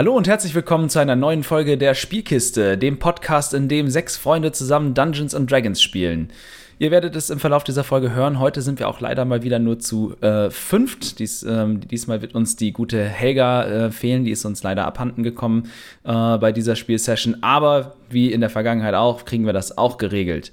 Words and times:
Hallo 0.00 0.16
und 0.16 0.26
herzlich 0.26 0.54
willkommen 0.54 0.88
zu 0.88 0.98
einer 0.98 1.14
neuen 1.14 1.42
Folge 1.42 1.76
der 1.76 1.92
Spielkiste, 1.92 2.78
dem 2.78 2.98
Podcast, 2.98 3.52
in 3.52 3.68
dem 3.68 3.90
sechs 3.90 4.16
Freunde 4.16 4.50
zusammen 4.50 4.94
Dungeons 4.94 5.34
and 5.34 5.50
Dragons 5.50 5.82
spielen. 5.82 6.32
Ihr 6.78 6.90
werdet 6.90 7.14
es 7.16 7.28
im 7.28 7.38
Verlauf 7.38 7.64
dieser 7.64 7.84
Folge 7.84 8.14
hören. 8.14 8.38
Heute 8.38 8.62
sind 8.62 8.78
wir 8.78 8.88
auch 8.88 9.00
leider 9.00 9.26
mal 9.26 9.42
wieder 9.42 9.58
nur 9.58 9.78
zu 9.78 10.16
äh, 10.22 10.48
fünft. 10.48 11.18
Dies, 11.18 11.42
ähm, 11.42 11.86
diesmal 11.86 12.22
wird 12.22 12.34
uns 12.34 12.56
die 12.56 12.72
gute 12.72 13.04
Helga 13.04 13.64
äh, 13.64 13.90
fehlen. 13.90 14.24
Die 14.24 14.30
ist 14.30 14.46
uns 14.46 14.62
leider 14.62 14.86
abhanden 14.86 15.22
gekommen 15.22 15.64
äh, 16.04 16.38
bei 16.38 16.50
dieser 16.50 16.76
Spielsession. 16.76 17.42
Aber 17.42 17.96
wie 18.08 18.32
in 18.32 18.40
der 18.40 18.48
Vergangenheit 18.48 18.94
auch, 18.94 19.26
kriegen 19.26 19.44
wir 19.44 19.52
das 19.52 19.76
auch 19.76 19.98
geregelt. 19.98 20.50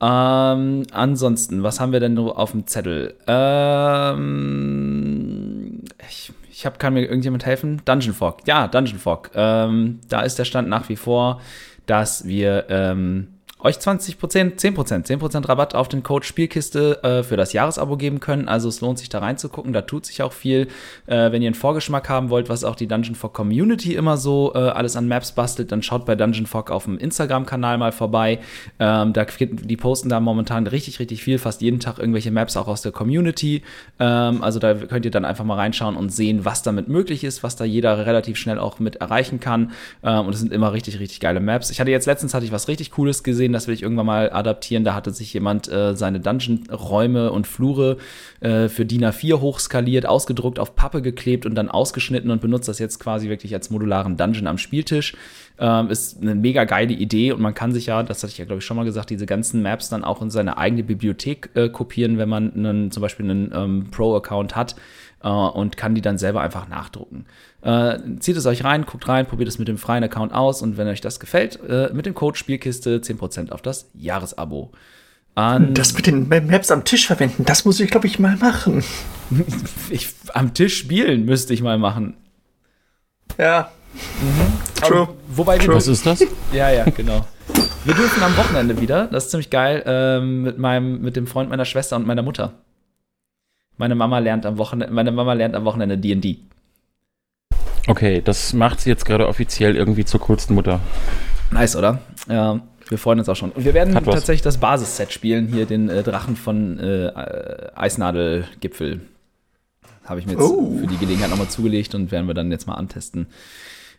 Ähm, 0.00 0.84
ansonsten, 0.90 1.62
was 1.62 1.80
haben 1.80 1.92
wir 1.92 2.00
denn 2.00 2.16
auf 2.16 2.52
dem 2.52 2.66
Zettel? 2.66 3.14
Ähm, 3.26 4.20
ich 6.08 6.32
ich 6.60 6.66
hab, 6.66 6.78
kann 6.78 6.92
mir 6.92 7.00
irgendjemand 7.00 7.46
helfen? 7.46 7.80
Dungeon 7.86 8.12
Fog. 8.12 8.46
Ja, 8.46 8.68
Dungeon 8.68 8.98
Fog. 8.98 9.30
Ähm, 9.34 10.00
da 10.10 10.20
ist 10.20 10.38
der 10.38 10.44
Stand 10.44 10.68
nach 10.68 10.90
wie 10.90 10.96
vor, 10.96 11.40
dass 11.86 12.26
wir 12.26 12.66
ähm, 12.68 13.28
euch 13.62 13.76
20%, 13.76 14.16
10%, 14.58 15.06
10% 15.06 15.48
Rabatt 15.48 15.74
auf 15.74 15.88
den 15.88 16.02
Code 16.02 16.24
Spielkiste 16.24 17.02
äh, 17.02 17.22
für 17.22 17.36
das 17.36 17.52
Jahresabo 17.52 17.96
geben 17.96 18.20
können. 18.20 18.48
Also 18.48 18.68
es 18.68 18.80
lohnt 18.80 18.98
sich 18.98 19.08
da 19.08 19.18
reinzugucken, 19.18 19.72
da 19.72 19.82
tut 19.82 20.06
sich 20.06 20.22
auch 20.22 20.32
viel. 20.32 20.68
Äh, 21.06 21.32
wenn 21.32 21.42
ihr 21.42 21.48
einen 21.48 21.54
Vorgeschmack 21.54 22.08
haben 22.08 22.30
wollt, 22.30 22.48
was 22.48 22.64
auch 22.64 22.76
die 22.76 22.86
Dungeon 22.86 23.14
Fog 23.14 23.34
Community 23.34 23.94
immer 23.94 24.16
so 24.16 24.52
äh, 24.54 24.58
alles 24.58 24.96
an 24.96 25.08
Maps 25.08 25.32
bastelt, 25.32 25.72
dann 25.72 25.82
schaut 25.82 26.06
bei 26.06 26.14
Dungeon 26.14 26.46
Fog 26.46 26.70
auf 26.70 26.84
dem 26.84 26.98
Instagram-Kanal 26.98 27.78
mal 27.78 27.92
vorbei. 27.92 28.40
Ähm, 28.78 29.12
da, 29.12 29.24
die 29.24 29.76
posten 29.76 30.08
da 30.08 30.20
momentan 30.20 30.66
richtig, 30.66 30.98
richtig 30.98 31.22
viel, 31.22 31.38
fast 31.38 31.60
jeden 31.60 31.80
Tag 31.80 31.98
irgendwelche 31.98 32.30
Maps 32.30 32.56
auch 32.56 32.68
aus 32.68 32.82
der 32.82 32.92
Community. 32.92 33.62
Ähm, 33.98 34.42
also 34.42 34.58
da 34.58 34.74
könnt 34.74 35.04
ihr 35.04 35.10
dann 35.10 35.24
einfach 35.24 35.44
mal 35.44 35.56
reinschauen 35.56 35.96
und 35.96 36.10
sehen, 36.10 36.44
was 36.44 36.62
damit 36.62 36.88
möglich 36.88 37.24
ist, 37.24 37.42
was 37.42 37.56
da 37.56 37.64
jeder 37.64 38.06
relativ 38.06 38.36
schnell 38.36 38.58
auch 38.58 38.78
mit 38.78 38.96
erreichen 38.96 39.40
kann. 39.40 39.72
Ähm, 40.02 40.26
und 40.26 40.32
es 40.32 40.40
sind 40.40 40.52
immer 40.52 40.72
richtig, 40.72 40.98
richtig 40.98 41.20
geile 41.20 41.40
Maps. 41.40 41.70
Ich 41.70 41.80
hatte 41.80 41.90
jetzt 41.90 42.06
letztens 42.06 42.34
hatte 42.34 42.44
ich 42.44 42.52
was 42.52 42.68
richtig 42.68 42.90
Cooles 42.90 43.22
gesehen 43.22 43.49
gesehen, 43.50 43.52
das 43.52 43.66
will 43.66 43.74
ich 43.74 43.82
irgendwann 43.82 44.06
mal 44.06 44.32
adaptieren. 44.32 44.84
Da 44.84 44.94
hatte 44.94 45.10
sich 45.12 45.32
jemand 45.32 45.68
äh, 45.68 45.94
seine 45.94 46.20
Dungeon-Räume 46.20 47.32
und 47.32 47.46
Flure 47.46 47.96
äh, 48.40 48.68
für 48.68 48.84
DIN 48.84 49.04
A4 49.04 49.40
hochskaliert, 49.40 50.06
ausgedruckt, 50.06 50.58
auf 50.58 50.74
Pappe 50.74 51.02
geklebt 51.02 51.46
und 51.46 51.54
dann 51.54 51.68
ausgeschnitten 51.68 52.30
und 52.30 52.40
benutzt 52.40 52.68
das 52.68 52.78
jetzt 52.78 52.98
quasi 52.98 53.28
wirklich 53.28 53.54
als 53.54 53.70
modularen 53.70 54.16
Dungeon 54.16 54.46
am 54.46 54.58
Spieltisch. 54.58 55.16
Ähm, 55.58 55.90
ist 55.90 56.20
eine 56.20 56.34
mega 56.34 56.64
geile 56.64 56.94
Idee 56.94 57.32
und 57.32 57.40
man 57.40 57.54
kann 57.54 57.72
sich 57.72 57.86
ja, 57.86 58.02
das 58.02 58.22
hatte 58.22 58.32
ich 58.32 58.38
ja 58.38 58.44
glaube 58.44 58.60
ich 58.60 58.64
schon 58.64 58.76
mal 58.76 58.84
gesagt, 58.84 59.10
diese 59.10 59.26
ganzen 59.26 59.62
Maps 59.62 59.90
dann 59.90 60.04
auch 60.04 60.22
in 60.22 60.30
seine 60.30 60.56
eigene 60.56 60.82
Bibliothek 60.82 61.50
äh, 61.54 61.68
kopieren, 61.68 62.18
wenn 62.18 62.28
man 62.28 62.54
einen, 62.54 62.90
zum 62.90 63.02
Beispiel 63.02 63.28
einen 63.28 63.52
ähm, 63.54 63.88
Pro-Account 63.90 64.56
hat 64.56 64.76
äh, 65.22 65.28
und 65.28 65.76
kann 65.76 65.94
die 65.94 66.00
dann 66.00 66.18
selber 66.18 66.40
einfach 66.40 66.68
nachdrucken. 66.68 67.26
Äh, 67.62 67.98
zieht 68.20 68.36
es 68.36 68.46
euch 68.46 68.64
rein, 68.64 68.86
guckt 68.86 69.06
rein, 69.06 69.26
probiert 69.26 69.48
es 69.48 69.58
mit 69.58 69.68
dem 69.68 69.76
freien 69.76 70.02
Account 70.02 70.32
aus 70.32 70.62
und 70.62 70.78
wenn 70.78 70.88
euch 70.88 71.00
das 71.00 71.20
gefällt, 71.20 71.58
äh, 71.68 71.90
mit 71.92 72.06
dem 72.06 72.14
Code 72.14 72.38
Spielkiste 72.38 73.00
10% 73.00 73.50
auf 73.52 73.60
das 73.60 73.90
Jahresabo. 73.94 74.70
An 75.34 75.74
das 75.74 75.94
mit 75.94 76.06
den 76.06 76.28
Maps 76.28 76.70
am 76.70 76.84
Tisch 76.84 77.06
verwenden, 77.06 77.44
das 77.44 77.64
muss 77.64 77.78
ich, 77.78 77.90
glaube 77.90 78.06
ich, 78.06 78.18
mal 78.18 78.36
machen. 78.36 78.82
ich, 79.90 80.08
am 80.34 80.54
Tisch 80.54 80.78
spielen 80.78 81.24
müsste 81.24 81.54
ich 81.54 81.62
mal 81.62 81.78
machen. 81.78 82.14
Ja. 83.38 83.70
Mhm. 83.94 84.86
True. 84.86 85.02
Aber, 85.02 85.14
wobei 85.28 85.58
True. 85.58 85.76
Was 85.76 85.86
ist 85.86 86.04
das? 86.06 86.24
Ja, 86.52 86.70
ja, 86.70 86.84
genau. 86.84 87.26
Wir 87.84 87.94
dürfen 87.94 88.22
am 88.22 88.36
Wochenende 88.36 88.80
wieder, 88.80 89.06
das 89.06 89.24
ist 89.24 89.30
ziemlich 89.30 89.50
geil, 89.50 89.82
ähm, 89.86 90.42
mit 90.42 90.58
meinem, 90.58 91.00
mit 91.00 91.16
dem 91.16 91.26
Freund 91.26 91.48
meiner 91.48 91.64
Schwester 91.64 91.96
und 91.96 92.06
meiner 92.06 92.22
Mutter. 92.22 92.54
Meine 93.76 93.94
Mama 93.94 94.18
lernt 94.18 94.44
am 94.44 94.58
Wochenende, 94.58 94.92
meine 94.92 95.12
Mama 95.12 95.32
lernt 95.32 95.54
am 95.54 95.64
Wochenende 95.64 95.96
D&D. 95.96 96.38
Okay, 97.90 98.22
das 98.24 98.52
macht 98.52 98.80
sie 98.80 98.88
jetzt 98.88 99.04
gerade 99.04 99.26
offiziell 99.26 99.74
irgendwie 99.74 100.04
zur 100.04 100.20
coolsten 100.20 100.54
Mutter. 100.54 100.78
Nice, 101.50 101.74
oder? 101.74 101.98
Ja, 102.28 102.60
wir 102.88 102.98
freuen 102.98 103.18
uns 103.18 103.28
auch 103.28 103.34
schon. 103.34 103.50
Und 103.50 103.64
wir 103.64 103.74
werden 103.74 103.92
tatsächlich 103.94 104.42
das 104.42 104.58
Basisset 104.58 105.12
spielen, 105.12 105.48
hier 105.48 105.66
den 105.66 105.88
äh, 105.88 106.04
Drachen 106.04 106.36
von 106.36 106.78
äh, 106.78 107.10
Eisnadelgipfel. 107.74 109.00
Habe 110.04 110.20
ich 110.20 110.26
mir 110.26 110.34
jetzt 110.34 110.42
oh. 110.42 110.78
für 110.78 110.86
die 110.86 110.98
Gelegenheit 110.98 111.30
nochmal 111.30 111.48
zugelegt 111.48 111.96
und 111.96 112.12
werden 112.12 112.28
wir 112.28 112.34
dann 112.34 112.52
jetzt 112.52 112.68
mal 112.68 112.74
antesten. 112.74 113.26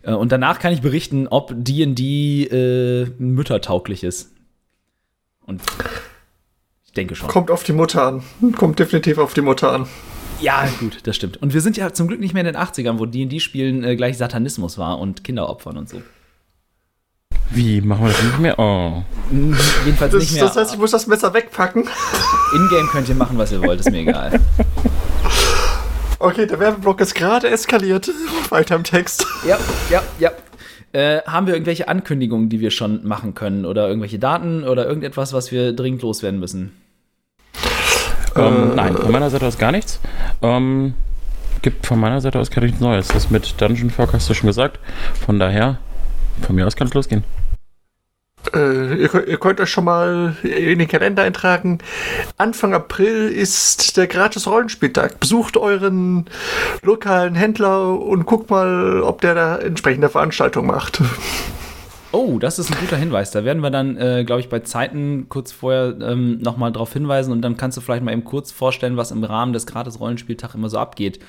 Äh, 0.04 0.14
und 0.14 0.32
danach 0.32 0.60
kann 0.60 0.72
ich 0.72 0.80
berichten, 0.80 1.28
ob 1.28 1.52
D&D 1.54 2.44
äh, 2.46 3.12
müttertauglich 3.18 4.06
ist. 4.06 4.32
Und 5.46 5.62
ich 6.86 6.94
denke 6.94 7.16
schon. 7.16 7.28
Kommt 7.28 7.52
auf 7.52 7.64
die 7.64 7.74
Mutter 7.74 8.04
an. 8.04 8.24
Kommt 8.56 8.80
definitiv 8.80 9.18
auf 9.18 9.34
die 9.34 9.42
Mutter 9.42 9.74
an. 9.74 9.88
Ja, 10.42 10.68
gut, 10.80 11.00
das 11.04 11.16
stimmt. 11.16 11.42
Und 11.42 11.54
wir 11.54 11.62
sind 11.62 11.78
ja 11.78 11.94
zum 11.94 12.08
Glück 12.08 12.20
nicht 12.20 12.34
mehr 12.34 12.42
in 12.42 12.54
den 12.54 12.58
80ern, 12.58 12.98
wo 13.00 13.06
D&D-Spielen 13.06 13.84
äh, 13.84 13.96
gleich 13.96 14.18
Satanismus 14.18 14.78
war 14.78 15.00
und 15.00 15.24
Kinderopfern 15.24 15.78
und 15.78 15.88
so. 15.88 16.02
Wie, 17.52 17.82
machen 17.82 18.06
wir 18.06 18.12
das 18.12 18.24
nicht 18.24 18.40
mehr? 18.40 18.58
Oh. 18.58 19.04
Jedenfalls 19.86 20.14
das, 20.14 20.22
nicht 20.24 20.34
mehr. 20.34 20.46
Das 20.46 20.56
heißt, 20.56 20.74
ich 20.74 20.80
muss 20.80 20.92
das 20.92 21.06
Messer 21.06 21.34
wegpacken. 21.34 21.84
In-game 22.56 22.88
könnt 22.88 23.10
ihr 23.10 23.16
machen, 23.16 23.38
was 23.38 23.52
ihr 23.52 23.62
wollt, 23.62 23.82
ist 23.82 23.92
mir 23.92 24.00
egal. 24.00 24.40
Okay, 26.18 26.46
der 26.46 26.60
Werbeblock 26.60 27.02
ist 27.02 27.14
gerade 27.14 27.50
eskaliert. 27.50 28.10
Weiter 28.50 28.76
im 28.76 28.84
Text. 28.84 29.26
Ja, 29.46 29.58
ja, 29.90 30.04
ja. 30.20 30.32
Äh, 30.94 31.22
haben 31.24 31.48
wir 31.48 31.54
irgendwelche 31.54 31.88
Ankündigungen, 31.88 32.48
die 32.48 32.60
wir 32.60 32.72
schon 32.72 33.06
machen 33.08 33.34
können? 33.34 33.66
Oder 33.66 33.88
irgendwelche 33.88 34.20
Daten 34.20 34.64
oder 34.64 34.88
irgendetwas, 34.88 35.34
was 35.34 35.52
wir 35.52 35.74
dringend 35.74 36.04
loswerden 36.04 36.40
müssen? 36.40 36.74
Ähm, 38.36 38.72
äh, 38.72 38.76
nein, 38.76 38.96
von 38.96 39.12
meiner 39.12 39.30
Seite 39.30 39.46
aus 39.46 39.58
gar 39.58 39.72
nichts. 39.72 40.00
Ähm, 40.42 40.94
gibt 41.62 41.86
von 41.86 42.00
meiner 42.00 42.22
Seite 42.22 42.40
aus 42.40 42.52
gar 42.52 42.62
nichts 42.62 42.80
Neues. 42.80 43.08
Das 43.10 43.30
mit 43.30 43.60
Dungeon 43.62 43.90
Fog 43.90 44.14
hast 44.14 44.30
du 44.30 44.34
schon 44.34 44.48
gesagt. 44.48 44.80
Von 45.26 45.40
daher, 45.40 45.78
von 46.42 46.56
mir 46.56 46.66
aus 46.66 46.76
kann 46.76 46.88
es 46.88 46.94
losgehen. 46.94 47.24
Äh, 48.54 48.96
ihr, 48.96 49.28
ihr, 49.28 49.38
könnt 49.38 49.60
euch 49.60 49.70
schon 49.70 49.86
mal 49.86 50.36
in 50.42 50.80
den 50.80 50.88
Kalender 50.88 51.24
eintragen. 51.24 51.78
Anfang 52.38 52.74
April 52.74 53.30
ist 53.30 53.98
der 53.98 54.08
gratis 54.08 54.48
Rollenspieltag. 54.48 55.20
Besucht 55.20 55.58
euren 55.58 56.26
lokalen 56.82 57.36
Händler 57.36 58.00
und 58.00 58.26
guckt 58.26 58.50
mal, 58.50 59.02
ob 59.04 59.22
der 59.22 59.36
da 59.36 59.58
entsprechende 59.58 60.10
Veranstaltung 60.10 60.66
macht. 60.66 61.02
Oh, 62.14 62.40
das 62.40 62.60
ist 62.60 62.72
ein 62.72 62.78
guter 62.80 62.98
Hinweis. 62.98 63.32
Da 63.32 63.46
werden 63.46 63.64
wir 63.64 63.70
dann, 63.70 63.96
äh, 63.98 64.24
glaube 64.26 64.42
ich, 64.42 64.50
bei 64.50 64.60
Zeiten 64.60 65.28
kurz 65.30 65.52
vorher 65.52 65.96
ähm, 66.02 66.40
nochmal 66.40 66.72
drauf 66.72 66.92
hinweisen 66.92 67.32
und 67.32 67.42
dann 67.42 67.56
kannst 67.56 67.78
du 67.78 67.82
vielleicht 67.82 68.04
mal 68.04 68.12
eben 68.12 68.26
kurz 68.26 68.52
vorstellen, 68.52 68.98
was 68.98 69.12
im 69.12 69.24
Rahmen 69.24 69.54
des 69.54 69.66
Gratis-Rollenspieltags 69.66 70.56
immer 70.56 70.70
so 70.70 70.78
abgeht. 70.78 71.20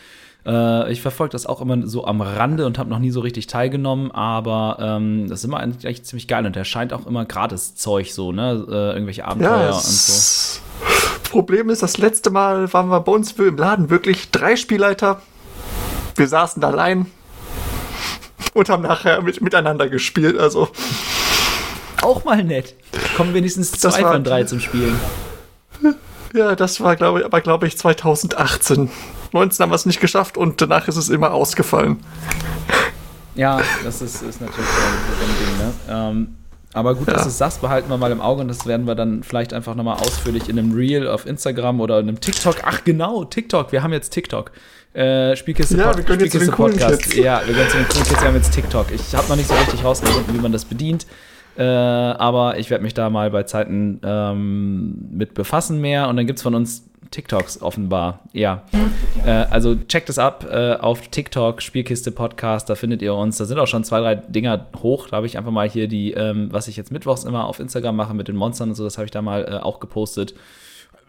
Äh, 0.45 0.91
ich 0.91 1.01
verfolge 1.01 1.33
das 1.33 1.47
auch 1.47 1.61
immer 1.61 1.87
so 1.87 2.05
am 2.05 2.21
Rande 2.21 2.67
und 2.67 2.79
habe 2.79 2.91
noch 2.91 2.99
nie 2.99 3.13
so 3.13 3.21
richtig 3.21 3.47
teilgenommen, 3.47 4.11
aber 4.11 4.79
ähm, 4.81 5.29
das 5.29 5.41
ist 5.41 5.45
immer 5.45 5.61
eigentlich 5.61 6.03
ziemlich 6.05 6.27
geil 6.27 6.47
und 6.47 6.57
der 6.57 6.65
scheint 6.65 6.93
auch 6.93 7.07
immer 7.07 7.25
Gratis-Zeug 7.25 8.11
so, 8.13 8.33
ne? 8.33 8.67
Äh, 8.69 8.95
irgendwelche 8.95 9.25
Abenteuer 9.25 9.71
ja, 9.71 9.73
und 9.73 9.83
so. 9.83 10.61
Problem 11.31 11.71
ist, 11.71 11.83
das 11.83 11.97
letzte 11.97 12.31
Mal 12.31 12.73
waren 12.73 12.89
wir 12.89 13.01
bei 13.01 13.13
uns 13.13 13.33
im 13.33 13.57
Laden 13.57 13.89
wirklich 13.89 14.31
drei 14.31 14.57
Spielleiter. 14.57 15.23
Wir 16.17 16.29
saßen 16.29 16.61
da 16.61 16.69
allein, 16.69 17.07
und 18.55 18.69
haben 18.69 18.83
nachher 18.83 19.23
mit, 19.23 19.41
miteinander 19.41 19.89
gespielt. 19.89 20.39
Also. 20.39 20.69
Auch 22.01 22.25
mal 22.25 22.43
nett. 22.43 22.75
Kommen 23.17 23.35
wenigstens 23.35 23.73
zwei 23.73 24.03
war, 24.03 24.13
von 24.13 24.25
drei 24.25 24.45
zum 24.45 24.61
Spielen. 24.61 24.99
Ja, 26.35 26.57
das 26.57 26.81
war, 26.81 26.97
glaube 26.97 27.21
ich, 27.21 27.25
aber 27.25 27.41
glaube 27.41 27.67
ich 27.67 27.77
2018. 27.77 28.91
19 29.33 29.63
haben 29.63 29.71
wir 29.71 29.77
es 29.77 29.87
nicht 29.87 30.01
geschafft 30.01 30.37
und 30.37 30.61
danach 30.61 30.89
ist 30.89 30.97
es 30.97 31.09
immer 31.09 31.33
ausgefallen. 31.33 32.01
Ja, 33.35 33.61
das 33.85 34.03
ist, 34.03 34.23
ist 34.23 34.41
natürlich 34.41 34.69
so 34.69 35.25
ein 35.25 35.47
Ding, 35.47 35.59
ne? 35.59 35.73
Ähm, 35.89 36.37
aber 36.75 36.95
gut, 36.95 37.09
ja. 37.09 37.15
dass 37.15 37.25
du 37.25 37.29
es 37.29 37.39
sagst, 37.39 37.61
behalten 37.61 37.91
wir 37.91 37.99
mal 37.99 38.11
im 38.13 38.21
Auge 38.21 38.41
und 38.43 38.49
das 38.49 38.67
werden 38.67 38.87
wir 38.87 38.95
dann 38.95 39.23
vielleicht 39.23 39.53
einfach 39.53 39.75
nochmal 39.75 39.99
ausführlich 39.99 40.49
in 40.49 40.59
einem 40.59 40.73
Reel 40.73 41.07
auf 41.07 41.27
Instagram 41.27 41.81
oder 41.81 42.01
in 42.01 42.09
einem 42.09 42.21
TikTok. 42.21 42.57
Ach 42.65 42.83
genau, 42.85 43.25
TikTok, 43.25 43.73
wir 43.73 43.83
haben 43.83 43.93
jetzt 43.93 44.11
TikTok. 44.11 44.53
Äh, 44.95 45.37
Spielkiste, 45.37 45.77
ja, 45.77 45.97
wir 45.97 46.05
können 46.05 46.21
jetzt 46.21 46.31
Spielkiste 46.31 46.55
Podcast. 46.55 47.15
Ja, 47.15 47.41
wir 47.47 47.55
können 47.55 47.71
zu 47.71 47.77
den 47.79 47.89
coolen 47.89 48.05
Kids, 48.05 48.21
wir 48.21 48.29
haben 48.29 48.37
jetzt 48.37 48.53
TikTok. 48.53 48.87
Ich 48.93 49.15
habe 49.15 49.27
noch 49.29 49.37
nicht 49.37 49.49
so 49.49 49.55
richtig 49.55 49.83
rausgefunden, 49.83 50.35
wie 50.35 50.41
man 50.41 50.53
das 50.53 50.65
bedient. 50.67 51.07
Äh, 51.57 51.63
aber 51.63 52.59
ich 52.59 52.71
werde 52.71 52.83
mich 52.83 52.95
da 52.95 53.11
mal 53.11 53.31
bei 53.31 53.43
Zeiten 53.45 54.01
ähm, 54.03 55.09
mit 55.13 55.35
befassen 55.35 55.81
mehr. 55.81 56.09
Und 56.09 56.17
dann 56.17 56.27
gibt 56.27 56.39
es 56.39 56.43
von 56.43 56.55
uns 56.55 56.85
TikToks 57.11 57.63
offenbar. 57.63 58.21
Ja. 58.33 58.63
Äh, 59.25 59.31
also 59.31 59.77
checkt 59.77 60.09
es 60.09 60.19
ab 60.19 60.47
äh, 60.51 60.75
auf 60.75 61.09
TikTok, 61.09 61.63
Spielkiste 61.63 62.11
Podcast, 62.11 62.69
da 62.69 62.75
findet 62.75 63.03
ihr 63.03 63.15
uns. 63.15 63.37
Da 63.37 63.45
sind 63.45 63.59
auch 63.59 63.67
schon 63.67 63.85
zwei, 63.85 64.01
drei 64.01 64.15
Dinger 64.17 64.67
hoch. 64.83 65.09
Da 65.09 65.17
habe 65.19 65.27
ich 65.27 65.39
einfach 65.39 65.53
mal 65.53 65.69
hier 65.69 65.89
die, 65.89 66.13
ähm, 66.13 66.49
was 66.51 66.69
ich 66.69 66.77
jetzt 66.77 66.91
mittwochs 66.91 67.25
immer 67.25 67.47
auf 67.47 67.61
Instagram 67.61 67.97
mache 67.97 68.15
mit 68.15 68.29
den 68.29 68.37
Monstern 68.37 68.71
und 68.71 68.75
so, 68.75 68.85
das 68.85 68.99
habe 68.99 69.05
ich 69.05 69.11
da 69.11 69.23
mal 69.23 69.45
äh, 69.45 69.57
auch 69.57 69.79
gepostet. 69.81 70.35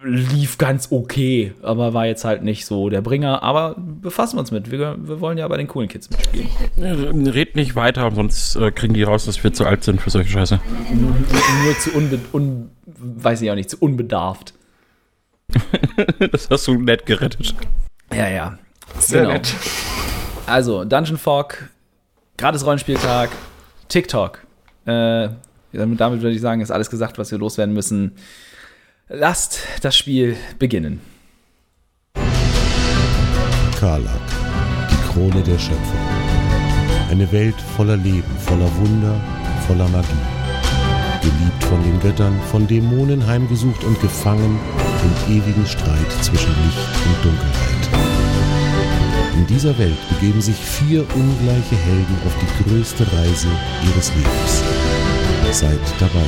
Lief 0.04 0.58
ganz 0.58 0.90
okay, 0.92 1.54
aber 1.62 1.94
war 1.94 2.06
jetzt 2.06 2.26
halt 2.26 2.44
nicht 2.44 2.66
so 2.66 2.90
der 2.90 3.02
Bringer. 3.02 3.42
Aber 3.42 3.76
befassen 3.78 4.36
wir 4.36 4.42
uns 4.42 4.52
mit. 4.52 4.70
Wir, 4.70 4.98
wir 5.00 5.22
wollen 5.22 5.38
ja 5.38 5.48
bei 5.48 5.58
den 5.58 5.68
coolen 5.68 5.88
Kids 5.88 6.10
mitspielen. 6.10 7.28
Red 7.28 7.56
nicht 7.56 7.76
weiter, 7.76 8.12
sonst 8.14 8.56
äh, 8.56 8.72
kriegen 8.72 8.94
die 8.94 9.04
raus, 9.04 9.26
dass 9.26 9.44
wir 9.44 9.54
zu 9.54 9.66
alt 9.66 9.84
sind 9.84 10.02
für 10.02 10.10
solche 10.10 10.30
Scheiße. 10.30 10.60
Nur 10.94 11.80
zu 11.80 11.92
unbe 11.92 12.20
un 12.34 12.70
weiß 12.86 13.42
ich 13.42 13.52
auch 13.52 13.56
nicht, 13.56 13.70
zu 13.70 13.78
unbedarft. 13.80 14.54
das 16.32 16.50
hast 16.50 16.68
du 16.68 16.76
nett 16.76 17.06
gerettet. 17.06 17.56
Ja, 18.14 18.28
ja. 18.30 18.58
Sehr 19.00 19.22
genau. 19.22 19.34
nett. 19.34 19.54
Also, 20.46 20.84
Dungeon 20.84 21.18
Fog, 21.18 21.70
Gratis 22.38 22.66
Rollenspieltag, 22.66 23.30
TikTok. 23.88 24.40
Äh, 24.86 25.30
damit 25.72 26.00
würde 26.00 26.32
ich 26.32 26.42
sagen, 26.42 26.62
ist 26.62 26.72
alles 26.72 26.90
gesagt, 26.90 27.18
was 27.18 27.32
wir 27.32 27.38
loswerden 27.40 27.74
müssen. 27.74 28.14
Lasst 29.10 29.60
das 29.82 29.98
Spiel 29.98 30.38
beginnen. 30.60 31.02
Karlak, 33.78 34.22
die 34.90 35.12
Krone 35.12 35.44
der 35.44 35.60
Schöpfung. 35.60 36.00
Eine 37.12 37.30
Welt 37.34 37.60
voller 37.76 37.98
Leben, 37.98 38.24
voller 38.40 38.74
Wunder, 38.78 39.20
voller 39.68 39.90
Magie. 39.90 40.08
Geliebt 41.22 41.64
von 41.66 41.84
den 41.84 42.00
Göttern, 42.00 42.40
von 42.50 42.66
Dämonen 42.66 43.28
heimgesucht 43.28 43.84
und 43.84 44.00
gefangen 44.00 44.58
im 45.04 45.36
ewigen 45.36 45.66
Streit 45.66 46.12
zwischen 46.22 46.56
Licht 46.64 46.88
und 47.06 47.26
Dunkelheit. 47.26 47.74
In 49.36 49.46
dieser 49.48 49.78
Welt 49.78 49.98
begeben 50.12 50.42
sich 50.42 50.56
vier 50.56 51.02
ungleiche 51.14 51.76
Helden 51.76 52.18
auf 52.26 52.34
die 52.40 52.64
größte 52.64 53.04
Reise 53.12 53.50
ihres 53.86 54.14
Lebens. 54.16 54.64
Seid 55.52 55.82
dabei, 56.00 56.26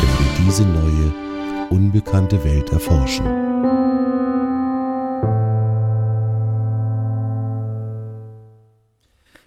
wenn 0.00 0.18
wir 0.18 0.44
diese 0.44 0.64
neue, 0.64 1.29
unbekannte 1.70 2.44
Welt 2.44 2.70
erforschen. 2.72 3.50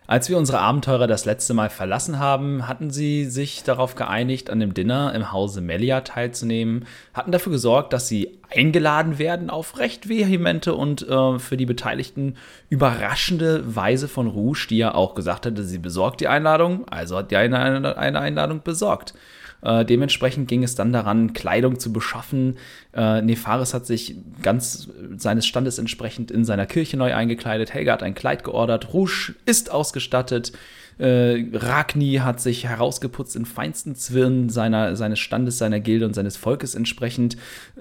Als 0.06 0.30
wir 0.30 0.38
unsere 0.38 0.60
Abenteurer 0.60 1.08
das 1.08 1.26
letzte 1.26 1.54
Mal 1.54 1.70
verlassen 1.70 2.20
haben, 2.20 2.68
hatten 2.68 2.92
sie 2.92 3.26
sich 3.26 3.64
darauf 3.64 3.96
geeinigt, 3.96 4.50
an 4.50 4.60
dem 4.60 4.74
Dinner 4.74 5.12
im 5.16 5.32
Hause 5.32 5.60
Melia 5.60 6.02
teilzunehmen, 6.02 6.86
hatten 7.14 7.32
dafür 7.32 7.52
gesorgt, 7.52 7.94
dass 7.94 8.10
sie 8.10 8.38
eingeladen 8.56 9.18
werden 9.18 9.50
auf 9.50 9.80
recht 9.80 10.10
vehemente 10.10 10.76
und 10.76 11.08
äh, 11.10 11.40
für 11.40 11.58
die 11.58 11.66
Beteiligten 11.66 12.36
überraschende 12.70 13.76
Weise 13.76 14.08
von 14.08 14.28
Rouge, 14.28 14.68
die 14.70 14.78
ja 14.78 14.94
auch 14.94 15.16
gesagt 15.16 15.46
hatte, 15.48 15.64
sie 15.64 15.80
besorgt 15.80 16.22
die 16.22 16.28
Einladung, 16.28 16.88
also 16.90 17.18
hat 17.18 17.32
die 17.32 17.38
eine, 17.38 17.98
eine 17.98 18.20
Einladung 18.20 18.62
besorgt. 18.62 19.16
Äh, 19.64 19.86
dementsprechend 19.86 20.48
ging 20.48 20.64
es 20.64 20.76
dann 20.76 20.92
daran, 20.92 21.34
Kleidung 21.34 21.80
zu 21.80 21.94
beschaffen. 21.94 22.58
Äh, 22.94 23.22
Nefaris 23.22 23.74
hat 23.74 23.86
sich 23.86 24.16
ganz 24.42 24.90
seines 25.18 25.46
Standes 25.46 25.78
entsprechend 25.78 26.32
in 26.32 26.46
seiner 26.46 26.66
Kirche 26.66 26.98
neu 26.98 27.14
eingekleidet. 27.14 27.74
Helga 27.74 27.94
hat 27.94 28.04
ein 28.04 28.16
Kleid 28.16 28.44
geordert. 28.44 28.94
Rouge 28.94 29.36
ist 29.46 29.72
ausgestattet. 29.72 30.52
Äh, 31.00 31.46
Ragni 31.54 32.16
hat 32.16 32.40
sich 32.40 32.66
herausgeputzt 32.66 33.36
in 33.36 33.46
feinsten 33.46 33.96
Zwirn 33.96 34.50
seiner, 34.50 34.96
seines 34.96 35.20
Standes, 35.20 35.58
seiner 35.58 35.80
Gilde 35.80 36.06
und 36.06 36.14
seines 36.14 36.38
Volkes 36.38 36.76
entsprechend. 36.76 37.38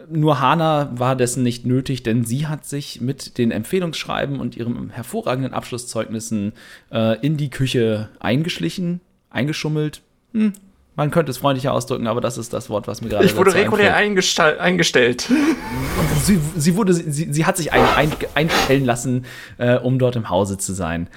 Nur 0.08 0.40
Hana 0.40 0.90
war 0.94 1.14
dessen 1.14 1.42
nicht 1.42 1.66
nötig, 1.66 2.02
denn 2.02 2.24
sie 2.24 2.46
hat 2.46 2.64
sich 2.64 3.00
mit 3.00 3.36
den 3.38 3.50
Empfehlungsschreiben 3.50 4.40
und 4.40 4.56
ihren 4.56 4.90
hervorragenden 4.90 5.52
Abschlusszeugnissen 5.52 6.52
äh, 6.90 7.18
in 7.20 7.36
die 7.36 7.50
Küche 7.50 8.08
eingeschlichen, 8.18 9.00
eingeschummelt. 9.28 10.00
Hm, 10.32 10.54
man 10.94 11.10
könnte 11.10 11.30
es 11.30 11.38
freundlicher 11.38 11.72
ausdrücken, 11.72 12.06
aber 12.06 12.20
das 12.20 12.36
ist 12.36 12.52
das 12.52 12.68
Wort, 12.68 12.86
was 12.86 13.00
mir 13.00 13.08
gerade. 13.08 13.24
Ich 13.24 13.36
wurde 13.36 13.54
regulär 13.54 13.96
eingestellt. 13.96 15.28
Sie, 16.22 16.38
sie, 16.56 16.76
wurde, 16.76 16.92
sie, 16.92 17.32
sie 17.32 17.46
hat 17.46 17.56
sich 17.56 17.72
ein, 17.72 17.82
ein, 17.96 18.12
einstellen 18.34 18.84
lassen, 18.84 19.24
äh, 19.58 19.76
um 19.76 19.98
dort 19.98 20.16
im 20.16 20.28
Hause 20.28 20.58
zu 20.58 20.72
sein. 20.72 21.08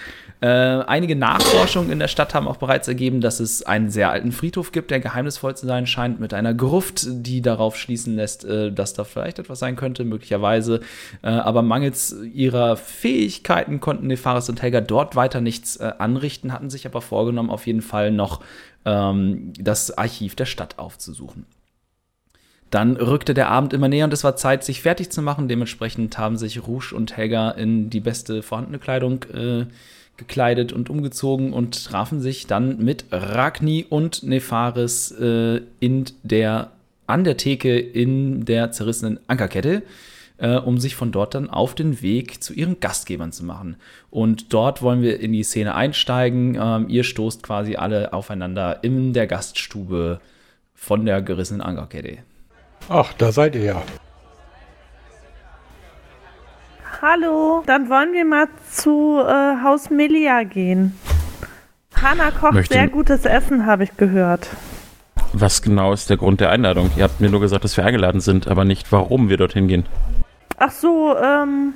Äh, 0.41 0.47
einige 0.47 1.15
Nachforschungen 1.15 1.91
in 1.91 1.99
der 1.99 2.07
Stadt 2.07 2.33
haben 2.33 2.47
auch 2.47 2.57
bereits 2.57 2.87
ergeben, 2.87 3.21
dass 3.21 3.39
es 3.39 3.63
einen 3.63 3.89
sehr 3.89 4.09
alten 4.11 4.31
Friedhof 4.31 4.71
gibt, 4.71 4.91
der 4.91 4.99
geheimnisvoll 4.99 5.55
zu 5.55 5.65
sein 5.65 5.87
scheint, 5.87 6.19
mit 6.19 6.33
einer 6.33 6.53
Gruft, 6.53 7.05
die 7.07 7.41
darauf 7.41 7.77
schließen 7.77 8.15
lässt, 8.15 8.45
äh, 8.45 8.71
dass 8.71 8.93
da 8.93 9.05
vielleicht 9.05 9.39
etwas 9.39 9.59
sein 9.59 9.75
könnte, 9.75 10.03
möglicherweise. 10.03 10.81
Äh, 11.21 11.29
aber 11.29 11.61
mangels 11.61 12.15
ihrer 12.33 12.77
Fähigkeiten 12.77 13.79
konnten 13.79 14.07
Nefaris 14.07 14.49
und 14.49 14.61
Helga 14.61 14.81
dort 14.81 15.15
weiter 15.15 15.41
nichts 15.41 15.77
äh, 15.77 15.93
anrichten, 15.97 16.51
hatten 16.53 16.69
sich 16.69 16.85
aber 16.85 17.01
vorgenommen, 17.01 17.49
auf 17.49 17.65
jeden 17.65 17.81
Fall 17.81 18.11
noch 18.11 18.41
ähm, 18.85 19.53
das 19.59 19.97
Archiv 19.97 20.35
der 20.35 20.45
Stadt 20.45 20.79
aufzusuchen. 20.79 21.45
Dann 22.71 22.97
rückte 22.97 23.33
der 23.33 23.49
Abend 23.49 23.73
immer 23.73 23.87
näher 23.87 24.05
und 24.05 24.13
es 24.13 24.23
war 24.23 24.35
Zeit, 24.35 24.63
sich 24.63 24.81
fertig 24.81 25.09
zu 25.09 25.21
machen. 25.21 25.47
Dementsprechend 25.47 26.17
haben 26.17 26.37
sich 26.37 26.67
Rouge 26.67 26.93
und 26.95 27.15
Helga 27.15 27.51
in 27.51 27.89
die 27.89 27.99
beste 27.99 28.41
vorhandene 28.41 28.79
Kleidung 28.79 29.23
äh, 29.33 29.65
gekleidet 30.17 30.73
und 30.73 30.89
umgezogen 30.89 31.53
und 31.53 31.85
trafen 31.85 32.21
sich 32.21 32.47
dann 32.47 32.83
mit 32.83 33.05
Ragni 33.11 33.85
und 33.87 34.23
Nefaris 34.23 35.11
äh, 35.11 35.61
in 35.79 36.05
der, 36.23 36.71
an 37.07 37.23
der 37.23 37.37
Theke 37.37 37.77
in 37.77 38.45
der 38.45 38.71
zerrissenen 38.71 39.19
Ankerkette 39.27 39.83
äh, 40.37 40.55
um 40.55 40.77
sich 40.77 40.95
von 40.95 41.11
dort 41.11 41.35
dann 41.35 41.49
auf 41.49 41.75
den 41.75 42.01
Weg 42.01 42.43
zu 42.43 42.53
ihren 42.53 42.79
Gastgebern 42.79 43.31
zu 43.31 43.45
machen. 43.45 43.77
Und 44.09 44.53
dort 44.53 44.81
wollen 44.81 45.01
wir 45.01 45.19
in 45.19 45.33
die 45.33 45.43
Szene 45.43 45.75
einsteigen. 45.75 46.57
Ähm, 46.59 46.89
ihr 46.89 47.03
stoßt 47.03 47.43
quasi 47.43 47.75
alle 47.75 48.13
aufeinander 48.13 48.83
in 48.83 49.13
der 49.13 49.27
Gaststube 49.27 50.19
von 50.73 51.05
der 51.05 51.21
gerissenen 51.21 51.61
Ankerkette. 51.61 52.19
Ach, 52.89 53.13
da 53.13 53.31
seid 53.31 53.55
ihr 53.55 53.63
ja. 53.63 53.81
Hallo, 57.01 57.63
dann 57.65 57.89
wollen 57.89 58.13
wir 58.13 58.25
mal 58.25 58.47
zu 58.71 59.19
äh, 59.19 59.63
Haus 59.63 59.89
Melia 59.89 60.43
gehen. 60.43 60.97
Hanna 62.01 62.31
kocht 62.31 62.53
Möchte 62.53 62.73
sehr 62.73 62.87
gutes 62.87 63.25
Essen, 63.25 63.65
habe 63.65 63.83
ich 63.83 63.95
gehört. 63.97 64.47
Was 65.33 65.61
genau 65.61 65.91
ist 65.91 66.09
der 66.09 66.17
Grund 66.17 66.39
der 66.39 66.49
Einladung? 66.49 66.91
Ihr 66.95 67.03
habt 67.03 67.19
mir 67.19 67.29
nur 67.29 67.41
gesagt, 67.41 67.63
dass 67.63 67.75
wir 67.75 67.85
eingeladen 67.85 68.21
sind, 68.21 68.47
aber 68.47 68.63
nicht, 68.63 68.91
warum 68.91 69.29
wir 69.29 69.37
dorthin 69.37 69.67
gehen. 69.67 69.85
Ach 70.57 70.71
so, 70.71 71.15
ähm, 71.17 71.73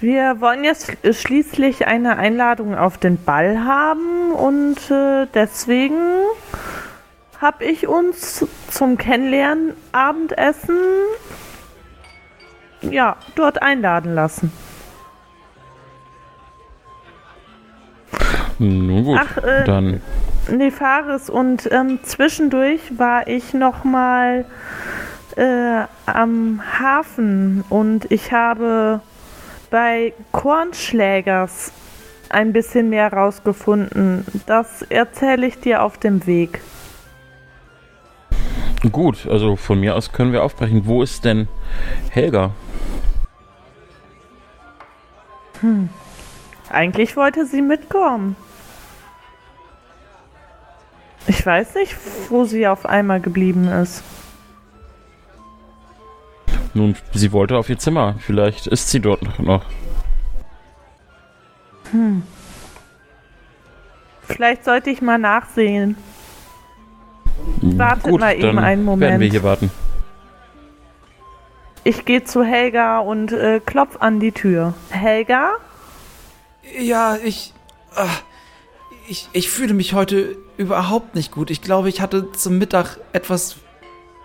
wir 0.00 0.40
wollen 0.40 0.62
jetzt 0.64 0.96
schließlich 1.10 1.86
eine 1.86 2.16
Einladung 2.16 2.76
auf 2.76 2.98
den 2.98 3.22
Ball 3.22 3.64
haben 3.64 4.32
und 4.32 4.90
äh, 4.90 5.26
deswegen 5.34 5.98
habe 7.40 7.64
ich 7.64 7.88
uns 7.88 8.46
zum 8.70 8.98
Kennenlernen 8.98 9.72
Abendessen 9.92 10.76
ja, 12.82 13.16
dort 13.34 13.62
einladen 13.62 14.14
lassen. 14.14 14.52
Nun 18.58 19.04
gut, 19.04 19.20
Ach, 19.20 19.42
äh, 19.42 19.64
dann. 19.64 20.00
Nefaris 20.48 21.30
und 21.30 21.68
ähm, 21.72 22.00
zwischendurch 22.02 22.98
war 22.98 23.26
ich 23.26 23.54
noch 23.54 23.82
mal 23.84 24.44
äh, 25.36 25.84
am 26.06 26.62
Hafen 26.78 27.64
und 27.68 28.10
ich 28.10 28.32
habe 28.32 29.00
bei 29.70 30.12
Kornschlägers 30.32 31.72
ein 32.28 32.52
bisschen 32.52 32.90
mehr 32.90 33.12
rausgefunden. 33.12 34.24
Das 34.46 34.82
erzähle 34.82 35.46
ich 35.46 35.58
dir 35.58 35.82
auf 35.82 35.98
dem 35.98 36.26
Weg. 36.26 36.60
Gut, 38.92 39.26
also 39.28 39.56
von 39.56 39.80
mir 39.80 39.96
aus 39.96 40.12
können 40.12 40.32
wir 40.32 40.44
aufbrechen. 40.44 40.86
Wo 40.86 41.02
ist 41.02 41.24
denn 41.24 41.48
Helga? 42.10 42.50
Hm. 45.60 45.88
Eigentlich 46.70 47.16
wollte 47.16 47.46
sie 47.46 47.62
mitkommen. 47.62 48.36
Ich 51.26 51.44
weiß 51.46 51.76
nicht, 51.76 51.96
wo 52.28 52.44
sie 52.44 52.66
auf 52.66 52.84
einmal 52.84 53.20
geblieben 53.20 53.68
ist. 53.68 54.02
Nun, 56.74 56.96
sie 57.12 57.30
wollte 57.30 57.56
auf 57.56 57.70
ihr 57.70 57.78
Zimmer. 57.78 58.16
Vielleicht 58.18 58.66
ist 58.66 58.90
sie 58.90 59.00
dort 59.00 59.38
noch. 59.38 59.64
Hm. 61.92 62.24
Vielleicht 64.22 64.64
sollte 64.64 64.90
ich 64.90 65.00
mal 65.00 65.18
nachsehen. 65.18 65.96
Hm, 67.60 67.78
Wartet 67.78 68.10
Gut, 68.10 68.20
mal 68.20 68.36
eben 68.36 68.58
einen 68.58 68.84
Moment. 68.84 69.10
Werden 69.10 69.20
wir 69.20 69.30
hier 69.30 69.42
warten. 69.44 69.70
Ich 71.84 72.04
gehe 72.04 72.24
zu 72.24 72.42
Helga 72.42 72.98
und 72.98 73.30
äh, 73.30 73.60
klopf 73.64 73.98
an 74.00 74.18
die 74.18 74.32
Tür. 74.32 74.74
Helga? 74.90 75.52
Ja, 76.80 77.16
ich, 77.22 77.52
äh, 77.94 78.06
ich. 79.06 79.28
Ich 79.32 79.50
fühle 79.50 79.74
mich 79.74 79.92
heute 79.92 80.36
überhaupt 80.56 81.14
nicht 81.14 81.30
gut. 81.30 81.50
Ich 81.50 81.60
glaube, 81.60 81.90
ich 81.90 82.00
hatte 82.00 82.32
zum 82.32 82.58
Mittag 82.58 82.98
etwas 83.12 83.56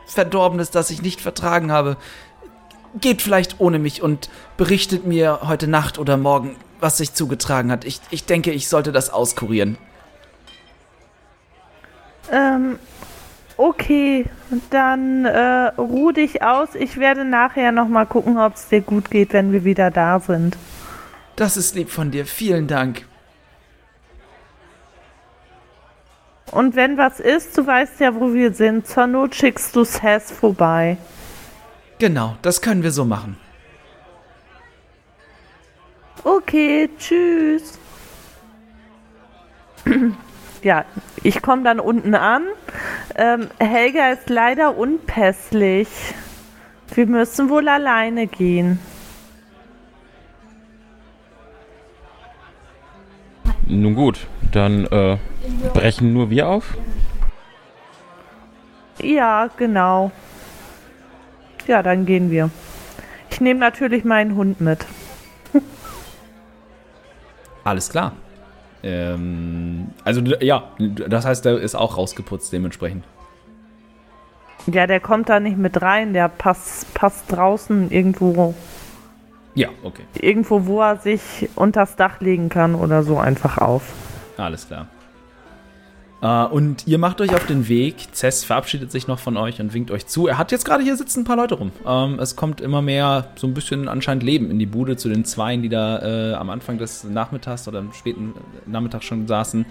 Verdorbenes, 0.07 0.71
das 0.71 0.89
ich 0.89 1.01
nicht 1.01 1.21
vertragen 1.21 1.71
habe 1.71 1.97
geht 2.99 3.21
vielleicht 3.21 3.59
ohne 3.59 3.79
mich 3.79 4.01
und 4.01 4.29
berichtet 4.57 5.05
mir 5.05 5.39
heute 5.43 5.67
Nacht 5.67 5.99
oder 5.99 6.17
morgen, 6.17 6.55
was 6.79 6.97
sich 6.97 7.13
zugetragen 7.13 7.71
hat. 7.71 7.85
Ich, 7.85 8.01
ich 8.09 8.25
denke, 8.25 8.51
ich 8.51 8.67
sollte 8.67 8.91
das 8.91 9.09
auskurieren. 9.09 9.77
Ähm, 12.31 12.77
okay, 13.57 14.25
dann 14.69 15.25
äh, 15.25 15.71
ruh 15.77 16.11
dich 16.11 16.43
aus. 16.43 16.75
Ich 16.75 16.97
werde 16.97 17.25
nachher 17.25 17.71
nochmal 17.71 18.05
gucken, 18.05 18.37
ob 18.37 18.55
es 18.55 18.67
dir 18.67 18.81
gut 18.81 19.09
geht, 19.09 19.33
wenn 19.33 19.51
wir 19.51 19.63
wieder 19.63 19.91
da 19.91 20.19
sind. 20.19 20.57
Das 21.35 21.57
ist 21.57 21.75
lieb 21.75 21.89
von 21.89 22.11
dir. 22.11 22.25
Vielen 22.25 22.67
Dank. 22.67 23.05
Und 26.51 26.75
wenn 26.75 26.97
was 26.97 27.19
ist, 27.19 27.57
du 27.57 27.65
weißt 27.65 27.99
ja, 27.99 28.15
wo 28.15 28.33
wir 28.33 28.53
sind. 28.53 28.87
Zur 28.87 29.07
Not 29.07 29.35
schickst 29.35 29.75
du 29.75 29.83
Sass 29.83 30.31
vorbei. 30.31 30.97
Genau, 31.99 32.37
das 32.41 32.61
können 32.61 32.81
wir 32.81 32.91
so 32.91 33.03
machen. 33.03 33.35
Okay, 36.23 36.89
tschüss. 36.97 37.77
ja, 40.63 40.85
ich 41.23 41.41
komme 41.41 41.63
dann 41.63 41.81
unten 41.81 42.15
an. 42.15 42.43
Ähm, 43.15 43.49
Helga 43.59 44.11
ist 44.11 44.29
leider 44.29 44.77
unpässlich. 44.77 45.89
Wir 46.93 47.05
müssen 47.05 47.49
wohl 47.49 47.67
alleine 47.67 48.27
gehen. 48.27 48.79
Nun 53.67 53.93
gut, 53.93 54.25
dann 54.51 54.85
äh, 54.85 55.17
brechen 55.73 56.13
nur 56.13 56.29
wir 56.29 56.47
auf. 56.47 56.77
Ja, 59.01 59.49
genau. 59.57 60.11
Ja, 61.69 61.83
dann 61.83 62.07
gehen 62.07 62.31
wir. 62.31 62.49
Ich 63.29 63.41
nehme 63.41 63.59
natürlich 63.59 64.03
meinen 64.03 64.35
Hund 64.35 64.59
mit. 64.59 64.87
Alles 67.63 67.91
klar. 67.91 68.13
Ähm, 68.81 69.89
also 70.03 70.21
ja, 70.21 70.63
das 70.79 71.27
heißt, 71.27 71.45
der 71.45 71.59
ist 71.59 71.75
auch 71.75 71.95
rausgeputzt 71.95 72.51
dementsprechend. 72.51 73.03
Ja, 74.65 74.87
der 74.87 74.99
kommt 74.99 75.29
da 75.29 75.39
nicht 75.39 75.59
mit 75.59 75.79
rein. 75.79 76.13
Der 76.13 76.27
passt, 76.27 76.91
passt 76.95 77.31
draußen 77.31 77.91
irgendwo, 77.91 78.55
Ja, 79.53 79.69
okay. 79.83 80.05
irgendwo, 80.15 80.65
wo 80.65 80.81
er 80.81 80.97
sich 80.97 81.49
unters 81.53 81.95
Dach 81.95 82.19
legen 82.19 82.49
kann 82.49 82.73
oder 82.73 83.03
so 83.03 83.19
einfach 83.19 83.59
auf. 83.59 83.93
Alles 84.37 84.65
klar. 84.65 84.87
Äh, 86.21 86.45
und 86.45 86.87
ihr 86.87 86.97
macht 86.97 87.21
euch 87.21 87.33
auf 87.33 87.45
den 87.45 87.67
Weg. 87.67 87.95
Cess 88.13 88.43
verabschiedet 88.43 88.91
sich 88.91 89.07
noch 89.07 89.19
von 89.19 89.37
euch 89.37 89.59
und 89.59 89.73
winkt 89.73 89.91
euch 89.91 90.07
zu. 90.07 90.27
Er 90.27 90.37
hat 90.37 90.51
jetzt 90.51 90.65
gerade 90.65 90.83
hier 90.83 90.95
sitzen 90.95 91.21
ein 91.21 91.23
paar 91.23 91.37
Leute 91.37 91.55
rum. 91.55 91.71
Ähm, 91.85 92.19
es 92.19 92.35
kommt 92.35 92.61
immer 92.61 92.81
mehr 92.81 93.29
so 93.35 93.47
ein 93.47 93.53
bisschen 93.53 93.87
anscheinend 93.87 94.23
Leben 94.23 94.51
in 94.51 94.59
die 94.59 94.65
Bude 94.65 94.97
zu 94.97 95.09
den 95.09 95.25
Zweien, 95.25 95.61
die 95.61 95.69
da 95.69 96.31
äh, 96.31 96.33
am 96.33 96.49
Anfang 96.49 96.77
des 96.77 97.03
Nachmittags 97.03 97.67
oder 97.67 97.79
am 97.79 97.93
späten 97.93 98.33
Nachmittag 98.65 99.03
schon 99.03 99.27
saßen. 99.27 99.65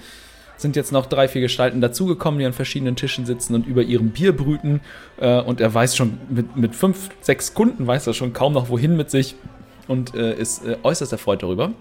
Sind 0.57 0.75
jetzt 0.75 0.91
noch 0.91 1.07
drei, 1.07 1.29
vier 1.29 1.41
Gestalten 1.41 1.81
dazugekommen, 1.81 2.41
die 2.41 2.47
an 2.47 2.53
verschiedenen 2.53 2.97
Tischen 2.97 3.27
sitzen 3.27 3.55
und 3.55 3.67
über 3.67 3.83
ihrem 3.83 4.11
Bier 4.11 4.37
brüten. 4.37 4.81
Äh, 5.19 5.41
und 5.41 5.61
er 5.61 5.73
weiß 5.73 5.97
schon, 5.97 6.19
mit, 6.29 6.57
mit 6.57 6.75
fünf, 6.75 7.11
sechs 7.21 7.55
Kunden 7.55 7.87
weiß 7.87 8.07
er 8.07 8.15
schon 8.15 8.33
kaum 8.33 8.55
noch 8.55 8.69
wohin 8.69 8.97
mit 8.97 9.11
sich 9.11 9.37
und 9.87 10.15
ist 10.15 10.65
äußerst 10.83 11.13
erfreut 11.13 11.43
darüber. 11.43 11.73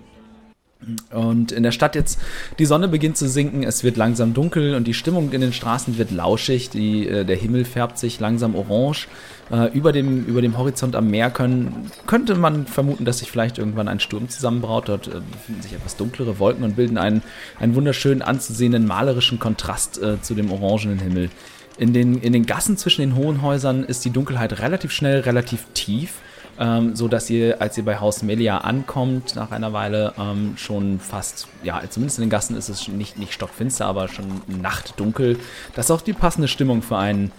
Und 1.12 1.52
in 1.52 1.64
der 1.64 1.72
Stadt 1.72 1.96
jetzt, 1.96 2.20
die 2.60 2.66
Sonne 2.66 2.88
beginnt 2.88 3.18
zu 3.18 3.28
sinken, 3.28 3.64
es 3.64 3.84
wird 3.84 3.98
langsam 3.98 4.34
dunkel 4.34 4.76
und 4.76 4.86
die 4.86 4.94
Stimmung 4.94 5.32
in 5.32 5.42
den 5.42 5.52
Straßen 5.52 5.98
wird 5.98 6.12
lauschig, 6.12 6.70
die, 6.70 7.08
äh, 7.08 7.26
der 7.26 7.36
Himmel 7.36 7.66
färbt 7.66 7.98
sich 7.98 8.20
langsam 8.20 8.56
orange. 8.56 9.08
Äh, 9.52 9.72
über, 9.74 9.92
dem, 9.92 10.26
über 10.26 10.42
dem 10.42 10.58
Horizont 10.58 10.96
am 10.96 11.10
Meer 11.10 11.32
können, 11.32 11.92
könnte 12.06 12.36
man 12.36 12.68
vermuten, 12.68 13.06
dass 13.06 13.20
sich 13.20 13.32
vielleicht 13.32 13.58
irgendwann 13.58 13.88
ein 13.88 14.00
Sturm 14.00 14.30
zusammenbraut. 14.30 14.88
Dort 14.88 15.08
äh, 15.08 15.20
befinden 15.32 15.62
sich 15.62 15.74
etwas 15.74 15.96
dunklere 15.96 16.38
Wolken 16.38 16.64
und 16.64 16.76
bilden 16.76 16.98
einen, 16.98 17.24
einen 17.60 17.74
wunderschön 17.74 18.22
anzusehenden 18.22 18.86
malerischen 18.86 19.40
Kontrast 19.40 20.02
äh, 20.02 20.22
zu 20.22 20.36
dem 20.36 20.52
orangenen 20.52 21.00
Himmel. 21.00 21.30
In 21.78 21.94
den, 21.94 22.20
in 22.20 22.34
den 22.34 22.46
Gassen 22.46 22.78
zwischen 22.78 23.02
den 23.02 23.16
hohen 23.16 23.42
Häusern 23.42 23.84
ist 23.84 24.06
die 24.06 24.10
Dunkelheit 24.10 24.60
relativ 24.60 24.92
schnell, 24.92 25.22
relativ 25.22 25.66
tief 25.74 26.14
ähm, 26.60 26.96
so 26.96 27.08
dass 27.08 27.30
ihr, 27.30 27.62
als 27.62 27.78
ihr 27.78 27.86
bei 27.86 28.00
Haus 28.00 28.24
Melia 28.24 28.60
ankommt, 28.60 29.36
nach 29.36 29.52
einer 29.52 29.74
Weile 29.74 30.14
ähm, 30.18 30.54
schon 30.58 31.00
fast, 31.00 31.48
ja, 31.64 31.82
zumindest 31.90 32.20
in 32.20 32.26
den 32.26 32.30
Gassen 32.30 32.58
ist 32.58 32.70
es 32.70 32.88
nicht, 32.88 33.18
nicht 33.18 33.34
stockfinster, 33.34 33.86
aber 33.86 34.08
schon 34.08 34.42
nachtdunkel, 34.48 35.40
dass 35.76 35.92
auch 35.92 36.02
die 36.02 36.14
passende 36.14 36.48
Stimmung 36.48 36.82
für 36.82 36.98
ein 36.98 37.32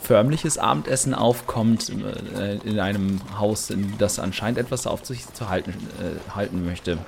förmliches 0.00 0.58
Abendessen 0.58 1.14
aufkommt 1.14 1.90
äh, 2.36 2.56
in 2.68 2.80
einem 2.80 3.20
Haus, 3.38 3.70
in 3.70 3.94
das 3.98 4.18
anscheinend 4.18 4.58
etwas 4.58 4.86
auf 4.86 5.04
sich 5.04 5.32
zu 5.32 5.48
halten, 5.48 5.70
äh, 5.70 6.34
halten 6.34 6.64
möchte. 6.64 6.98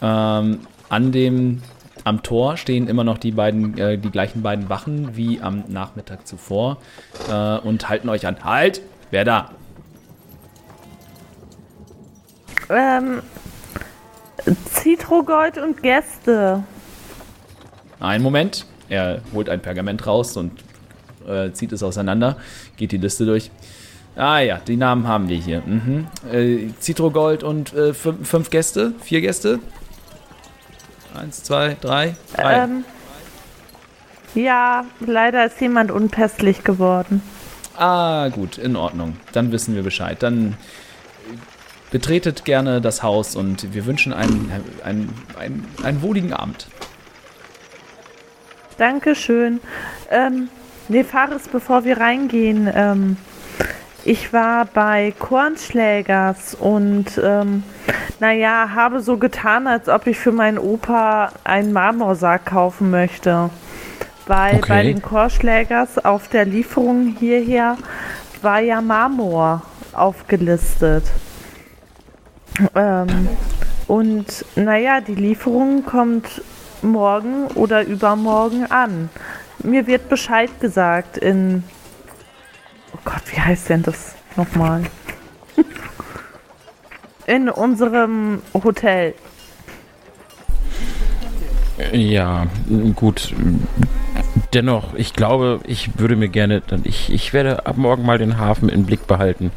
Ähm, 0.00 0.60
an 0.88 1.12
dem 1.12 1.62
am 2.04 2.22
Tor 2.22 2.56
stehen 2.56 2.86
immer 2.86 3.02
noch 3.02 3.18
die 3.18 3.32
beiden, 3.32 3.76
äh, 3.78 3.98
die 3.98 4.10
gleichen 4.10 4.42
beiden 4.42 4.68
Wachen 4.68 5.16
wie 5.16 5.40
am 5.40 5.64
Nachmittag 5.66 6.26
zuvor 6.26 6.78
äh, 7.28 7.58
und 7.58 7.88
halten 7.88 8.08
euch 8.08 8.26
an. 8.26 8.44
Halt! 8.44 8.80
Wer 9.10 9.24
da? 9.24 9.50
Ähm, 12.68 13.22
Zitrogold 14.72 15.58
und 15.58 15.82
Gäste. 15.82 16.64
Einen 18.00 18.22
Moment. 18.22 18.66
Er 18.88 19.20
holt 19.32 19.48
ein 19.48 19.60
Pergament 19.60 20.06
raus 20.06 20.36
und 20.36 20.52
äh, 21.26 21.50
zieht 21.52 21.72
es 21.72 21.82
auseinander, 21.82 22.36
geht 22.76 22.92
die 22.92 22.98
Liste 22.98 23.26
durch. 23.26 23.50
Ah 24.14 24.38
ja, 24.38 24.58
die 24.58 24.76
Namen 24.76 25.06
haben 25.08 25.28
wir 25.28 25.36
hier. 25.36 25.62
Mhm. 25.66 26.06
Äh, 26.30 26.68
Citrogold 26.80 27.42
und 27.42 27.74
äh, 27.74 27.92
fünf, 27.92 28.28
fünf 28.28 28.50
Gäste, 28.50 28.94
vier 29.02 29.20
Gäste. 29.20 29.58
Eins, 31.14 31.42
zwei, 31.42 31.76
drei, 31.80 32.14
drei. 32.34 32.64
Ähm, 32.64 32.84
ja, 34.34 34.84
leider 35.00 35.46
ist 35.46 35.60
jemand 35.60 35.90
unpässlich 35.90 36.62
geworden. 36.62 37.22
Ah, 37.76 38.28
gut, 38.28 38.56
in 38.56 38.76
Ordnung. 38.76 39.16
Dann 39.32 39.52
wissen 39.52 39.74
wir 39.74 39.82
Bescheid. 39.82 40.22
Dann 40.22 40.56
betretet 41.96 42.44
gerne 42.44 42.82
das 42.82 43.02
Haus 43.02 43.36
und 43.36 43.72
wir 43.72 43.86
wünschen 43.86 44.12
einen, 44.12 44.52
einen, 44.84 45.14
einen, 45.38 45.66
einen 45.82 46.02
wohligen 46.02 46.34
Abend. 46.34 46.66
Dankeschön. 48.76 49.60
Ähm, 50.10 50.50
Nefaris, 50.88 51.48
bevor 51.48 51.86
wir 51.86 51.96
reingehen, 51.96 52.70
ähm, 52.74 53.16
ich 54.04 54.34
war 54.34 54.66
bei 54.66 55.14
Kornschlägers 55.18 56.54
und 56.54 57.18
ähm, 57.24 57.62
naja, 58.20 58.72
habe 58.74 59.00
so 59.00 59.16
getan, 59.16 59.66
als 59.66 59.88
ob 59.88 60.06
ich 60.06 60.18
für 60.18 60.32
meinen 60.32 60.58
Opa 60.58 61.32
einen 61.44 61.72
Marmorsarg 61.72 62.44
kaufen 62.44 62.90
möchte. 62.90 63.48
Weil 64.26 64.56
Okay. 64.56 64.68
bei 64.68 64.82
den 64.82 65.00
Kornschlägers 65.00 66.04
auf 66.04 66.28
der 66.28 66.44
Lieferung 66.44 67.16
hierher 67.18 67.78
war 68.42 68.60
ja 68.60 68.82
Marmor 68.82 69.62
aufgelistet. 69.94 71.04
Ähm, 72.74 73.28
und 73.86 74.44
naja, 74.56 75.00
die 75.00 75.14
Lieferung 75.14 75.84
kommt 75.84 76.42
morgen 76.82 77.46
oder 77.48 77.84
übermorgen 77.84 78.66
an. 78.70 79.10
Mir 79.62 79.86
wird 79.86 80.08
Bescheid 80.08 80.50
gesagt 80.60 81.18
in. 81.18 81.64
Oh 82.94 82.98
Gott, 83.04 83.22
wie 83.26 83.40
heißt 83.40 83.68
denn 83.68 83.82
das 83.82 84.14
nochmal? 84.36 84.82
In 87.26 87.48
unserem 87.48 88.42
Hotel. 88.54 89.14
Ja, 91.92 92.46
gut. 92.94 93.34
Dennoch, 94.56 94.94
ich 94.94 95.12
glaube, 95.12 95.60
ich 95.66 95.98
würde 95.98 96.16
mir 96.16 96.30
gerne, 96.30 96.62
ich, 96.84 97.12
ich 97.12 97.34
werde 97.34 97.66
ab 97.66 97.76
morgen 97.76 98.06
mal 98.06 98.16
den 98.16 98.38
Hafen 98.38 98.70
im 98.70 98.86
Blick 98.86 99.06
behalten. 99.06 99.52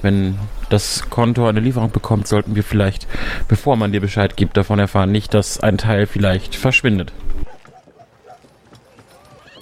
Wenn 0.00 0.38
das 0.70 1.10
Konto 1.10 1.48
eine 1.48 1.58
Lieferung 1.58 1.90
bekommt, 1.90 2.28
sollten 2.28 2.54
wir 2.54 2.62
vielleicht, 2.62 3.08
bevor 3.48 3.74
man 3.74 3.90
dir 3.90 4.00
Bescheid 4.00 4.36
gibt, 4.36 4.56
davon 4.56 4.78
erfahren, 4.78 5.10
nicht, 5.10 5.34
dass 5.34 5.58
ein 5.58 5.76
Teil 5.76 6.06
vielleicht 6.06 6.54
verschwindet. 6.54 7.12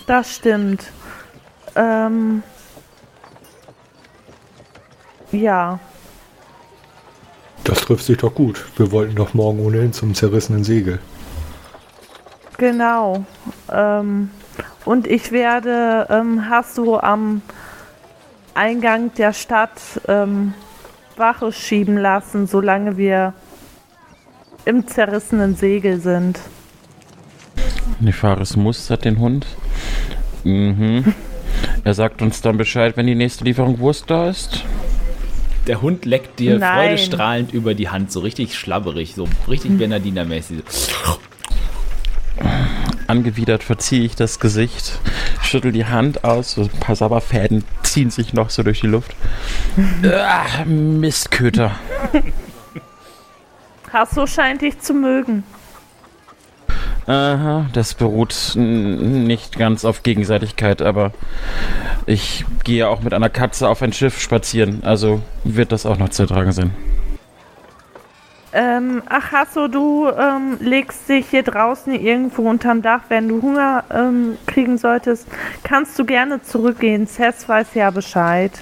Das 0.06 0.34
stimmt. 0.36 0.92
Ähm. 1.74 2.42
Ja. 5.32 5.80
Das 7.64 7.80
trifft 7.80 8.04
sich 8.04 8.18
doch 8.18 8.34
gut. 8.34 8.62
Wir 8.76 8.92
wollten 8.92 9.14
doch 9.14 9.32
morgen 9.32 9.58
ohnehin 9.64 9.94
zum 9.94 10.14
zerrissenen 10.14 10.64
Segel. 10.64 10.98
Genau. 12.58 13.24
Ähm, 13.72 14.28
und 14.84 15.06
ich 15.06 15.32
werde 15.32 16.06
ähm, 16.10 16.48
Hasso 16.48 16.98
am 16.98 17.42
Eingang 18.54 19.12
der 19.14 19.32
Stadt 19.32 19.80
ähm, 20.08 20.54
Wache 21.16 21.52
schieben 21.52 21.96
lassen, 21.96 22.46
solange 22.46 22.96
wir 22.96 23.34
im 24.64 24.86
zerrissenen 24.86 25.56
Segel 25.56 26.00
sind. 26.00 26.38
Nefaris 28.00 28.56
mustert 28.56 29.04
den 29.04 29.18
Hund. 29.18 29.46
Mhm. 30.44 31.14
Er 31.84 31.94
sagt 31.94 32.20
uns 32.20 32.40
dann 32.42 32.56
Bescheid, 32.56 32.96
wenn 32.96 33.06
die 33.06 33.14
nächste 33.14 33.44
Lieferung 33.44 33.78
Wurst 33.78 34.10
da 34.10 34.28
ist. 34.28 34.64
Der 35.66 35.82
Hund 35.82 36.04
leckt 36.04 36.38
dir 36.38 36.58
Nein. 36.58 36.74
freudestrahlend 36.78 37.52
über 37.52 37.74
die 37.74 37.88
Hand, 37.88 38.12
so 38.12 38.20
richtig 38.20 38.56
schlabberig, 38.56 39.14
so 39.14 39.28
richtig 39.48 39.72
Bernardiner-mäßig. 39.78 40.62
Angewidert 43.08 43.62
verziehe 43.62 44.04
ich 44.04 44.16
das 44.16 44.40
Gesicht, 44.40 45.00
schüttel 45.42 45.72
die 45.72 45.86
Hand 45.86 46.24
aus, 46.24 46.52
so 46.52 46.62
ein 46.62 46.68
paar 46.68 46.96
Sabberfäden 46.96 47.64
ziehen 47.82 48.10
sich 48.10 48.32
noch 48.32 48.50
so 48.50 48.62
durch 48.62 48.80
die 48.80 48.86
Luft. 48.86 49.14
ah, 50.04 50.64
Mistköter. 50.64 51.72
Hasso 53.92 54.26
scheint 54.26 54.62
dich 54.62 54.78
zu 54.80 54.92
mögen. 54.94 55.44
Aha, 57.06 57.66
das 57.72 57.94
beruht 57.94 58.52
nicht 58.56 59.56
ganz 59.56 59.84
auf 59.84 60.02
Gegenseitigkeit, 60.02 60.82
aber 60.82 61.12
ich 62.04 62.44
gehe 62.64 62.88
auch 62.88 63.00
mit 63.00 63.14
einer 63.14 63.30
Katze 63.30 63.68
auf 63.68 63.80
ein 63.80 63.92
Schiff 63.92 64.20
spazieren, 64.20 64.82
also 64.82 65.22
wird 65.44 65.70
das 65.70 65.86
auch 65.86 65.98
noch 65.98 66.08
zu 66.08 66.22
ertragen 66.22 66.50
sein. 66.50 66.74
Ähm, 68.58 69.02
ach, 69.04 69.32
Hasso, 69.32 69.68
du 69.68 70.08
ähm, 70.08 70.56
legst 70.60 71.10
dich 71.10 71.26
hier 71.28 71.42
draußen 71.42 71.92
irgendwo 71.92 72.48
unterm 72.48 72.80
Dach, 72.80 73.02
wenn 73.10 73.28
du 73.28 73.42
Hunger 73.42 73.84
ähm, 73.90 74.38
kriegen 74.46 74.78
solltest. 74.78 75.26
Kannst 75.62 75.98
du 75.98 76.06
gerne 76.06 76.40
zurückgehen. 76.40 77.06
Cess 77.06 77.46
weiß 77.46 77.74
ja 77.74 77.90
Bescheid. 77.90 78.52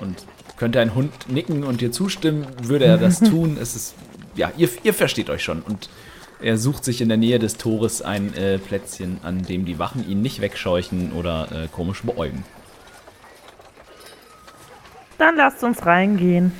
Und 0.00 0.24
könnte 0.56 0.80
ein 0.80 0.94
Hund 0.94 1.12
nicken 1.28 1.64
und 1.64 1.82
dir 1.82 1.92
zustimmen, 1.92 2.46
würde 2.62 2.86
er 2.86 2.96
das 2.96 3.20
tun. 3.30 3.58
Es 3.60 3.76
ist, 3.76 3.94
ja, 4.34 4.50
ihr, 4.56 4.70
ihr 4.82 4.94
versteht 4.94 5.28
euch 5.28 5.44
schon. 5.44 5.60
Und 5.60 5.90
er 6.40 6.56
sucht 6.56 6.82
sich 6.82 7.02
in 7.02 7.10
der 7.10 7.18
Nähe 7.18 7.38
des 7.38 7.58
Tores 7.58 8.00
ein 8.00 8.32
äh, 8.32 8.56
Plätzchen, 8.56 9.18
an 9.22 9.42
dem 9.42 9.66
die 9.66 9.78
Wachen 9.78 10.08
ihn 10.08 10.22
nicht 10.22 10.40
wegscheuchen 10.40 11.12
oder 11.12 11.48
äh, 11.52 11.68
komisch 11.70 12.04
beäugen. 12.04 12.42
Dann 15.18 15.36
lasst 15.36 15.62
uns 15.62 15.84
reingehen. 15.84 16.52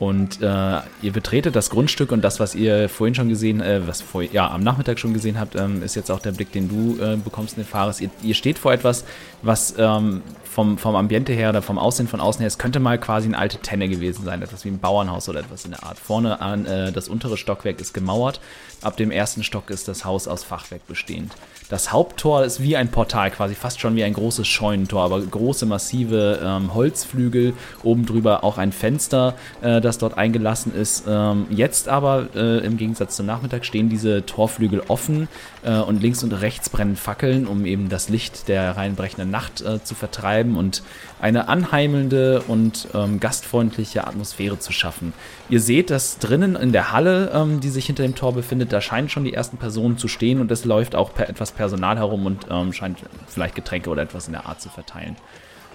Und 0.00 0.40
äh, 0.40 0.80
ihr 1.02 1.12
betretet 1.12 1.54
das 1.54 1.68
Grundstück 1.68 2.10
und 2.10 2.22
das, 2.22 2.40
was 2.40 2.54
ihr 2.54 2.88
vorhin 2.88 3.14
schon 3.14 3.28
gesehen, 3.28 3.60
äh, 3.60 3.86
was 3.86 4.00
vor, 4.00 4.22
ja, 4.22 4.50
am 4.50 4.62
Nachmittag 4.62 4.98
schon 4.98 5.12
gesehen 5.12 5.38
habt, 5.38 5.56
ähm, 5.56 5.82
ist 5.82 5.94
jetzt 5.94 6.10
auch 6.10 6.20
der 6.20 6.32
Blick, 6.32 6.52
den 6.52 6.70
du 6.70 6.98
äh, 7.02 7.16
bekommst, 7.16 7.58
Nefaris. 7.58 8.00
Ihr, 8.00 8.08
ihr 8.22 8.34
steht 8.34 8.58
vor 8.58 8.72
etwas, 8.72 9.04
was 9.42 9.74
ähm, 9.76 10.22
vom, 10.42 10.78
vom 10.78 10.96
Ambiente 10.96 11.34
her 11.34 11.50
oder 11.50 11.60
vom 11.60 11.78
Aussehen 11.78 12.08
von 12.08 12.18
außen 12.18 12.40
her, 12.40 12.46
es 12.46 12.56
könnte 12.56 12.80
mal 12.80 12.96
quasi 12.96 13.28
eine 13.28 13.36
alte 13.36 13.58
Tenne 13.58 13.90
gewesen 13.90 14.24
sein, 14.24 14.40
etwas 14.40 14.64
wie 14.64 14.70
ein 14.70 14.78
Bauernhaus 14.78 15.28
oder 15.28 15.40
etwas 15.40 15.66
in 15.66 15.72
der 15.72 15.84
Art. 15.84 15.98
Vorne 15.98 16.40
an 16.40 16.64
äh, 16.64 16.92
das 16.92 17.08
untere 17.10 17.36
Stockwerk 17.36 17.78
ist 17.78 17.92
gemauert, 17.92 18.40
ab 18.80 18.96
dem 18.96 19.10
ersten 19.10 19.44
Stock 19.44 19.68
ist 19.68 19.86
das 19.86 20.06
Haus 20.06 20.26
aus 20.26 20.44
Fachwerk 20.44 20.86
bestehend. 20.88 21.34
Das 21.70 21.92
Haupttor 21.92 22.44
ist 22.44 22.60
wie 22.60 22.76
ein 22.76 22.88
Portal, 22.88 23.30
quasi 23.30 23.54
fast 23.54 23.80
schon 23.80 23.94
wie 23.94 24.02
ein 24.02 24.12
großes 24.12 24.46
Scheunentor, 24.46 25.04
aber 25.04 25.20
große, 25.20 25.66
massive 25.66 26.40
ähm, 26.44 26.74
Holzflügel, 26.74 27.54
oben 27.84 28.06
drüber 28.06 28.42
auch 28.42 28.58
ein 28.58 28.72
Fenster, 28.72 29.36
äh, 29.62 29.80
das 29.80 29.98
dort 29.98 30.18
eingelassen 30.18 30.74
ist. 30.74 31.04
Ähm, 31.06 31.46
jetzt 31.48 31.88
aber, 31.88 32.26
äh, 32.34 32.58
im 32.66 32.76
Gegensatz 32.76 33.14
zum 33.14 33.26
Nachmittag, 33.26 33.64
stehen 33.64 33.88
diese 33.88 34.26
Torflügel 34.26 34.82
offen 34.88 35.28
äh, 35.62 35.78
und 35.78 36.02
links 36.02 36.24
und 36.24 36.32
rechts 36.32 36.70
brennen 36.70 36.96
Fackeln, 36.96 37.46
um 37.46 37.64
eben 37.64 37.88
das 37.88 38.08
Licht 38.08 38.48
der 38.48 38.76
reinbrechenden 38.76 39.30
Nacht 39.30 39.60
äh, 39.60 39.80
zu 39.84 39.94
vertreiben 39.94 40.56
und 40.56 40.82
eine 41.20 41.48
anheimelnde 41.48 42.42
und 42.48 42.88
ähm, 42.94 43.20
gastfreundliche 43.20 44.06
Atmosphäre 44.06 44.58
zu 44.58 44.72
schaffen. 44.72 45.12
Ihr 45.48 45.60
seht, 45.60 45.90
dass 45.90 46.18
drinnen 46.18 46.56
in 46.56 46.72
der 46.72 46.92
Halle, 46.92 47.30
ähm, 47.34 47.60
die 47.60 47.68
sich 47.68 47.86
hinter 47.86 48.02
dem 48.02 48.14
Tor 48.14 48.32
befindet, 48.32 48.72
da 48.72 48.80
scheinen 48.80 49.08
schon 49.08 49.24
die 49.24 49.34
ersten 49.34 49.58
Personen 49.58 49.98
zu 49.98 50.08
stehen 50.08 50.40
und 50.40 50.50
es 50.50 50.64
läuft 50.64 50.94
auch 50.94 51.12
per 51.14 51.28
etwas 51.28 51.52
Personal 51.52 51.98
herum 51.98 52.26
und 52.26 52.46
ähm, 52.50 52.72
scheint 52.72 52.98
vielleicht 53.28 53.54
Getränke 53.54 53.90
oder 53.90 54.02
etwas 54.02 54.26
in 54.26 54.32
der 54.32 54.46
Art 54.46 54.60
zu 54.60 54.68
verteilen. 54.70 55.16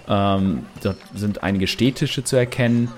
Ähm, 0.08 0.66
dort 0.82 0.98
sind 1.14 1.42
einige 1.42 1.66
Stehtische 1.66 2.24
zu 2.24 2.36
erkennen 2.36 2.92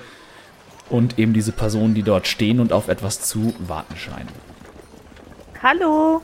und 0.88 1.18
eben 1.18 1.34
diese 1.34 1.52
Personen, 1.52 1.94
die 1.94 2.02
dort 2.02 2.26
stehen 2.26 2.60
und 2.60 2.72
auf 2.72 2.88
etwas 2.88 3.20
zu 3.20 3.54
warten 3.58 3.96
scheinen. 3.96 4.28
Hallo. 5.62 6.22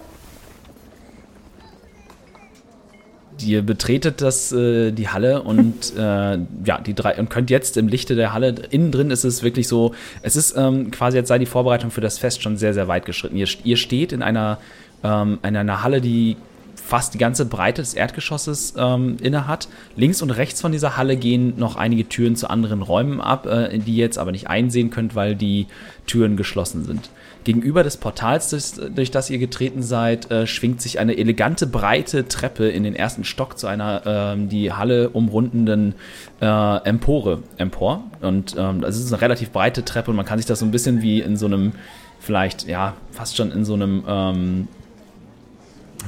Ihr 3.44 3.62
betretet 3.62 4.20
das, 4.20 4.52
äh, 4.52 4.92
die 4.92 5.08
Halle 5.08 5.42
und 5.42 5.94
äh, 5.96 6.38
ja, 6.64 6.80
die 6.84 6.94
drei 6.94 7.16
und 7.16 7.30
könnt 7.30 7.50
jetzt 7.50 7.76
im 7.76 7.88
Lichte 7.88 8.14
der 8.14 8.32
Halle, 8.32 8.54
innen 8.70 8.90
drin 8.90 9.10
ist 9.10 9.24
es 9.24 9.42
wirklich 9.42 9.68
so, 9.68 9.94
es 10.22 10.36
ist 10.36 10.56
ähm, 10.56 10.90
quasi 10.90 11.16
jetzt 11.16 11.28
sei 11.28 11.38
die 11.38 11.46
Vorbereitung 11.46 11.90
für 11.90 12.00
das 12.00 12.18
Fest 12.18 12.42
schon 12.42 12.56
sehr, 12.56 12.74
sehr 12.74 12.88
weit 12.88 13.06
geschritten. 13.06 13.36
Ihr, 13.36 13.48
ihr 13.64 13.76
steht 13.76 14.12
in 14.12 14.22
einer, 14.22 14.58
ähm, 15.02 15.38
in 15.42 15.56
einer 15.56 15.82
Halle, 15.82 16.00
die 16.00 16.36
fast 16.84 17.14
die 17.14 17.18
ganze 17.18 17.46
Breite 17.46 17.80
des 17.80 17.94
Erdgeschosses 17.94 18.74
ähm, 18.76 19.16
inne 19.22 19.46
hat. 19.46 19.68
Links 19.96 20.20
und 20.20 20.30
rechts 20.30 20.60
von 20.60 20.72
dieser 20.72 20.96
Halle 20.96 21.16
gehen 21.16 21.54
noch 21.56 21.76
einige 21.76 22.08
Türen 22.08 22.36
zu 22.36 22.50
anderen 22.50 22.82
Räumen 22.82 23.20
ab, 23.20 23.46
äh, 23.46 23.78
die 23.78 23.92
ihr 23.92 24.04
jetzt 24.04 24.18
aber 24.18 24.32
nicht 24.32 24.48
einsehen 24.48 24.90
könnt, 24.90 25.14
weil 25.14 25.34
die 25.34 25.66
Türen 26.06 26.36
geschlossen 26.36 26.84
sind. 26.84 27.08
Gegenüber 27.44 27.82
des 27.82 27.96
Portals, 27.98 28.50
durch, 28.50 28.92
durch 28.94 29.10
das 29.10 29.30
ihr 29.30 29.38
getreten 29.38 29.82
seid, 29.82 30.30
äh, 30.30 30.46
schwingt 30.46 30.80
sich 30.80 30.98
eine 30.98 31.16
elegante, 31.16 31.66
breite 31.66 32.26
Treppe 32.26 32.68
in 32.68 32.82
den 32.82 32.96
ersten 32.96 33.24
Stock 33.24 33.58
zu 33.58 33.66
einer 33.66 34.02
ähm, 34.06 34.48
die 34.48 34.72
Halle 34.72 35.10
umrundenden 35.10 35.94
äh, 36.40 36.76
Empore 36.84 37.42
empor. 37.56 38.04
Und 38.20 38.56
ähm, 38.58 38.80
das 38.80 38.98
ist 38.98 39.12
eine 39.12 39.20
relativ 39.20 39.50
breite 39.50 39.84
Treppe 39.84 40.10
und 40.10 40.16
man 40.16 40.26
kann 40.26 40.38
sich 40.38 40.46
das 40.46 40.58
so 40.58 40.64
ein 40.64 40.70
bisschen 40.70 41.02
wie 41.02 41.20
in 41.20 41.36
so 41.36 41.46
einem, 41.46 41.72
vielleicht, 42.18 42.66
ja, 42.66 42.94
fast 43.10 43.36
schon 43.36 43.52
in 43.52 43.64
so 43.64 43.74
einem 43.74 44.02
ähm, 44.08 44.68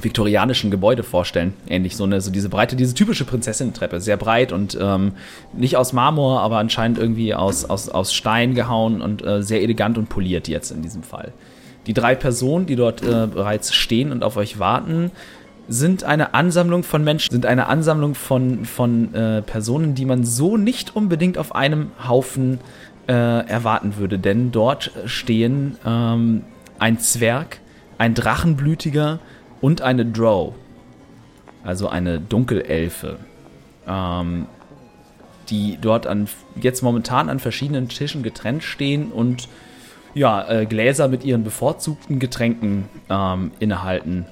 viktorianischen 0.00 0.70
Gebäude 0.70 1.02
vorstellen. 1.02 1.54
Ähnlich 1.68 1.96
so 1.96 2.04
eine, 2.04 2.20
so 2.20 2.30
diese 2.30 2.48
breite, 2.48 2.76
diese 2.76 2.94
typische 2.94 3.24
Prinzessin-Treppe. 3.24 4.00
Sehr 4.00 4.16
breit 4.16 4.52
und 4.52 4.76
ähm, 4.80 5.12
nicht 5.52 5.76
aus 5.76 5.92
Marmor, 5.92 6.40
aber 6.40 6.58
anscheinend 6.58 6.98
irgendwie 6.98 7.34
aus, 7.34 7.64
aus, 7.64 7.88
aus 7.88 8.12
Stein 8.12 8.54
gehauen 8.54 9.00
und 9.00 9.24
äh, 9.24 9.42
sehr 9.42 9.62
elegant 9.62 9.98
und 9.98 10.08
poliert 10.08 10.48
jetzt 10.48 10.70
in 10.70 10.82
diesem 10.82 11.02
Fall. 11.02 11.32
Die 11.86 11.94
drei 11.94 12.14
Personen, 12.14 12.66
die 12.66 12.76
dort 12.76 13.02
äh, 13.02 13.26
bereits 13.26 13.74
stehen 13.74 14.10
und 14.10 14.24
auf 14.24 14.36
euch 14.36 14.58
warten, 14.58 15.12
sind 15.68 16.04
eine 16.04 16.34
Ansammlung 16.34 16.82
von 16.82 17.02
Menschen, 17.02 17.32
sind 17.32 17.46
eine 17.46 17.66
Ansammlung 17.66 18.14
von, 18.14 18.64
von 18.64 19.14
äh, 19.14 19.42
Personen, 19.42 19.94
die 19.94 20.04
man 20.04 20.24
so 20.24 20.56
nicht 20.56 20.94
unbedingt 20.94 21.38
auf 21.38 21.54
einem 21.54 21.90
Haufen 22.06 22.60
äh, 23.08 23.12
erwarten 23.12 23.96
würde. 23.96 24.18
Denn 24.18 24.52
dort 24.52 24.90
stehen 25.06 25.76
ähm, 25.84 26.42
ein 26.78 26.98
Zwerg, 26.98 27.60
ein 27.98 28.14
Drachenblütiger, 28.14 29.18
und 29.60 29.82
eine 29.82 30.04
Drow, 30.04 30.54
also 31.64 31.88
eine 31.88 32.20
Dunkelelfe, 32.20 33.16
ähm, 33.86 34.46
die 35.48 35.78
dort 35.80 36.06
an, 36.06 36.28
jetzt 36.60 36.82
momentan 36.82 37.28
an 37.28 37.38
verschiedenen 37.38 37.88
Tischen 37.88 38.22
getrennt 38.22 38.62
stehen 38.62 39.12
und 39.12 39.48
ja, 40.14 40.48
äh, 40.48 40.66
Gläser 40.66 41.08
mit 41.08 41.24
ihren 41.24 41.44
bevorzugten 41.44 42.18
Getränken 42.18 42.88
ähm, 43.10 43.50
innehalten. 43.58 44.26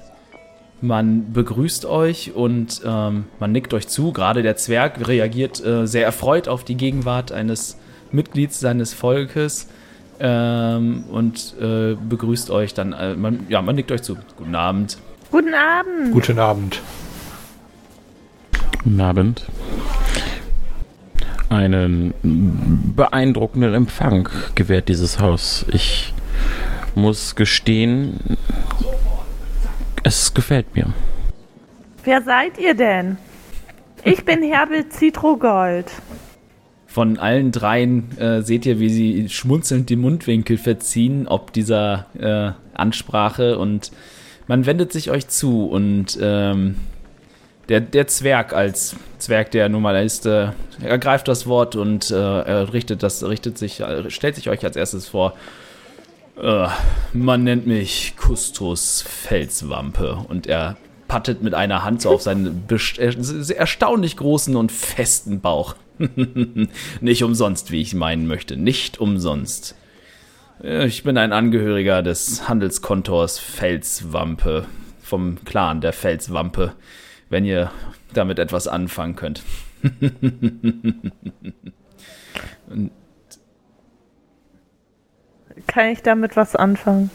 Man 0.81 1.31
begrüßt 1.31 1.85
euch 1.85 2.33
und 2.33 2.81
ähm, 2.85 3.25
man 3.39 3.51
nickt 3.51 3.73
euch 3.73 3.87
zu. 3.87 4.11
Gerade 4.11 4.41
der 4.41 4.57
Zwerg 4.57 5.07
reagiert 5.07 5.63
äh, 5.63 5.87
sehr 5.87 6.05
erfreut 6.05 6.47
auf 6.47 6.63
die 6.63 6.75
Gegenwart 6.75 7.31
eines 7.31 7.77
Mitglieds 8.11 8.59
seines 8.59 8.93
Volkes 8.93 9.69
ähm, 10.19 11.05
und 11.09 11.53
äh, 11.61 11.95
begrüßt 11.95 12.49
euch 12.49 12.73
dann. 12.73 12.93
Äh, 12.93 13.15
man, 13.15 13.45
ja, 13.49 13.61
man 13.61 13.75
nickt 13.75 13.91
euch 13.91 14.01
zu. 14.01 14.17
Guten 14.37 14.55
Abend. 14.55 14.97
Guten 15.31 15.53
Abend. 15.53 16.11
Guten 16.13 16.39
Abend. 16.39 16.81
Guten 18.83 19.01
Abend. 19.01 19.45
Einen 21.49 22.13
beeindruckenden 22.95 23.73
Empfang 23.73 24.29
gewährt 24.55 24.89
dieses 24.89 25.19
Haus. 25.19 25.65
Ich 25.71 26.13
muss 26.95 27.35
gestehen, 27.35 28.37
es 30.03 30.33
gefällt 30.33 30.75
mir. 30.75 30.93
Wer 32.03 32.21
seid 32.21 32.57
ihr 32.57 32.73
denn? 32.73 33.17
Ich 34.03 34.23
bin 34.23 34.43
Herbert 34.43 34.93
Citrogold. 34.93 35.91
Von 36.85 37.17
allen 37.17 37.51
dreien 37.51 38.17
äh, 38.17 38.41
seht 38.41 38.65
ihr, 38.65 38.79
wie 38.79 38.89
sie 38.89 39.29
schmunzelnd 39.29 39.89
die 39.89 39.95
Mundwinkel 39.95 40.57
verziehen, 40.57 41.27
ob 41.27 41.51
dieser 41.51 42.05
äh, 42.17 42.51
Ansprache 42.77 43.57
und 43.57 43.91
man 44.47 44.65
wendet 44.65 44.91
sich 44.91 45.11
euch 45.11 45.27
zu 45.27 45.65
und 45.65 46.17
ähm, 46.21 46.75
der, 47.69 47.81
der 47.81 48.07
Zwerg 48.07 48.53
als 48.53 48.95
Zwerg, 49.17 49.51
der 49.51 49.69
nun 49.69 49.81
mal 49.81 50.03
ist, 50.03 50.25
äh, 50.25 50.49
ergreift 50.81 51.27
das 51.27 51.47
Wort 51.47 51.75
und 51.75 52.11
äh, 52.11 52.15
er 52.15 52.73
richtet 52.73 53.01
das, 53.01 53.23
richtet 53.23 53.57
sich, 53.57 53.79
äh, 53.79 54.09
stellt 54.09 54.35
sich 54.35 54.49
euch 54.49 54.63
als 54.63 54.75
erstes 54.75 55.07
vor. 55.07 55.33
Äh, 56.41 56.67
man 57.13 57.43
nennt 57.43 57.65
mich 57.65 58.15
Kustus 58.17 59.01
Felswampe 59.01 60.17
und 60.27 60.47
er 60.47 60.77
pattet 61.07 61.41
mit 61.41 61.53
einer 61.53 61.83
Hand 61.83 62.01
so 62.01 62.09
auf 62.11 62.21
seinen 62.21 62.65
erstaunlich 63.55 64.17
großen 64.17 64.55
und 64.55 64.71
festen 64.71 65.39
Bauch. 65.39 65.75
Nicht 67.01 67.23
umsonst, 67.23 67.71
wie 67.71 67.81
ich 67.81 67.93
meinen 67.95 68.27
möchte. 68.27 68.57
Nicht 68.57 68.99
umsonst. 68.99 69.75
Ich 70.63 71.03
bin 71.03 71.17
ein 71.17 71.33
Angehöriger 71.33 72.01
des 72.01 72.47
Handelskontors 72.47 73.39
Felswampe, 73.39 74.65
vom 75.01 75.43
Clan 75.43 75.81
der 75.81 75.91
Felswampe, 75.91 76.71
wenn 77.29 77.43
ihr 77.43 77.71
damit 78.13 78.39
etwas 78.39 78.69
anfangen 78.69 79.17
könnt. 79.17 79.43
Kann 85.67 85.89
ich 85.89 86.01
damit 86.01 86.37
was 86.37 86.55
anfangen? 86.55 87.11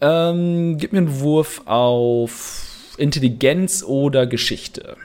Ähm, 0.00 0.78
gib 0.78 0.92
mir 0.92 0.98
einen 0.98 1.20
Wurf 1.20 1.60
auf 1.66 2.94
Intelligenz 2.96 3.82
oder 3.82 4.26
Geschichte. 4.26 4.96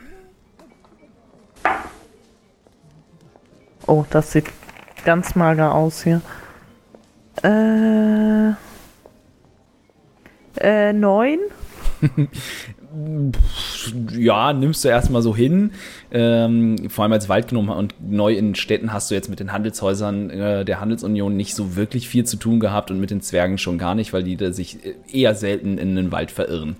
Oh, 3.88 4.06
das 4.10 4.32
sieht 4.32 4.46
ganz 5.04 5.36
mager 5.36 5.76
aus 5.76 6.02
hier. 6.04 6.22
Äh. 7.44 8.54
Äh, 10.58 10.94
neun? 10.94 11.40
ja, 14.12 14.54
nimmst 14.54 14.84
du 14.86 14.90
erstmal 14.90 15.22
so 15.22 15.36
hin. 15.36 15.72
Ähm, 16.12 16.90
vor 16.90 17.04
allem 17.04 17.14
als 17.14 17.30
Waldgnom 17.30 17.70
und 17.70 17.94
neu 18.00 18.34
in 18.34 18.56
Städten 18.56 18.94
hast 18.94 19.12
du 19.12 19.16
jetzt 19.16 19.30
mit 19.30 19.40
den 19.40 19.52
Handelshäusern 19.52 20.30
äh, 20.30 20.66
der 20.66 20.80
Handelsunion 20.80 21.36
nicht 21.36 21.56
so 21.56 21.76
wirklich 21.76 22.08
viel 22.08 22.26
zu 22.26 22.38
tun 22.38 22.60
gehabt 22.60 22.92
und 22.92 23.00
mit 23.00 23.12
den 23.12 23.22
Zwergen 23.22 23.58
schon 23.58 23.78
gar 23.78 23.96
nicht, 23.96 24.14
weil 24.14 24.24
die 24.24 24.38
da 24.38 24.52
sich 24.52 24.80
eher 25.12 25.36
selten 25.36 25.78
in 25.78 25.96
den 25.96 26.12
Wald 26.12 26.32
verirren. 26.32 26.76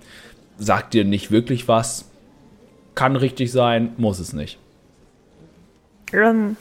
Sagt 0.58 0.94
dir 0.94 1.04
nicht 1.04 1.30
wirklich 1.30 1.68
was. 1.68 2.10
Kann 2.94 3.16
richtig 3.16 3.52
sein, 3.52 3.90
muss 3.98 4.18
es 4.20 4.32
nicht. 4.32 4.58
Ähm, 6.12 6.56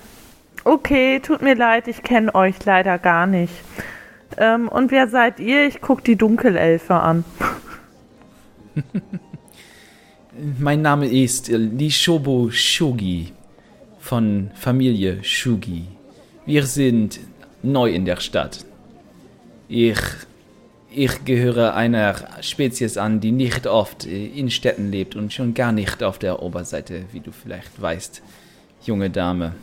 okay, 0.66 1.22
tut 1.22 1.42
mir 1.42 1.56
leid, 1.56 1.88
ich 1.88 2.04
kenne 2.04 2.36
euch 2.36 2.56
leider 2.66 2.98
gar 2.98 3.28
nicht. 3.28 3.54
Ähm, 4.38 4.68
und 4.68 4.92
wer 4.92 5.08
seid 5.08 5.40
ihr? 5.40 5.66
Ich 5.68 5.80
guck 5.80 6.04
die 6.04 6.18
Dunkelelfe 6.18 6.96
an. 6.96 7.24
Mein 10.60 10.82
Name 10.82 11.08
ist 11.08 11.48
Lishobo 11.48 12.50
Shugi 12.52 13.32
von 14.00 14.52
Familie 14.56 15.24
Shugi. 15.24 15.86
Wir 16.46 16.66
sind 16.66 17.22
neu 17.64 17.92
in 17.92 18.04
der 18.04 18.18
Stadt. 18.18 18.66
Ich, 19.70 20.00
ich 20.92 21.24
gehöre 21.24 21.74
einer 21.76 22.16
Spezies 22.42 22.98
an, 22.98 23.22
die 23.22 23.32
nicht 23.32 23.66
oft 23.66 24.04
in 24.06 24.52
Städten 24.52 24.92
lebt 24.92 25.16
und 25.16 25.32
schon 25.32 25.54
gar 25.54 25.72
nicht 25.72 26.04
auf 26.04 26.20
der 26.20 26.44
Oberseite, 26.44 27.06
wie 27.14 27.22
du 27.22 27.32
vielleicht 27.32 27.82
weißt, 27.82 28.22
junge 28.84 29.10
Dame. 29.10 29.54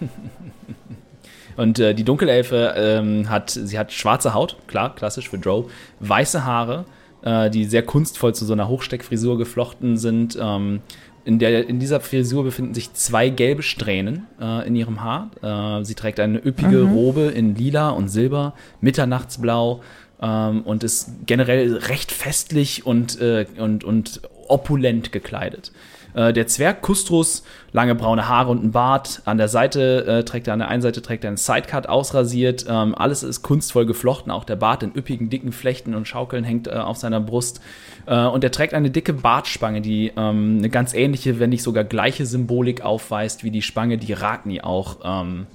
Und 1.56 1.80
äh, 1.80 1.92
die 1.92 2.04
Dunkelelfe 2.04 2.74
ähm, 2.76 3.28
hat, 3.28 3.50
sie 3.50 3.78
hat 3.78 3.92
schwarze 3.92 4.32
Haut, 4.32 4.56
klar, 4.68 4.94
klassisch 4.94 5.28
für 5.28 5.38
Drow, 5.38 5.68
weiße 5.98 6.44
Haare, 6.44 6.84
äh, 7.22 7.50
die 7.50 7.64
sehr 7.64 7.82
kunstvoll 7.82 8.32
zu 8.32 8.44
so 8.44 8.52
einer 8.52 8.68
Hochsteckfrisur 8.68 9.38
geflochten 9.38 9.96
sind. 9.96 10.38
Ähm, 10.40 10.80
in, 11.24 11.40
der, 11.40 11.68
in 11.68 11.80
dieser 11.80 12.00
Frisur 12.00 12.44
befinden 12.44 12.74
sich 12.74 12.92
zwei 12.94 13.28
gelbe 13.28 13.64
Strähnen 13.64 14.28
äh, 14.40 14.68
in 14.68 14.76
ihrem 14.76 15.02
Haar. 15.02 15.30
Äh, 15.42 15.84
sie 15.84 15.96
trägt 15.96 16.20
eine 16.20 16.38
üppige 16.38 16.84
mhm. 16.84 16.92
Robe 16.92 17.22
in 17.22 17.56
lila 17.56 17.90
und 17.90 18.08
silber, 18.08 18.54
mitternachtsblau 18.80 19.80
ähm, 20.22 20.62
und 20.62 20.84
ist 20.84 21.10
generell 21.26 21.76
recht 21.76 22.12
festlich 22.12 22.86
und, 22.86 23.20
äh, 23.20 23.46
und, 23.58 23.82
und 23.82 24.22
opulent 24.46 25.12
gekleidet. 25.12 25.72
Äh, 26.18 26.32
der 26.32 26.48
Zwerg 26.48 26.82
Kustrus, 26.82 27.44
lange 27.72 27.94
braune 27.94 28.28
Haare 28.28 28.50
und 28.50 28.64
ein 28.64 28.72
Bart. 28.72 29.22
An 29.24 29.38
der 29.38 29.46
Seite 29.46 30.04
äh, 30.04 30.24
trägt 30.24 30.48
er, 30.48 30.52
an 30.52 30.58
der 30.58 30.68
einen 30.68 30.82
Seite 30.82 31.00
trägt 31.00 31.22
er 31.22 31.28
einen 31.28 31.36
Sidecut 31.36 31.86
ausrasiert. 31.86 32.66
Ähm, 32.68 32.96
alles 32.96 33.22
ist 33.22 33.42
kunstvoll 33.42 33.86
geflochten. 33.86 34.32
Auch 34.32 34.42
der 34.42 34.56
Bart 34.56 34.82
in 34.82 34.92
üppigen, 34.96 35.30
dicken 35.30 35.52
Flechten 35.52 35.94
und 35.94 36.08
Schaukeln 36.08 36.42
hängt 36.42 36.66
äh, 36.66 36.72
auf 36.72 36.96
seiner 36.96 37.20
Brust. 37.20 37.60
Äh, 38.06 38.24
und 38.24 38.42
er 38.42 38.50
trägt 38.50 38.74
eine 38.74 38.90
dicke 38.90 39.12
Bartspange, 39.12 39.80
die 39.80 40.12
ähm, 40.16 40.56
eine 40.58 40.70
ganz 40.70 40.92
ähnliche, 40.92 41.38
wenn 41.38 41.50
nicht 41.50 41.62
sogar 41.62 41.84
gleiche 41.84 42.26
Symbolik 42.26 42.80
aufweist, 42.80 43.44
wie 43.44 43.52
die 43.52 43.62
Spange, 43.62 43.96
die 43.96 44.12
Ragni 44.12 44.60
auch 44.60 44.96
ähm, 45.04 45.46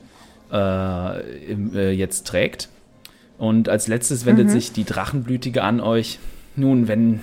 äh, 0.49 1.91
jetzt 1.91 2.25
trägt. 2.25 2.69
Und 3.37 3.67
als 3.67 3.89
letztes 3.89 4.25
wendet 4.25 4.47
mhm. 4.47 4.51
sich 4.51 4.71
die 4.71 4.85
Drachenblütige 4.85 5.61
an 5.61 5.81
euch. 5.81 6.19
Nun, 6.55 6.87
wenn 6.87 7.21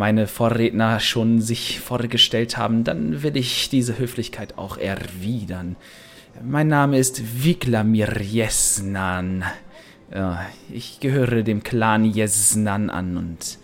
meine 0.00 0.26
Vorredner 0.26 0.98
schon 0.98 1.42
sich 1.42 1.78
vorgestellt 1.78 2.56
haben, 2.56 2.84
dann 2.84 3.22
will 3.22 3.36
ich 3.36 3.68
diese 3.68 3.98
Höflichkeit 3.98 4.56
auch 4.56 4.78
erwidern. 4.78 5.76
Mein 6.42 6.68
Name 6.68 6.96
ist 6.96 7.44
Viklamir 7.44 8.22
Jesnan. 8.22 9.44
Ich 10.72 11.00
gehöre 11.00 11.42
dem 11.42 11.62
Clan 11.62 12.06
Jesnan 12.06 12.88
an 12.88 13.18
und 13.18 13.58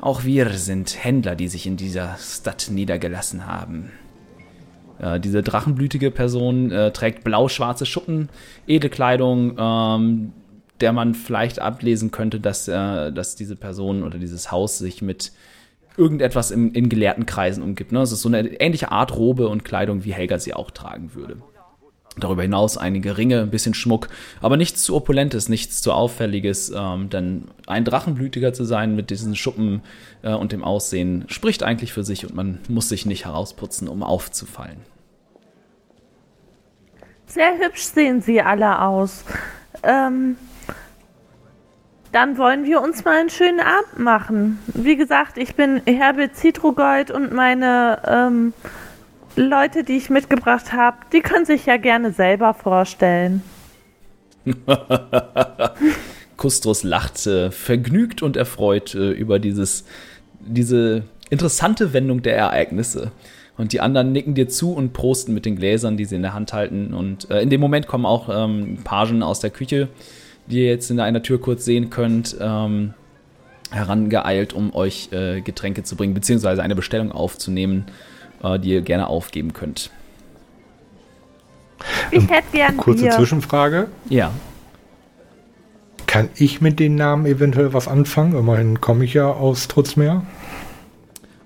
auch 0.00 0.24
wir 0.24 0.48
sind 0.54 1.04
Händler, 1.04 1.36
die 1.36 1.48
sich 1.48 1.66
in 1.66 1.76
dieser 1.76 2.16
Stadt 2.16 2.68
niedergelassen 2.70 3.46
haben. 3.46 3.90
Diese 5.22 5.42
drachenblütige 5.42 6.10
Person 6.10 6.70
äh, 6.70 6.90
trägt 6.92 7.24
blau-schwarze 7.24 7.86
Schuppen, 7.86 8.28
Edelkleidung, 8.66 9.56
ähm, 9.58 10.32
der 10.80 10.92
man 10.92 11.14
vielleicht 11.14 11.58
ablesen 11.58 12.12
könnte, 12.12 12.40
dass, 12.40 12.68
äh, 12.68 13.12
dass 13.12 13.34
diese 13.36 13.56
Person 13.56 14.04
oder 14.04 14.18
dieses 14.18 14.52
Haus 14.52 14.78
sich 14.78 15.02
mit 15.02 15.32
irgendetwas 15.96 16.50
in, 16.50 16.72
in 16.72 16.88
gelehrten 16.88 17.26
Kreisen 17.26 17.62
umgibt. 17.62 17.92
Ne? 17.92 18.00
Es 18.00 18.12
ist 18.12 18.22
so 18.22 18.28
eine 18.28 18.60
ähnliche 18.60 18.90
Art 18.90 19.16
Robe 19.16 19.48
und 19.48 19.64
Kleidung, 19.64 20.04
wie 20.04 20.12
Helga 20.12 20.38
sie 20.38 20.54
auch 20.54 20.70
tragen 20.70 21.14
würde. 21.14 21.36
Darüber 22.18 22.42
hinaus 22.42 22.76
einige 22.76 23.16
Ringe, 23.16 23.40
ein 23.40 23.50
bisschen 23.50 23.72
Schmuck, 23.72 24.08
aber 24.42 24.58
nichts 24.58 24.82
zu 24.82 24.94
opulentes, 24.94 25.48
nichts 25.48 25.80
zu 25.80 25.92
auffälliges, 25.92 26.70
ähm, 26.76 27.08
denn 27.08 27.44
ein 27.66 27.86
Drachenblütiger 27.86 28.52
zu 28.52 28.64
sein 28.64 28.94
mit 28.94 29.08
diesen 29.08 29.34
Schuppen 29.34 29.80
äh, 30.20 30.34
und 30.34 30.52
dem 30.52 30.62
Aussehen 30.62 31.24
spricht 31.28 31.62
eigentlich 31.62 31.94
für 31.94 32.04
sich 32.04 32.26
und 32.26 32.34
man 32.34 32.58
muss 32.68 32.90
sich 32.90 33.06
nicht 33.06 33.24
herausputzen, 33.24 33.88
um 33.88 34.02
aufzufallen. 34.02 34.80
Sehr 37.26 37.58
hübsch 37.58 37.84
sehen 37.84 38.20
sie 38.20 38.42
alle 38.42 38.82
aus. 38.82 39.24
Ähm, 39.82 40.36
dann 42.12 42.36
wollen 42.36 42.64
wir 42.64 42.82
uns 42.82 43.04
mal 43.04 43.18
einen 43.18 43.30
schönen 43.30 43.60
Abend 43.60 43.98
machen. 43.98 44.58
Wie 44.66 44.96
gesagt, 44.96 45.38
ich 45.38 45.54
bin 45.54 45.80
Herbert 45.86 46.36
Zitrogold 46.36 47.10
und 47.10 47.32
meine 47.32 48.00
ähm, 48.06 48.52
Leute, 49.34 49.82
die 49.82 49.96
ich 49.96 50.10
mitgebracht 50.10 50.74
habe, 50.74 50.98
die 51.12 51.20
können 51.20 51.46
sich 51.46 51.64
ja 51.64 51.78
gerne 51.78 52.12
selber 52.12 52.52
vorstellen. 52.52 53.42
Kustrus 56.36 56.82
lacht 56.82 57.26
äh, 57.26 57.50
vergnügt 57.50 58.22
und 58.22 58.36
erfreut 58.36 58.94
äh, 58.94 59.10
über 59.12 59.38
dieses, 59.38 59.84
diese 60.40 61.04
interessante 61.30 61.94
Wendung 61.94 62.20
der 62.22 62.36
Ereignisse. 62.36 63.10
Und 63.56 63.72
die 63.72 63.80
anderen 63.80 64.12
nicken 64.12 64.34
dir 64.34 64.48
zu 64.48 64.72
und 64.74 64.92
prosten 64.92 65.32
mit 65.32 65.46
den 65.46 65.56
Gläsern, 65.56 65.96
die 65.96 66.04
sie 66.04 66.16
in 66.16 66.22
der 66.22 66.34
Hand 66.34 66.52
halten. 66.52 66.92
Und 66.92 67.30
äh, 67.30 67.40
in 67.40 67.48
dem 67.48 67.60
Moment 67.60 67.86
kommen 67.86 68.04
auch 68.04 68.28
ähm, 68.30 68.78
Pagen 68.84 69.22
aus 69.22 69.40
der 69.40 69.50
Küche 69.50 69.88
die 70.46 70.60
ihr 70.60 70.66
jetzt 70.66 70.90
in 70.90 71.00
einer 71.00 71.22
Tür 71.22 71.40
kurz 71.40 71.64
sehen 71.64 71.90
könnt, 71.90 72.36
ähm, 72.40 72.94
herangeeilt, 73.70 74.52
um 74.52 74.74
euch 74.74 75.08
äh, 75.12 75.40
Getränke 75.40 75.82
zu 75.82 75.96
bringen, 75.96 76.14
beziehungsweise 76.14 76.62
eine 76.62 76.74
Bestellung 76.74 77.12
aufzunehmen, 77.12 77.86
äh, 78.42 78.58
die 78.58 78.70
ihr 78.70 78.82
gerne 78.82 79.06
aufgeben 79.06 79.52
könnt. 79.52 79.90
Ich 82.10 82.28
hätte 82.28 82.52
gerne 82.52 82.76
Kurze 82.76 83.02
Bier. 83.04 83.12
Zwischenfrage. 83.12 83.88
Ja. 84.08 84.32
Kann 86.06 86.28
ich 86.34 86.60
mit 86.60 86.78
den 86.78 86.94
Namen 86.94 87.26
eventuell 87.26 87.72
was 87.72 87.88
anfangen? 87.88 88.36
Immerhin 88.36 88.80
komme 88.80 89.04
ich 89.04 89.14
ja 89.14 89.28
aus 89.28 89.68
Trutzmeer. 89.68 90.22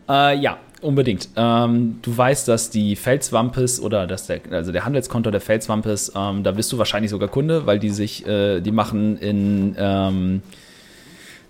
Äh, 0.09 0.39
ja, 0.39 0.59
Unbedingt. 0.87 1.31
Ähm, 1.35 1.99
du 2.03 2.17
weißt, 2.17 2.47
dass 2.47 2.71
die 2.71 2.95
Felswampes 2.95 3.81
oder 3.81 4.07
dass 4.07 4.29
der, 4.29 4.41
also 4.53 4.71
der 4.71 4.85
Handelskonto 4.85 5.33
der 5.33 5.41
Felswampes, 5.41 6.13
ähm, 6.15 6.45
da 6.45 6.53
bist 6.53 6.73
du 6.73 6.79
wahrscheinlich 6.79 7.11
sogar 7.11 7.29
Kunde, 7.29 7.67
weil 7.67 7.81
die 7.81 7.91
sich, 7.91 8.25
äh, 8.25 8.61
die 8.61 8.71
machen 8.71 9.19
in 9.19 9.75
ähm, 9.77 10.43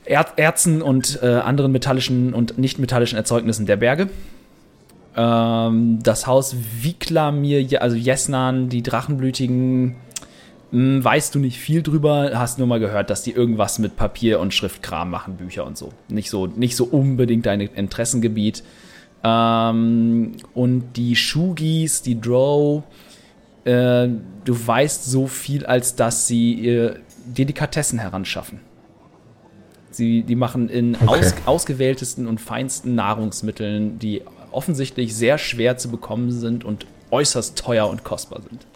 er 0.06 0.24
Erzen 0.36 0.80
und 0.80 1.18
äh, 1.22 1.26
anderen 1.26 1.70
metallischen 1.70 2.32
und 2.32 2.56
nicht 2.56 2.78
metallischen 2.78 3.18
Erzeugnissen 3.18 3.66
der 3.66 3.76
Berge. 3.76 4.08
Ähm, 5.14 5.98
das 6.02 6.26
Haus 6.26 6.56
Viklamir, 6.80 7.82
also 7.82 7.94
Jesnan, 7.94 8.70
die 8.70 8.82
Drachenblütigen, 8.82 9.88
mh, 9.88 9.96
hm, 10.70 11.04
weißt 11.04 11.34
du 11.34 11.40
nicht 11.40 11.58
viel 11.58 11.82
drüber, 11.82 12.30
hast 12.32 12.58
nur 12.58 12.68
mal 12.68 12.80
gehört, 12.80 13.10
dass 13.10 13.22
die 13.22 13.32
irgendwas 13.32 13.78
mit 13.80 13.96
Papier 13.96 14.40
und 14.40 14.54
Schriftkram 14.54 15.10
machen, 15.10 15.36
Bücher 15.36 15.66
und 15.66 15.76
so. 15.76 15.92
Nicht 16.08 16.30
so, 16.30 16.46
nicht 16.46 16.74
so 16.74 16.84
unbedingt 16.84 17.44
dein 17.44 17.60
Interessengebiet. 17.60 18.62
Ähm, 19.24 20.32
und 20.54 20.92
die 20.94 21.16
Shugis, 21.16 22.02
die 22.02 22.20
Drow, 22.20 22.84
äh, 23.64 24.08
du 24.44 24.66
weißt 24.66 25.04
so 25.04 25.26
viel, 25.26 25.66
als 25.66 25.96
dass 25.96 26.26
sie 26.26 26.68
äh, 26.68 26.94
Delikatessen 27.26 27.98
heranschaffen. 27.98 28.60
Sie, 29.90 30.22
die 30.22 30.36
machen 30.36 30.68
in 30.68 30.94
okay. 30.94 31.06
aus, 31.06 31.34
ausgewähltesten 31.46 32.26
und 32.26 32.40
feinsten 32.40 32.94
Nahrungsmitteln, 32.94 33.98
die 33.98 34.22
offensichtlich 34.52 35.14
sehr 35.16 35.38
schwer 35.38 35.78
zu 35.78 35.90
bekommen 35.90 36.30
sind 36.30 36.64
und 36.64 36.86
äußerst 37.10 37.58
teuer 37.58 37.88
und 37.88 38.04
kostbar 38.04 38.42
sind. 38.42 38.66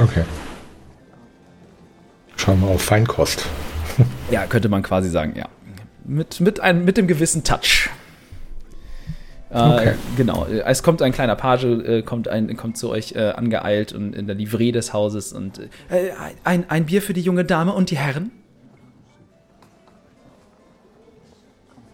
Okay. 0.00 0.24
Schauen 2.36 2.60
wir 2.60 2.68
auf 2.68 2.82
Feinkost. 2.82 3.44
ja, 4.30 4.46
könnte 4.46 4.68
man 4.68 4.82
quasi 4.82 5.10
sagen, 5.10 5.34
ja. 5.36 5.48
Mit, 6.04 6.40
mit, 6.40 6.60
einem, 6.60 6.84
mit 6.84 6.96
dem 6.96 7.06
gewissen 7.06 7.44
Touch. 7.44 7.90
Äh, 9.50 9.58
okay. 9.58 9.94
Genau. 10.16 10.46
Es 10.46 10.82
kommt 10.82 11.02
ein 11.02 11.12
kleiner 11.12 11.34
Page, 11.34 11.64
äh, 11.64 12.02
kommt, 12.02 12.28
ein, 12.28 12.56
kommt 12.56 12.78
zu 12.78 12.88
euch 12.88 13.12
äh, 13.16 13.30
angeeilt 13.30 13.92
und 13.92 14.14
in 14.14 14.26
der 14.26 14.36
Livree 14.36 14.70
des 14.72 14.92
Hauses 14.92 15.32
und 15.32 15.58
äh, 15.58 16.10
ein, 16.44 16.68
ein 16.70 16.86
Bier 16.86 17.02
für 17.02 17.14
die 17.14 17.20
junge 17.20 17.44
Dame 17.44 17.72
und 17.72 17.90
die 17.90 17.98
Herren. 17.98 18.30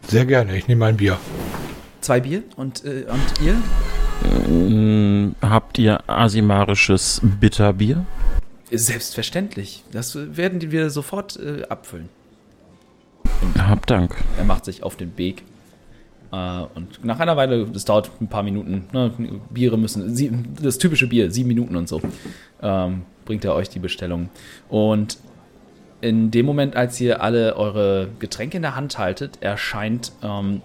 Sehr 0.06 0.26
gerne, 0.26 0.56
ich 0.56 0.68
nehme 0.68 0.84
ein 0.86 0.98
Bier. 0.98 1.18
Zwei 2.00 2.20
Bier 2.20 2.42
und, 2.56 2.84
äh, 2.84 3.06
und 3.08 3.44
ihr? 3.44 3.56
Ähm, 4.46 5.34
habt 5.40 5.78
ihr 5.78 6.08
asimarisches 6.08 7.20
Bitterbier? 7.40 8.04
Selbstverständlich. 8.70 9.84
Das 9.92 10.16
werden 10.36 10.70
wir 10.70 10.90
sofort 10.90 11.38
äh, 11.38 11.64
abfüllen. 11.68 12.08
Hab 13.58 13.86
Dank. 13.86 14.14
Er 14.38 14.44
macht 14.44 14.64
sich 14.64 14.82
auf 14.82 14.96
den 14.96 15.16
Weg 15.16 15.42
Äh, 15.42 15.55
und 16.74 17.04
nach 17.04 17.20
einer 17.20 17.36
Weile, 17.36 17.66
das 17.66 17.84
dauert 17.84 18.10
ein 18.20 18.28
paar 18.28 18.42
Minuten, 18.42 18.84
ne, 18.92 19.12
Biere 19.50 19.78
müssen, 19.78 20.54
das 20.62 20.78
typische 20.78 21.06
Bier, 21.06 21.30
sieben 21.30 21.48
Minuten 21.48 21.76
und 21.76 21.88
so, 21.88 22.00
ähm, 22.62 23.02
bringt 23.24 23.44
er 23.44 23.54
euch 23.54 23.68
die 23.68 23.78
Bestellung. 23.78 24.28
Und 24.68 25.18
in 26.00 26.30
dem 26.30 26.46
Moment, 26.46 26.76
als 26.76 27.00
ihr 27.00 27.22
alle 27.22 27.56
eure 27.56 28.08
Getränke 28.18 28.56
in 28.56 28.62
der 28.62 28.76
Hand 28.76 28.98
haltet, 28.98 29.38
erscheint 29.40 30.12
ähm, 30.22 30.62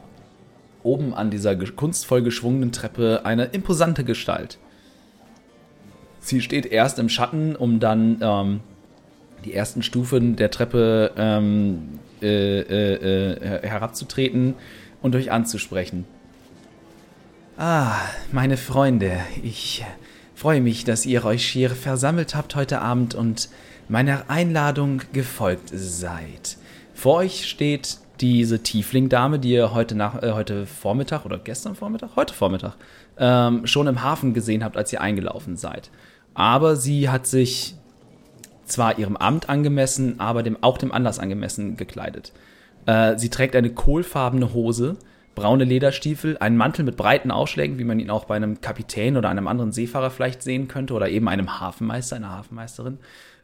oben 0.83 1.13
an 1.13 1.29
dieser 1.29 1.55
kunstvoll 1.55 2.21
geschwungenen 2.21 2.71
Treppe 2.71 3.21
eine 3.23 3.45
imposante 3.45 4.03
Gestalt. 4.03 4.57
Sie 6.19 6.41
steht 6.41 6.65
erst 6.65 6.99
im 6.99 7.09
Schatten, 7.09 7.55
um 7.55 7.79
dann 7.79 8.17
ähm, 8.21 8.59
die 9.45 9.53
ersten 9.53 9.81
Stufen 9.83 10.35
der 10.35 10.51
Treppe 10.51 11.11
ähm, 11.17 11.99
äh, 12.21 12.59
äh, 12.59 13.33
äh, 13.33 13.67
herabzutreten 13.67 14.53
und 15.01 15.15
euch 15.15 15.31
anzusprechen. 15.31 16.05
Ah, 17.57 17.95
meine 18.31 18.57
Freunde, 18.57 19.19
ich 19.43 19.83
freue 20.35 20.61
mich, 20.61 20.83
dass 20.83 21.05
ihr 21.05 21.25
euch 21.25 21.45
hier 21.45 21.69
versammelt 21.69 22.33
habt 22.35 22.55
heute 22.55 22.81
Abend 22.81 23.13
und 23.13 23.49
meiner 23.87 24.29
Einladung 24.29 25.01
gefolgt 25.13 25.69
seid. 25.73 26.57
Vor 26.93 27.17
euch 27.17 27.47
steht 27.47 27.97
diese 28.21 28.59
Tiefling-Dame, 28.59 29.39
die 29.39 29.51
ihr 29.51 29.73
heute, 29.73 29.95
nach, 29.95 30.21
äh, 30.21 30.31
heute 30.31 30.65
Vormittag 30.65 31.25
oder 31.25 31.39
gestern 31.39 31.75
Vormittag, 31.75 32.15
heute 32.15 32.33
Vormittag, 32.33 32.75
ähm, 33.17 33.65
schon 33.67 33.87
im 33.87 34.03
Hafen 34.03 34.33
gesehen 34.33 34.63
habt, 34.63 34.77
als 34.77 34.93
ihr 34.93 35.01
eingelaufen 35.01 35.57
seid. 35.57 35.89
Aber 36.33 36.75
sie 36.75 37.09
hat 37.09 37.27
sich 37.27 37.75
zwar 38.65 38.97
ihrem 38.97 39.17
Amt 39.17 39.49
angemessen, 39.49 40.19
aber 40.19 40.43
dem, 40.43 40.61
auch 40.61 40.77
dem 40.77 40.91
Anlass 40.91 41.19
angemessen 41.19 41.75
gekleidet. 41.75 42.31
Äh, 42.85 43.17
sie 43.17 43.29
trägt 43.29 43.55
eine 43.55 43.69
kohlfarbene 43.69 44.53
Hose, 44.53 44.97
braune 45.35 45.63
Lederstiefel, 45.63 46.37
einen 46.37 46.57
Mantel 46.57 46.83
mit 46.83 46.97
breiten 46.97 47.31
Ausschlägen, 47.31 47.79
wie 47.79 47.83
man 47.83 47.99
ihn 47.99 48.09
auch 48.09 48.25
bei 48.25 48.35
einem 48.35 48.61
Kapitän 48.61 49.17
oder 49.17 49.29
einem 49.29 49.47
anderen 49.47 49.71
Seefahrer 49.71 50.11
vielleicht 50.11 50.43
sehen 50.43 50.67
könnte, 50.67 50.93
oder 50.93 51.09
eben 51.09 51.27
einem 51.27 51.59
Hafenmeister, 51.59 52.15
einer 52.15 52.31
Hafenmeisterin. 52.31 52.97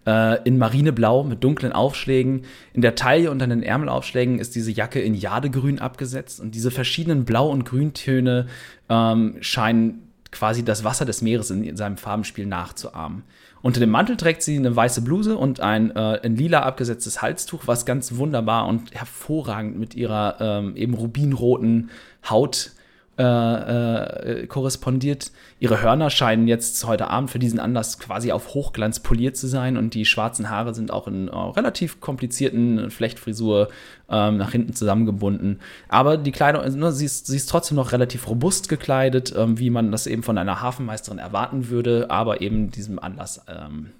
Äh, 0.08 0.42
in 0.46 0.58
Marineblau 0.58 1.24
mit 1.24 1.44
dunklen 1.44 1.74
Aufschlägen. 1.74 2.44
In 2.74 2.82
der 2.82 2.96
Taille 2.96 3.30
und 3.30 3.42
an 3.44 3.50
den 3.50 3.62
Ärmelaufschlägen 3.62 4.40
ist 4.40 4.56
diese 4.56 4.72
Jacke 4.72 5.02
in 5.02 5.14
Jadegrün 5.14 5.80
abgesetzt 5.80 6.40
und 6.40 6.56
diese 6.56 6.72
verschiedenen 6.72 7.26
Blau- 7.26 7.50
und 7.50 7.66
Grüntöne 7.66 8.48
ähm, 8.88 9.36
scheinen 9.42 10.08
quasi 10.32 10.64
das 10.64 10.86
Wasser 10.86 11.04
des 11.04 11.22
Meeres 11.22 11.52
in 11.52 11.76
seinem 11.76 11.98
Farbenspiel 11.98 12.46
nachzuahmen. 12.46 13.24
Unter 13.62 13.80
dem 13.80 13.90
Mantel 13.90 14.18
trägt 14.18 14.44
sie 14.44 14.56
eine 14.56 14.76
weiße 14.76 15.02
Bluse 15.02 15.38
und 15.38 15.60
ein 15.60 15.96
äh, 15.96 16.18
in 16.18 16.36
lila 16.36 16.62
abgesetztes 16.62 17.22
Halstuch, 17.22 17.64
was 17.66 17.86
ganz 17.86 18.16
wunderbar 18.16 18.68
und 18.68 18.94
hervorragend 18.94 19.78
mit 19.78 19.96
ihrer 19.96 20.38
ähm, 20.40 20.76
eben 20.76 20.94
rubinroten 20.94 21.90
Haut 22.30 22.72
äh, 23.18 23.24
äh, 23.24 24.48
korrespondiert. 24.48 25.32
Ihre 25.60 25.82
Hörner 25.82 26.12
scheinen 26.12 26.48
jetzt 26.48 26.86
heute 26.86 27.08
Abend 27.08 27.32
für 27.32 27.40
diesen 27.40 27.60
Anlass 27.60 27.98
quasi 27.98 28.32
auf 28.32 28.54
Hochglanz 28.54 29.00
poliert 29.00 29.36
zu 29.36 29.48
sein 29.48 29.76
und 29.76 29.96
die 29.96 30.06
schwarzen 30.06 30.52
Haare 30.52 30.76
sind 30.76 30.92
auch 30.92 31.08
in 31.08 31.28
äh, 31.28 31.36
relativ 31.36 32.00
komplizierten 32.00 32.92
Flechtfrisur 32.92 33.70
ähm, 34.08 34.38
nach 34.38 34.52
hinten 34.52 34.74
zusammengebunden. 34.74 35.60
Aber 35.90 36.18
die 36.18 36.32
Kleidung, 36.32 36.62
also, 36.62 36.78
ne, 36.78 36.92
sie, 36.92 37.06
ist, 37.06 37.26
sie 37.26 37.38
ist 37.38 37.50
trotzdem 37.50 37.76
noch 37.78 37.92
relativ 37.92 38.28
robust 38.30 38.70
gekleidet, 38.70 39.34
ähm, 39.36 39.58
wie 39.58 39.72
man 39.72 39.92
das 39.92 40.06
eben 40.06 40.22
von 40.22 40.38
einer 40.38 40.62
Hafenmeisterin 40.62 41.18
erwarten 41.18 41.70
würde, 41.70 42.12
aber 42.12 42.42
eben 42.42 42.70
diesem 42.70 43.00
Anlass, 43.00 43.42
ähm, 43.48 43.94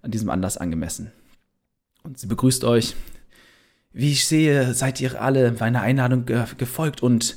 an 0.00 0.10
diesem 0.10 0.30
Anlass 0.30 0.56
angemessen. 0.56 1.12
Und 2.02 2.18
sie 2.18 2.26
begrüßt 2.26 2.64
euch. 2.64 2.96
Wie 3.92 4.12
ich 4.12 4.26
sehe, 4.26 4.72
seid 4.72 5.00
ihr 5.02 5.20
alle 5.20 5.52
meiner 5.52 5.82
Einladung 5.82 6.24
ge 6.24 6.44
gefolgt 6.56 7.02
und 7.02 7.36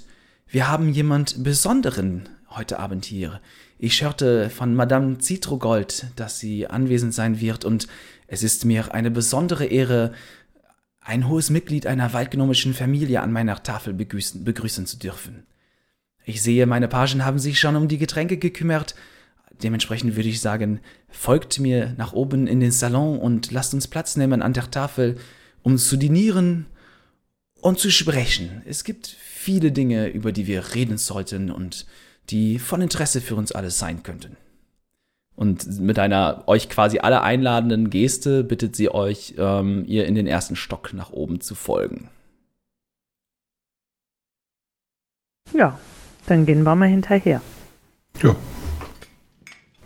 wir 0.51 0.67
haben 0.67 0.89
jemand 0.89 1.43
Besonderen 1.43 2.27
heute 2.49 2.77
Abend 2.77 3.05
hier. 3.05 3.39
Ich 3.79 4.03
hörte 4.03 4.49
von 4.49 4.75
Madame 4.75 5.17
Zitrogold, 5.17 6.07
dass 6.17 6.39
sie 6.39 6.67
anwesend 6.67 7.13
sein 7.13 7.39
wird 7.39 7.63
und 7.63 7.87
es 8.27 8.43
ist 8.43 8.65
mir 8.65 8.93
eine 8.93 9.11
besondere 9.11 9.65
Ehre, 9.65 10.11
ein 10.99 11.29
hohes 11.29 11.49
Mitglied 11.49 11.87
einer 11.87 12.11
waldgenomischen 12.11 12.73
Familie 12.73 13.21
an 13.21 13.31
meiner 13.31 13.63
Tafel 13.63 13.93
begrüßen, 13.93 14.43
begrüßen 14.43 14.85
zu 14.85 14.97
dürfen. 14.97 15.45
Ich 16.25 16.41
sehe, 16.41 16.65
meine 16.65 16.89
Pagen 16.89 17.23
haben 17.23 17.39
sich 17.39 17.57
schon 17.57 17.77
um 17.77 17.87
die 17.87 17.97
Getränke 17.97 18.35
gekümmert. 18.35 18.93
Dementsprechend 19.63 20.17
würde 20.17 20.29
ich 20.29 20.41
sagen, 20.41 20.81
folgt 21.09 21.59
mir 21.59 21.95
nach 21.97 22.11
oben 22.11 22.45
in 22.45 22.59
den 22.59 22.71
Salon 22.71 23.19
und 23.19 23.51
lasst 23.51 23.73
uns 23.73 23.87
Platz 23.87 24.17
nehmen 24.17 24.41
an 24.41 24.51
der 24.51 24.69
Tafel, 24.69 25.17
um 25.63 25.77
zu 25.77 25.95
dinieren 25.95 26.65
und 27.61 27.79
zu 27.79 27.89
sprechen. 27.89 28.61
Es 28.65 28.83
gibt 28.83 29.15
viele 29.41 29.71
Dinge, 29.71 30.07
über 30.07 30.31
die 30.31 30.45
wir 30.45 30.75
reden 30.75 30.97
sollten 30.97 31.49
und 31.49 31.87
die 32.29 32.59
von 32.59 32.81
Interesse 32.81 33.21
für 33.21 33.35
uns 33.35 33.51
alles 33.51 33.79
sein 33.79 34.03
könnten. 34.03 34.37
Und 35.35 35.79
mit 35.79 35.97
einer 35.97 36.43
euch 36.47 36.69
quasi 36.69 36.99
alle 36.99 37.21
einladenden 37.21 37.89
Geste 37.89 38.43
bittet 38.43 38.75
sie 38.75 38.93
euch, 38.93 39.33
ähm, 39.37 39.85
ihr 39.87 40.05
in 40.05 40.13
den 40.13 40.27
ersten 40.27 40.55
Stock 40.55 40.93
nach 40.93 41.09
oben 41.11 41.41
zu 41.41 41.55
folgen. 41.55 42.09
Ja, 45.53 45.79
dann 46.27 46.45
gehen 46.45 46.63
wir 46.63 46.75
mal 46.75 46.87
hinterher. 46.87 47.41
Ja. 48.21 48.35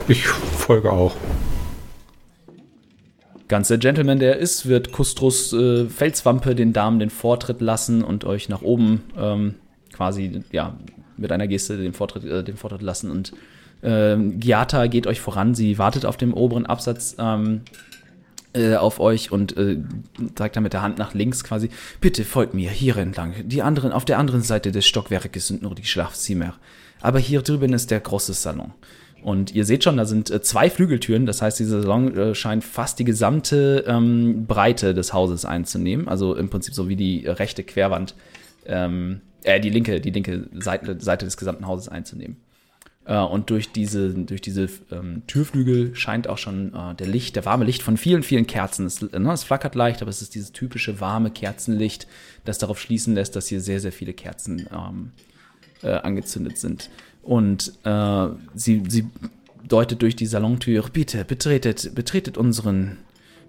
Ich 0.08 0.28
folge 0.28 0.92
auch. 0.92 1.16
Ganz 3.48 3.68
der 3.68 3.78
Gentleman, 3.78 4.20
der 4.20 4.36
er 4.36 4.40
ist, 4.40 4.68
wird 4.68 4.92
Kustrus 4.92 5.54
äh, 5.54 5.86
Felswampe 5.88 6.56
den 6.56 6.74
Damen 6.74 7.00
den 7.00 7.12
Vortritt 7.12 7.62
lassen 7.62 8.04
und 8.04 8.26
euch 8.26 8.50
nach 8.50 8.64
oben 8.64 9.04
ähm, 9.18 9.56
quasi, 9.94 10.44
ja, 10.52 10.78
mit 11.18 11.32
einer 11.32 11.48
Geste 11.48 11.78
den 11.78 11.94
Vortritt, 11.94 12.26
äh, 12.26 12.44
den 12.44 12.58
Vortritt 12.58 12.82
lassen. 12.82 13.12
Und 13.12 13.34
ähm, 13.84 14.40
Giata 14.40 14.88
geht 14.88 15.06
euch 15.06 15.22
voran. 15.22 15.54
Sie 15.54 15.78
wartet 15.78 16.06
auf 16.06 16.18
dem 16.18 16.34
oberen 16.34 16.66
Absatz 16.66 17.16
ähm, 17.20 17.62
äh, 18.54 18.76
auf 18.76 19.00
euch 19.00 19.32
und 19.32 19.56
äh, 19.58 19.78
zeigt 20.34 20.56
dann 20.56 20.64
mit 20.64 20.74
der 20.74 20.82
Hand 20.82 20.98
nach 20.98 21.14
links 21.14 21.44
quasi. 21.44 21.70
Bitte 22.02 22.24
folgt 22.24 22.56
mir 22.56 22.72
hier 22.72 22.98
entlang. 22.98 23.34
Die 23.44 23.62
anderen, 23.62 23.92
auf 23.92 24.06
der 24.06 24.18
anderen 24.18 24.42
Seite 24.42 24.72
des 24.72 24.88
Stockwerkes 24.88 25.48
sind 25.48 25.62
nur 25.62 25.76
die 25.76 25.86
Schlafzimmer. 25.86 26.56
Aber 27.02 27.20
hier 27.20 27.42
drüben 27.42 27.74
ist 27.74 27.92
der 27.92 28.00
große 28.00 28.34
Salon. 28.34 28.74
Und 29.26 29.56
ihr 29.56 29.66
seht 29.66 29.84
schon, 29.84 29.98
da 29.98 30.06
sind 30.06 30.30
äh, 30.30 30.40
zwei 30.44 30.70
Flügeltüren. 30.70 31.26
Das 31.26 31.42
heißt, 31.42 31.60
dieser 31.60 31.82
Salon 31.82 32.16
äh, 32.16 32.36
scheint 32.36 32.64
fast 32.64 33.00
die 33.00 33.06
gesamte 33.06 33.84
ähm, 33.88 34.46
Breite 34.46 34.94
des 34.94 35.14
Hauses 35.14 35.46
einzunehmen. 35.46 36.08
Also 36.08 36.36
im 36.36 36.52
Prinzip 36.52 36.76
so 36.76 36.90
wie 36.90 36.96
die 36.96 37.26
rechte 37.26 37.64
Querwand, 37.64 38.14
ähm, 38.68 39.22
äh, 39.42 39.60
die 39.60 39.72
linke, 39.72 40.00
die 40.00 40.12
linke 40.12 40.48
Seite, 40.54 41.02
Seite 41.02 41.26
des 41.26 41.38
gesamten 41.38 41.66
Hauses 41.66 41.90
einzunehmen. 41.90 42.38
Äh, 43.06 43.18
und 43.18 43.50
durch 43.50 43.72
diese, 43.72 44.14
durch 44.14 44.42
diese 44.42 44.70
ähm, 44.92 45.24
Türflügel 45.26 45.96
scheint 45.96 46.28
auch 46.28 46.38
schon 46.38 46.76
äh, 46.76 46.94
der 46.94 47.08
Licht, 47.08 47.36
der 47.36 47.46
warme 47.46 47.66
Licht 47.66 47.82
von 47.82 47.98
vielen, 47.98 48.22
vielen 48.22 48.46
Kerzen. 48.46 48.86
Es, 48.86 49.02
ne, 49.02 49.34
es 49.34 49.44
flackert 49.44 49.74
leicht, 49.74 50.04
aber 50.04 50.10
es 50.10 50.22
ist 50.22 50.36
dieses 50.36 50.52
typische 50.52 51.00
warme 51.00 51.32
Kerzenlicht, 51.32 52.06
das 52.44 52.60
darauf 52.60 52.80
schließen 52.80 53.16
lässt, 53.16 53.36
dass 53.36 53.48
hier 53.48 53.60
sehr, 53.60 53.80
sehr 53.80 53.92
viele 53.92 54.14
Kerzen 54.14 54.68
ähm, 54.72 55.14
äh, 55.82 55.94
angezündet 55.94 56.60
sind. 56.60 56.92
Und 57.26 57.74
äh, 57.84 58.28
sie, 58.54 58.84
sie 58.88 59.08
deutet 59.68 60.02
durch 60.04 60.16
die 60.16 60.28
Salontür, 60.28 60.86
bitte, 60.94 61.26
betretet, 61.26 61.96
betretet 61.96 62.38
unseren, 62.38 62.98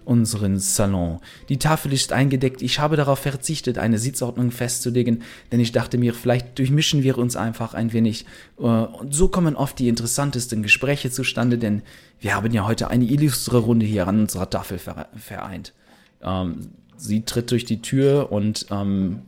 unseren 0.03 0.57
Salon. 0.57 1.19
Die 1.47 1.59
Tafel 1.59 1.93
ist 1.93 2.11
eingedeckt. 2.11 2.63
Ich 2.63 2.79
habe 2.79 2.95
darauf 2.95 3.19
verzichtet, 3.19 3.77
eine 3.77 3.99
Sitzordnung 3.99 4.49
festzulegen, 4.49 5.21
denn 5.51 5.59
ich 5.59 5.73
dachte 5.73 5.99
mir, 5.99 6.15
vielleicht 6.15 6.57
durchmischen 6.57 7.03
wir 7.03 7.19
uns 7.19 7.35
einfach 7.35 7.75
ein 7.75 7.93
wenig. 7.93 8.25
Äh, 8.57 8.63
und 8.63 9.13
so 9.13 9.27
kommen 9.27 9.55
oft 9.55 9.77
die 9.77 9.89
interessantesten 9.89 10.63
Gespräche 10.63 11.11
zustande, 11.11 11.59
denn 11.59 11.83
wir 12.19 12.35
haben 12.35 12.51
ja 12.51 12.65
heute 12.65 12.89
eine 12.89 13.05
illustre 13.05 13.59
Runde 13.59 13.85
hier 13.85 14.07
an 14.07 14.21
unserer 14.21 14.49
Tafel 14.49 14.79
vereint. 14.79 15.73
Ähm, 16.23 16.71
sie 16.95 17.25
tritt 17.25 17.51
durch 17.51 17.65
die 17.65 17.83
Tür 17.83 18.31
und 18.31 18.65
ähm, 18.71 19.21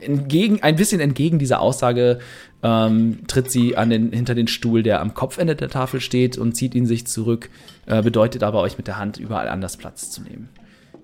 entgegen, 0.00 0.62
ein 0.62 0.76
bisschen 0.76 1.00
entgegen 1.00 1.38
dieser 1.38 1.60
Aussage 1.60 2.18
ähm, 2.62 3.20
tritt 3.26 3.50
sie 3.50 3.76
an 3.76 3.90
den, 3.90 4.12
hinter 4.12 4.34
den 4.34 4.48
Stuhl, 4.48 4.82
der 4.82 5.00
am 5.00 5.14
Kopfende 5.14 5.54
der 5.54 5.68
Tafel 5.68 6.00
steht 6.00 6.38
und 6.38 6.54
zieht 6.54 6.74
ihn 6.74 6.86
sich 6.86 7.06
zurück, 7.06 7.50
äh, 7.86 8.02
bedeutet 8.02 8.42
aber 8.42 8.60
euch 8.60 8.76
mit 8.78 8.86
der 8.86 8.98
Hand 8.98 9.18
überall 9.18 9.48
anders 9.48 9.76
Platz 9.76 10.10
zu 10.10 10.22
nehmen. 10.22 10.48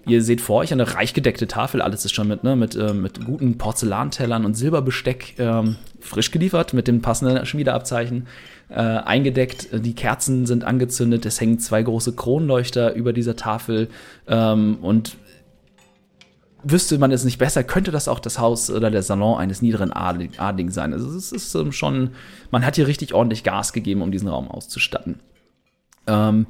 Ihr 0.07 0.23
seht 0.23 0.43
vor 0.43 0.57
euch 0.57 0.73
eine 0.73 0.95
reich 0.95 1.15
gedeckte 1.15 1.47
Tafel, 1.47 1.81
alles 1.81 2.05
ist 2.05 2.15
schon 2.15 2.29
mit, 2.29 2.45
ne, 2.45 2.57
mit, 2.57 2.77
äh, 2.77 2.93
mit 2.93 3.25
guten 3.25 3.57
Porzellantellern 3.57 4.45
und 4.45 4.55
Silberbesteck 4.55 5.35
ähm, 5.39 5.77
frisch 5.99 6.31
geliefert, 6.31 6.75
mit 6.75 6.89
dem 6.89 7.01
passenden 7.01 7.47
Schmiedeabzeichen 7.47 8.27
äh, 8.69 8.75
eingedeckt. 8.75 9.69
Die 9.73 9.95
Kerzen 9.95 10.45
sind 10.45 10.65
angezündet, 10.65 11.25
es 11.25 11.41
hängen 11.41 11.59
zwei 11.59 11.83
große 11.83 12.15
Kronleuchter 12.15 12.95
über 12.95 13.15
dieser 13.15 13.37
Tafel 13.37 13.89
ähm, 14.29 14.79
und 14.83 15.17
wüsste 16.65 16.99
man 16.99 17.13
es 17.13 17.25
nicht 17.25 17.39
besser, 17.39 17.65
könnte 17.65 17.91
das 17.91 18.09
auch 18.09 18.19
das 18.19 18.39
Haus 18.39 18.71
oder 18.71 18.91
der 18.91 19.03
Salon 19.03 19.39
eines 19.39 19.63
niederen 19.63 19.93
Adlig 19.93 20.41
Adligen 20.41 20.71
sein. 20.71 20.93
Also 20.93 21.09
es 21.17 21.33
ist 21.33 21.55
ähm, 21.55 21.73
schon, 21.73 22.11
man 22.51 22.65
hat 22.65 22.77
hier 22.77 22.87
richtig 22.87 23.15
ordentlich 23.15 23.45
Gas 23.45 23.73
gegeben, 23.73 24.03
um 24.03 24.11
diesen 24.11 24.29
Raum 24.29 24.51
auszustatten. 24.51 25.21
Ähm, 26.07 26.47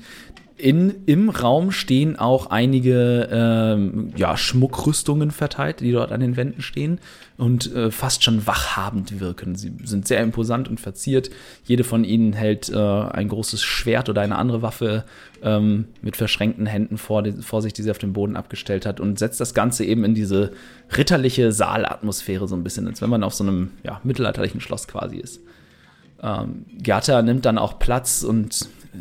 in, 0.57 1.03
Im 1.07 1.31
Raum 1.31 1.73
stehen 1.73 2.17
auch 2.17 2.47
einige 2.47 3.29
ähm, 3.33 4.12
ja, 4.17 4.37
Schmuckrüstungen 4.37 5.33
verteilt, 5.33 5.81
die 5.81 5.90
dort 5.90 6.12
an 6.12 6.21
den 6.21 6.37
Wänden 6.37 6.62
stehen 6.62 7.01
und 7.37 7.75
äh, 7.75 7.90
fast 7.90 8.23
schon 8.23 8.47
wachhabend 8.47 9.19
wirken. 9.19 9.57
Sie 9.57 9.73
sind 9.83 10.07
sehr 10.07 10.21
imposant 10.21 10.69
und 10.69 10.79
verziert. 10.79 11.31
Jede 11.64 11.83
von 11.83 12.05
ihnen 12.05 12.35
hält 12.35 12.69
äh, 12.69 12.77
ein 12.77 13.29
großes 13.29 13.64
Schwert 13.64 14.09
oder 14.09 14.21
eine 14.21 14.37
andere 14.37 14.62
Waffe 14.62 15.05
ähm, 15.43 15.87
mit 16.03 16.17
verschränkten 16.17 16.67
Händen 16.67 16.99
vor, 16.99 17.25
vor 17.40 17.61
sich, 17.61 17.73
die 17.73 17.83
sie 17.83 17.90
auf 17.90 17.99
dem 17.99 18.12
Boden 18.12 18.37
abgestellt 18.37 18.87
hat 18.87 19.01
und 19.01 19.19
setzt 19.19 19.40
das 19.40 19.55
Ganze 19.55 19.85
eben 19.85 20.05
in 20.05 20.14
diese 20.14 20.53
ritterliche 20.97 21.51
Saalatmosphäre 21.51 22.47
so 22.47 22.55
ein 22.55 22.62
bisschen, 22.62 22.87
als 22.87 23.03
wenn 23.03 23.11
man 23.11 23.25
auf 23.25 23.35
so 23.35 23.43
einem 23.43 23.73
ja, 23.83 24.01
mittelalterlichen 24.05 24.61
Schloss 24.61 24.87
quasi 24.87 25.17
ist. 25.17 25.40
Ähm, 26.23 26.64
Gerta 26.79 27.23
nimmt 27.23 27.45
dann 27.45 27.59
auch 27.59 27.81
Platz 27.81 28.23
und 28.23 28.69
äh, 28.93 28.99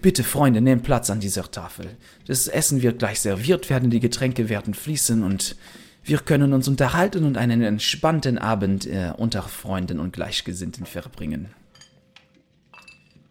Bitte, 0.00 0.24
Freunde, 0.24 0.60
nehmt 0.60 0.84
Platz 0.84 1.10
an 1.10 1.20
dieser 1.20 1.50
Tafel. 1.50 1.96
Das 2.26 2.48
Essen 2.48 2.82
wird 2.82 2.98
gleich 2.98 3.20
serviert 3.20 3.68
werden, 3.70 3.90
die 3.90 4.00
Getränke 4.00 4.48
werden 4.48 4.74
fließen 4.74 5.22
und 5.22 5.56
wir 6.04 6.18
können 6.18 6.52
uns 6.52 6.68
unterhalten 6.68 7.24
und 7.24 7.36
einen 7.36 7.62
entspannten 7.62 8.38
Abend 8.38 8.86
äh, 8.86 9.12
unter 9.16 9.42
Freunden 9.42 10.00
und 10.00 10.12
Gleichgesinnten 10.12 10.86
verbringen. 10.86 11.48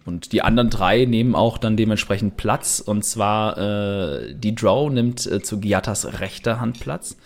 Und 0.06 0.32
die 0.32 0.41
anderen 0.41 0.69
drei 0.69 1.06
nehmen 1.06 1.36
auch 1.36 1.58
dann 1.58 1.75
dementsprechend 1.75 2.38
Platz. 2.38 2.80
Und 2.80 3.03
zwar 3.03 3.58
äh, 3.58 4.34
die 4.34 4.56
Drow 4.56 4.89
nimmt 4.89 5.25
äh, 5.25 5.41
zu 5.41 5.60
Giatas 5.60 6.19
rechter 6.21 6.62
Hand 6.62 6.80
Platz. 6.80 7.17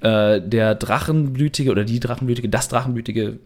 Äh, 0.00 0.40
der 0.40 0.74
Drachenblütige 0.74 1.70
oder 1.70 1.84
die 1.84 2.00
Drachenblütige, 2.00 2.48
das 2.48 2.68
Drachenblütige 2.68 3.40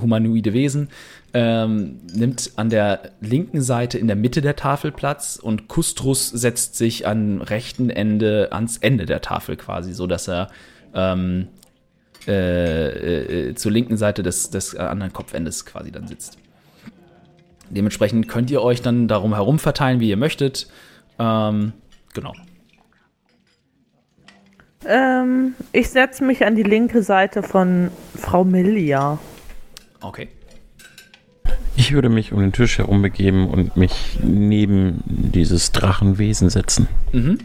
humanoide 0.00 0.52
Wesen, 0.52 0.88
ähm, 1.32 2.00
nimmt 2.12 2.52
an 2.56 2.70
der 2.70 3.12
linken 3.20 3.62
Seite 3.62 3.98
in 3.98 4.06
der 4.06 4.16
Mitte 4.16 4.40
der 4.40 4.56
Tafel 4.56 4.92
Platz 4.92 5.36
und 5.40 5.68
Kustrus 5.68 6.28
setzt 6.28 6.76
sich 6.76 7.06
am 7.06 7.40
rechten 7.40 7.90
Ende 7.90 8.48
ans 8.52 8.78
Ende 8.78 9.06
der 9.06 9.20
Tafel 9.20 9.56
quasi, 9.56 9.92
so 9.92 10.06
dass 10.06 10.28
er 10.28 10.48
ähm, 10.94 11.48
äh, 12.26 13.48
äh, 13.48 13.54
zur 13.54 13.72
linken 13.72 13.96
Seite 13.96 14.22
des, 14.22 14.50
des 14.50 14.76
anderen 14.76 15.12
Kopfendes 15.12 15.66
quasi 15.66 15.92
dann 15.92 16.06
sitzt. 16.06 16.38
Dementsprechend 17.70 18.28
könnt 18.28 18.50
ihr 18.50 18.62
euch 18.62 18.82
dann 18.82 19.08
darum 19.08 19.34
herum 19.34 19.58
verteilen, 19.58 20.00
wie 20.00 20.08
ihr 20.08 20.16
möchtet. 20.16 20.68
Ähm, 21.18 21.72
genau. 22.12 22.32
Ähm, 24.86 25.54
ich 25.72 25.90
setze 25.90 26.24
mich 26.24 26.44
an 26.44 26.56
die 26.56 26.62
linke 26.62 27.02
Seite 27.02 27.42
von 27.42 27.90
Frau 28.14 28.44
Millia. 28.44 29.18
Okay. 30.04 30.28
Ich 31.76 31.92
würde 31.92 32.08
mich 32.08 32.32
um 32.32 32.40
den 32.40 32.52
Tisch 32.52 32.78
herum 32.78 33.02
begeben 33.02 33.48
und 33.48 33.76
mich 33.76 34.18
neben 34.22 35.02
dieses 35.06 35.72
Drachenwesen 35.72 36.50
setzen. 36.50 36.88
Mhm. 37.12 37.38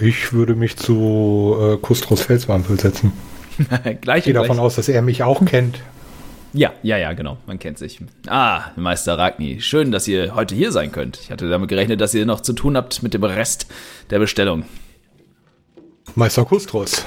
Ich 0.00 0.32
würde 0.32 0.54
mich 0.54 0.76
zu 0.76 1.56
äh, 1.58 1.76
Kustros 1.78 2.22
Felswampel 2.22 2.78
setzen. 2.78 3.12
gleich 4.00 4.18
Ich 4.18 4.24
gehe 4.26 4.34
davon 4.34 4.58
aus, 4.58 4.76
dass 4.76 4.88
er 4.88 5.02
mich 5.02 5.22
auch 5.22 5.44
kennt. 5.44 5.80
Ja, 6.52 6.72
ja, 6.82 6.96
ja, 6.96 7.12
genau. 7.12 7.38
Man 7.46 7.58
kennt 7.58 7.78
sich. 7.78 8.00
Ah, 8.26 8.70
Meister 8.76 9.18
Ragni. 9.18 9.60
Schön, 9.60 9.90
dass 9.92 10.06
ihr 10.06 10.34
heute 10.34 10.54
hier 10.54 10.70
sein 10.70 10.92
könnt. 10.92 11.18
Ich 11.20 11.30
hatte 11.30 11.48
damit 11.48 11.68
gerechnet, 11.68 12.00
dass 12.00 12.14
ihr 12.14 12.26
noch 12.26 12.40
zu 12.40 12.52
tun 12.52 12.76
habt 12.76 13.02
mit 13.02 13.14
dem 13.14 13.24
Rest 13.24 13.66
der 14.10 14.18
Bestellung. 14.18 14.64
Meister 16.14 16.44
Kustros. 16.44 17.04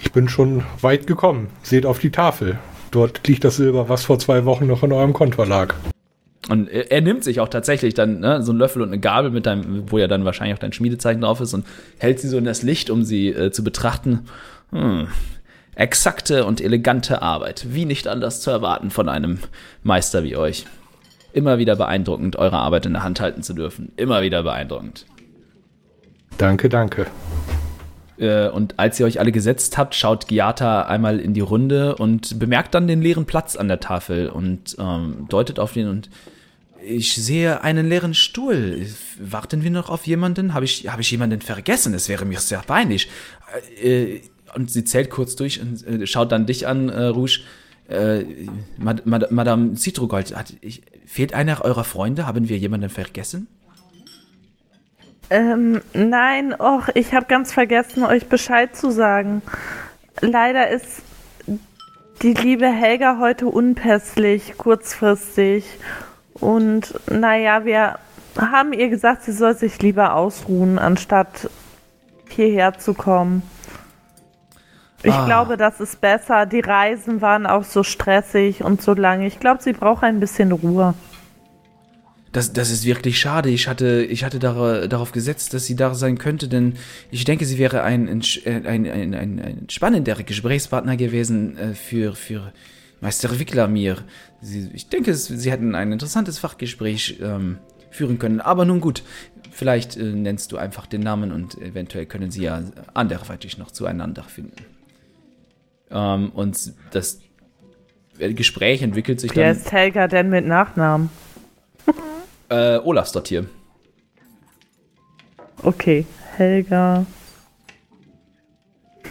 Ich 0.00 0.12
bin 0.12 0.28
schon 0.28 0.64
weit 0.80 1.06
gekommen. 1.06 1.48
Seht 1.62 1.86
auf 1.86 1.98
die 1.98 2.10
Tafel. 2.10 2.58
Dort 2.90 3.26
liegt 3.26 3.44
das 3.44 3.56
Silber, 3.56 3.88
was 3.88 4.04
vor 4.04 4.18
zwei 4.18 4.44
Wochen 4.44 4.66
noch 4.66 4.82
in 4.82 4.92
eurem 4.92 5.12
Konto 5.12 5.44
lag. 5.44 5.74
Und 6.48 6.68
er, 6.68 6.90
er 6.90 7.00
nimmt 7.00 7.24
sich 7.24 7.40
auch 7.40 7.48
tatsächlich 7.48 7.94
dann 7.94 8.20
ne, 8.20 8.42
so 8.42 8.52
einen 8.52 8.58
Löffel 8.58 8.82
und 8.82 8.88
eine 8.88 9.00
Gabel 9.00 9.30
mit 9.30 9.46
deinem, 9.46 9.90
wo 9.90 9.98
ja 9.98 10.08
dann 10.08 10.24
wahrscheinlich 10.24 10.54
auch 10.54 10.60
dein 10.60 10.72
Schmiedezeichen 10.72 11.20
drauf 11.20 11.40
ist 11.40 11.52
und 11.52 11.66
hält 11.98 12.20
sie 12.20 12.28
so 12.28 12.38
in 12.38 12.44
das 12.44 12.62
Licht, 12.62 12.90
um 12.90 13.04
sie 13.04 13.28
äh, 13.28 13.50
zu 13.50 13.62
betrachten. 13.62 14.26
Hm. 14.70 15.08
Exakte 15.74 16.44
und 16.44 16.60
elegante 16.60 17.22
Arbeit, 17.22 17.66
wie 17.70 17.84
nicht 17.84 18.08
anders 18.08 18.40
zu 18.40 18.50
erwarten 18.50 18.90
von 18.90 19.08
einem 19.08 19.38
Meister 19.82 20.24
wie 20.24 20.36
euch. 20.36 20.66
Immer 21.32 21.58
wieder 21.58 21.76
beeindruckend, 21.76 22.36
eure 22.36 22.56
Arbeit 22.56 22.86
in 22.86 22.94
der 22.94 23.04
Hand 23.04 23.20
halten 23.20 23.42
zu 23.42 23.52
dürfen. 23.52 23.92
Immer 23.96 24.22
wieder 24.22 24.42
beeindruckend. 24.42 25.06
Danke, 26.38 26.68
danke. 26.68 27.06
Äh, 28.18 28.48
und 28.48 28.78
als 28.78 28.98
ihr 28.98 29.06
euch 29.06 29.20
alle 29.20 29.32
gesetzt 29.32 29.78
habt, 29.78 29.94
schaut 29.94 30.28
Giata 30.28 30.82
einmal 30.82 31.20
in 31.20 31.34
die 31.34 31.40
Runde 31.40 31.96
und 31.96 32.38
bemerkt 32.38 32.74
dann 32.74 32.86
den 32.86 33.02
leeren 33.02 33.26
Platz 33.26 33.56
an 33.56 33.68
der 33.68 33.80
Tafel 33.80 34.28
und 34.28 34.76
ähm, 34.78 35.26
deutet 35.28 35.58
auf 35.58 35.72
den 35.72 35.88
und 35.88 36.10
ich 36.80 37.14
sehe 37.16 37.62
einen 37.62 37.88
leeren 37.88 38.14
Stuhl. 38.14 38.86
Warten 39.20 39.62
wir 39.62 39.70
noch 39.70 39.90
auf 39.90 40.06
jemanden? 40.06 40.54
Habe 40.54 40.64
ich, 40.64 40.88
habe 40.88 41.02
ich 41.02 41.10
jemanden 41.10 41.40
vergessen? 41.40 41.92
Es 41.92 42.08
wäre 42.08 42.24
mir 42.24 42.38
sehr 42.38 42.60
peinlich. 42.60 43.10
Äh, 43.82 44.20
und 44.54 44.70
sie 44.70 44.84
zählt 44.84 45.10
kurz 45.10 45.36
durch 45.36 45.60
und 45.60 45.86
äh, 45.86 46.06
schaut 46.06 46.32
dann 46.32 46.46
dich 46.46 46.66
an, 46.66 46.88
äh, 46.88 47.04
Rouge. 47.06 47.40
Äh, 47.88 48.24
Mad 48.76 49.02
Mad 49.06 49.28
Madame 49.30 49.74
Citrogold, 49.74 50.36
hat, 50.36 50.54
ich, 50.60 50.82
fehlt 51.06 51.32
einer 51.32 51.64
eurer 51.64 51.84
Freunde? 51.84 52.26
Haben 52.26 52.48
wir 52.48 52.58
jemanden 52.58 52.90
vergessen? 52.90 53.48
Ähm, 55.30 55.80
nein, 55.92 56.54
och, 56.58 56.88
ich 56.94 57.14
habe 57.14 57.26
ganz 57.26 57.52
vergessen, 57.52 58.02
euch 58.04 58.28
Bescheid 58.28 58.74
zu 58.74 58.90
sagen. 58.90 59.42
Leider 60.20 60.68
ist 60.70 61.02
die 62.22 62.34
liebe 62.34 62.66
Helga 62.66 63.18
heute 63.20 63.46
unpässlich, 63.46 64.56
kurzfristig. 64.56 65.64
Und 66.34 66.94
naja, 67.10 67.64
wir 67.64 67.98
haben 68.38 68.72
ihr 68.72 68.88
gesagt, 68.88 69.22
sie 69.24 69.32
soll 69.32 69.54
sich 69.54 69.80
lieber 69.82 70.14
ausruhen, 70.14 70.78
anstatt 70.78 71.50
hierher 72.28 72.78
zu 72.78 72.94
kommen. 72.94 73.42
Ich 75.02 75.14
Ah. 75.14 75.26
glaube, 75.26 75.56
das 75.56 75.80
ist 75.80 76.00
besser. 76.00 76.46
Die 76.46 76.60
Reisen 76.60 77.20
waren 77.20 77.46
auch 77.46 77.64
so 77.64 77.82
stressig 77.82 78.64
und 78.64 78.82
so 78.82 78.94
lange. 78.94 79.26
Ich 79.26 79.38
glaube, 79.38 79.62
sie 79.62 79.72
braucht 79.72 80.02
ein 80.02 80.20
bisschen 80.20 80.50
Ruhe. 80.52 80.94
Das, 82.32 82.52
das 82.52 82.70
ist 82.70 82.84
wirklich 82.84 83.18
schade. 83.18 83.48
Ich 83.48 83.68
hatte, 83.68 84.02
ich 84.02 84.22
hatte 84.22 84.38
dar, 84.38 84.86
darauf 84.86 85.12
gesetzt, 85.12 85.54
dass 85.54 85.64
sie 85.64 85.76
da 85.76 85.94
sein 85.94 86.18
könnte, 86.18 86.46
denn 86.48 86.74
ich 87.10 87.24
denke, 87.24 87.46
sie 87.46 87.56
wäre 87.58 87.82
ein, 87.82 88.08
entsch- 88.08 88.44
äh, 88.44 88.66
ein, 88.68 88.86
ein, 88.86 89.14
ein, 89.14 89.40
ein 89.40 89.66
spannender 89.70 90.14
Gesprächspartner 90.14 90.96
gewesen 90.96 91.56
äh, 91.56 91.74
für, 91.74 92.14
für 92.14 92.52
Meister 93.00 93.38
Wicklamir. 93.38 93.96
Sie, 94.42 94.70
ich 94.74 94.88
denke, 94.88 95.14
sie 95.14 95.50
hätten 95.50 95.74
ein 95.74 95.90
interessantes 95.90 96.38
Fachgespräch 96.38 97.18
ähm, 97.22 97.58
führen 97.90 98.18
können. 98.18 98.40
Aber 98.42 98.66
nun 98.66 98.80
gut, 98.80 99.02
vielleicht 99.50 99.96
äh, 99.96 100.02
nennst 100.02 100.52
du 100.52 100.58
einfach 100.58 100.84
den 100.86 101.00
Namen 101.00 101.32
und 101.32 101.56
eventuell 101.62 102.04
können 102.04 102.30
sie 102.30 102.42
ja 102.42 102.62
anderweitig 102.92 103.56
noch 103.56 103.70
zueinander 103.70 104.24
finden. 104.24 104.66
Ähm, 105.90 106.30
und 106.34 106.74
das 106.90 107.20
Gespräch 108.18 108.82
entwickelt 108.82 109.20
sich 109.20 109.34
Wer 109.34 109.48
dann. 109.48 109.56
ist 109.56 109.72
Helga 109.72 110.08
denn 110.08 110.28
mit 110.28 110.44
Nachnamen? 110.44 111.08
Äh, 112.48 112.78
Olaf 112.78 113.12
dort 113.12 113.28
hier. 113.28 113.46
Okay, 115.62 116.06
Helga. 116.36 117.04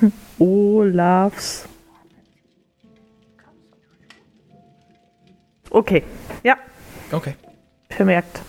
Olafs. 0.39 1.67
Okay, 5.69 6.04
ja, 6.43 6.58
Okay. 7.12 7.36
vermerkt. 7.89 8.41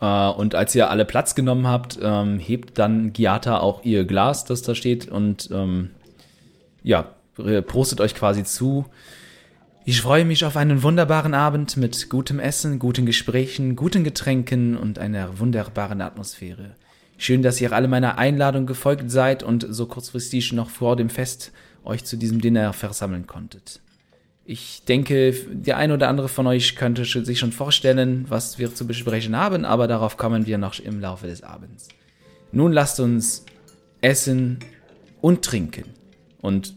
Äh, 0.00 0.28
und 0.30 0.54
als 0.54 0.74
ihr 0.74 0.90
alle 0.90 1.04
Platz 1.04 1.34
genommen 1.34 1.66
habt, 1.66 1.98
ähm, 2.02 2.38
hebt 2.38 2.78
dann 2.78 3.12
Giata 3.12 3.58
auch 3.60 3.84
ihr 3.84 4.04
Glas, 4.04 4.44
das 4.44 4.62
da 4.62 4.74
steht, 4.74 5.08
und 5.08 5.48
ähm, 5.52 5.90
ja, 6.82 7.06
prostet 7.66 8.00
euch 8.00 8.14
quasi 8.14 8.44
zu. 8.44 8.84
Ich 9.88 10.02
freue 10.02 10.26
mich 10.26 10.44
auf 10.44 10.58
einen 10.58 10.82
wunderbaren 10.82 11.32
Abend 11.32 11.78
mit 11.78 12.10
gutem 12.10 12.40
Essen, 12.40 12.78
guten 12.78 13.06
Gesprächen, 13.06 13.74
guten 13.74 14.04
Getränken 14.04 14.76
und 14.76 14.98
einer 14.98 15.38
wunderbaren 15.38 16.02
Atmosphäre. 16.02 16.76
Schön, 17.16 17.40
dass 17.40 17.58
ihr 17.58 17.72
alle 17.72 17.88
meiner 17.88 18.18
Einladung 18.18 18.66
gefolgt 18.66 19.10
seid 19.10 19.42
und 19.42 19.66
so 19.66 19.86
kurzfristig 19.86 20.52
noch 20.52 20.68
vor 20.68 20.94
dem 20.96 21.08
Fest 21.08 21.52
euch 21.86 22.04
zu 22.04 22.18
diesem 22.18 22.42
Dinner 22.42 22.74
versammeln 22.74 23.26
konntet. 23.26 23.80
Ich 24.44 24.82
denke, 24.86 25.32
der 25.32 25.78
ein 25.78 25.90
oder 25.90 26.08
andere 26.08 26.28
von 26.28 26.46
euch 26.46 26.76
könnte 26.76 27.06
sich 27.06 27.38
schon 27.38 27.52
vorstellen, 27.52 28.26
was 28.28 28.58
wir 28.58 28.74
zu 28.74 28.86
besprechen 28.86 29.34
haben, 29.38 29.64
aber 29.64 29.88
darauf 29.88 30.18
kommen 30.18 30.44
wir 30.44 30.58
noch 30.58 30.78
im 30.80 31.00
Laufe 31.00 31.28
des 31.28 31.42
Abends. 31.42 31.88
Nun 32.52 32.72
lasst 32.74 33.00
uns 33.00 33.46
essen 34.02 34.58
und 35.22 35.42
trinken. 35.42 35.84
Und 36.42 36.74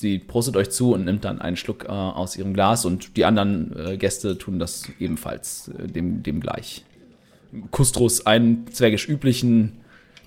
sie 0.00 0.18
prostet 0.18 0.56
euch 0.56 0.70
zu 0.70 0.92
und 0.92 1.04
nimmt 1.04 1.24
dann 1.24 1.40
einen 1.40 1.56
Schluck 1.56 1.84
äh, 1.84 1.88
aus 1.88 2.36
ihrem 2.36 2.54
Glas 2.54 2.84
und 2.84 3.16
die 3.16 3.24
anderen 3.24 3.76
äh, 3.76 3.96
Gäste 3.96 4.38
tun 4.38 4.58
das 4.58 4.84
ebenfalls 4.98 5.70
äh, 5.78 5.86
dem, 5.86 6.22
dem 6.22 6.40
gleich. 6.40 6.84
Kustros 7.70 8.26
einen 8.26 8.66
zwergisch 8.72 9.08
üblichen 9.08 9.72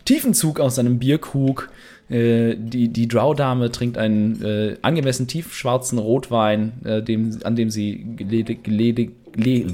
tiefen 0.05 0.34
Zug 0.34 0.59
aus 0.59 0.76
seinem 0.76 0.99
Bierkrug. 0.99 1.69
Äh, 2.09 2.55
die 2.57 2.89
die 2.89 3.07
Drow-Dame 3.07 3.71
trinkt 3.71 3.97
einen 3.97 4.41
äh, 4.43 4.76
angemessen 4.82 5.28
tiefschwarzen 5.28 5.97
Rotwein, 5.97 6.74
äh, 6.84 7.01
dem, 7.01 7.39
an 7.43 7.55
dem 7.55 7.69
sie 7.69 8.05
geledig, 8.17 8.63
geledig, 8.63 9.13
le 9.36 9.65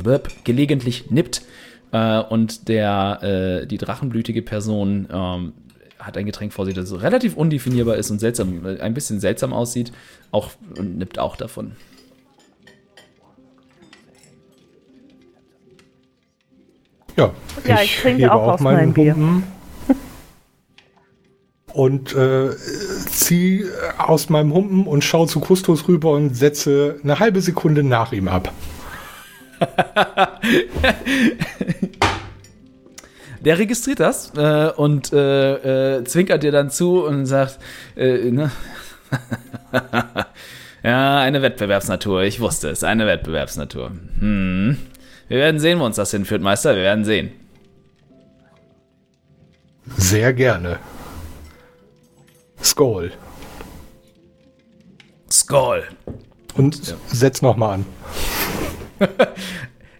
gelegentlich 0.44 1.10
nippt. 1.12 1.44
Und 1.92 2.68
der, 2.68 3.66
die 3.66 3.80
drachenblütige 3.80 4.44
Person 4.44 5.08
ähm, 5.12 5.54
hat 6.00 6.18
ein 6.18 6.26
Getränk 6.26 6.54
vor 6.54 6.66
sich, 6.66 6.74
das 6.74 7.02
relativ 7.02 7.36
undefinierbar 7.36 7.98
ist 7.98 8.10
und 8.10 8.20
seltsam, 8.20 8.66
äh, 8.66 8.80
ein 8.80 8.94
bisschen 8.94 9.20
seltsam 9.20 9.54
aussieht. 9.54 9.92
Auch, 10.32 10.52
und 10.78 10.98
nippt 10.98 11.20
auch 11.20 11.36
davon. 11.36 11.74
Ja, 17.18 17.32
Ja, 17.66 17.82
ich 17.82 17.98
trinke 17.98 18.24
hebe 18.24 18.34
auch 18.34 18.54
aus 18.54 18.62
meinem 18.62 18.94
Bier. 18.94 19.14
Humpen 19.14 19.44
Und 21.74 22.16
äh, 22.16 22.50
zieh 23.08 23.66
aus 23.98 24.30
meinem 24.30 24.54
Humpen 24.54 24.88
und 24.88 25.04
schau 25.04 25.26
zu 25.26 25.40
Kustos 25.40 25.88
rüber 25.88 26.14
und 26.14 26.36
setze 26.36 27.00
eine 27.04 27.20
halbe 27.20 27.42
Sekunde 27.42 27.84
nach 27.84 28.12
ihm 28.12 28.28
ab. 28.28 28.52
Der 33.42 33.58
registriert 33.58 34.00
das 34.00 34.34
äh, 34.36 34.72
und 34.76 35.14
äh, 35.14 35.98
äh, 35.98 36.04
zwinkert 36.04 36.44
dir 36.44 36.52
dann 36.52 36.70
zu 36.70 37.04
und 37.06 37.26
sagt, 37.26 37.60
äh, 37.96 38.32
ne? 38.32 38.52
ja, 40.84 41.20
eine 41.20 41.42
Wettbewerbsnatur. 41.42 42.24
Ich 42.24 42.40
wusste 42.40 42.70
es, 42.70 42.84
eine 42.84 43.08
Wettbewerbsnatur. 43.08 43.92
Hm. 44.20 44.78
Wir 45.30 45.38
werden 45.38 45.60
sehen, 45.60 45.80
wo 45.80 45.86
uns 45.86 45.96
das 45.96 46.12
hinführt, 46.12 46.42
Meister. 46.42 46.76
Wir 46.76 46.84
werden 46.84 47.06
sehen. 47.06 47.32
Sehr 49.98 50.34
gerne. 50.34 50.80
Skoll. 52.62 53.12
Skoll. 55.32 55.84
Und 56.56 56.96
setz 57.08 57.42
nochmal 57.42 57.76
an. 57.76 57.86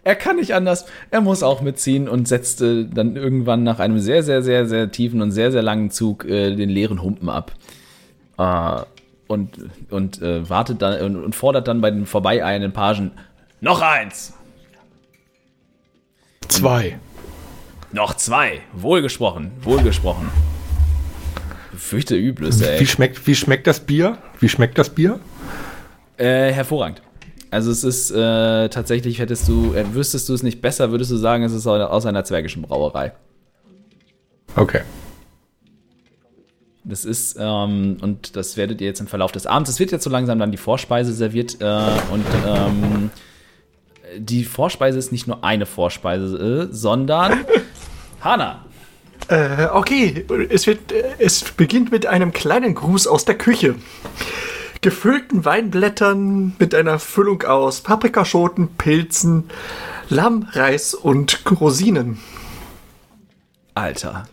Er 0.10 0.16
kann 0.16 0.38
nicht 0.38 0.56
anders. 0.56 0.88
Er 1.12 1.22
muss 1.22 1.44
auch 1.44 1.62
mitziehen 1.62 2.10
und 2.10 2.28
setzt 2.28 2.64
äh, 2.64 2.86
dann 2.92 3.16
irgendwann 3.16 3.62
nach 3.62 3.78
einem 3.78 4.00
sehr, 4.00 4.24
sehr, 4.24 4.42
sehr, 4.42 4.66
sehr 4.66 4.92
tiefen 4.92 5.22
und 5.22 5.30
sehr, 5.32 5.52
sehr 5.52 5.62
langen 5.62 5.92
Zug 5.92 6.26
äh, 6.26 6.56
den 6.56 6.68
leeren 6.68 7.04
Humpen 7.04 7.30
ab. 7.30 7.52
Äh, 8.40 8.82
und 9.28 9.52
und 9.92 10.20
äh, 10.24 10.50
wartet 10.50 10.82
dann 10.82 11.00
und, 11.04 11.24
und 11.26 11.36
fordert 11.36 11.68
dann 11.68 11.80
bei 11.82 11.92
den 11.92 12.08
vorbeieilenden 12.08 12.74
Pagen 12.74 13.12
noch 13.62 13.84
eins, 13.84 14.34
Zwei. 16.48 16.98
noch 17.92 18.16
zwei. 18.16 18.62
Wohlgesprochen, 18.74 19.52
wohlgesprochen. 19.62 20.28
Fürchte 21.78 22.16
Übles, 22.16 22.62
Wie 22.62 22.66
ey. 22.66 22.86
schmeckt, 22.88 23.28
wie 23.28 23.36
schmeckt 23.36 23.68
das 23.68 23.80
Bier? 23.80 24.18
Wie 24.40 24.50
schmeckt 24.50 24.80
das 24.80 24.90
Bier? 24.90 25.20
Äh, 26.18 26.52
hervorragend. 26.52 27.04
Also 27.52 27.72
es 27.72 27.84
ist 27.84 28.12
äh, 28.12 28.70
tatsächlich, 28.70 29.20
hättest 29.20 29.48
du, 29.48 29.74
äh, 29.74 29.94
wüsstest 29.94 30.30
du 30.30 30.34
es 30.34 30.44
nicht 30.44 30.62
besser, 30.62 30.92
würdest 30.92 31.12
du 31.12 31.18
sagen, 31.18 31.44
es 31.44 31.52
ist 31.52 31.66
aus 31.66 32.06
einer 32.06 32.24
zwergischen 32.24 32.62
Brauerei. 32.62 33.14
Okay. 34.56 34.82
Das 36.84 37.06
ist, 37.06 37.38
ähm, 37.40 37.98
und 38.02 38.36
das 38.36 38.56
werdet 38.56 38.82
ihr 38.82 38.88
jetzt 38.88 39.00
im 39.00 39.08
Verlauf 39.08 39.32
des 39.32 39.46
Abends, 39.46 39.70
es 39.70 39.80
wird 39.80 39.92
jetzt 39.92 40.04
so 40.04 40.10
langsam 40.10 40.40
dann 40.40 40.52
die 40.52 40.58
Vorspeise 40.58 41.14
serviert 41.14 41.58
äh, 41.60 41.66
und 42.12 42.26
ähm, 42.48 43.12
die 44.18 44.44
Vorspeise 44.44 44.98
ist 44.98 45.12
nicht 45.12 45.28
nur 45.28 45.44
eine 45.44 45.66
Vorspeise, 45.66 46.68
äh, 46.70 46.74
sondern 46.74 47.46
Hanna. 48.22 48.66
Äh, 49.28 49.68
okay, 49.72 50.26
es, 50.50 50.66
wird, 50.66 50.92
äh, 50.92 51.04
es 51.20 51.44
beginnt 51.44 51.92
mit 51.92 52.06
einem 52.06 52.32
kleinen 52.32 52.74
Gruß 52.74 53.08
aus 53.08 53.26
der 53.26 53.38
Küche. 53.38 53.76
Gefüllten 54.82 55.44
Weinblättern 55.44 56.56
mit 56.58 56.74
einer 56.74 57.00
Füllung 57.00 57.44
aus 57.44 57.82
Paprikaschoten, 57.82 58.70
Pilzen, 58.78 59.50
Lamm, 60.08 60.48
Reis 60.54 60.94
und 60.94 61.44
Rosinen. 61.60 62.20
Alter. 63.76 64.28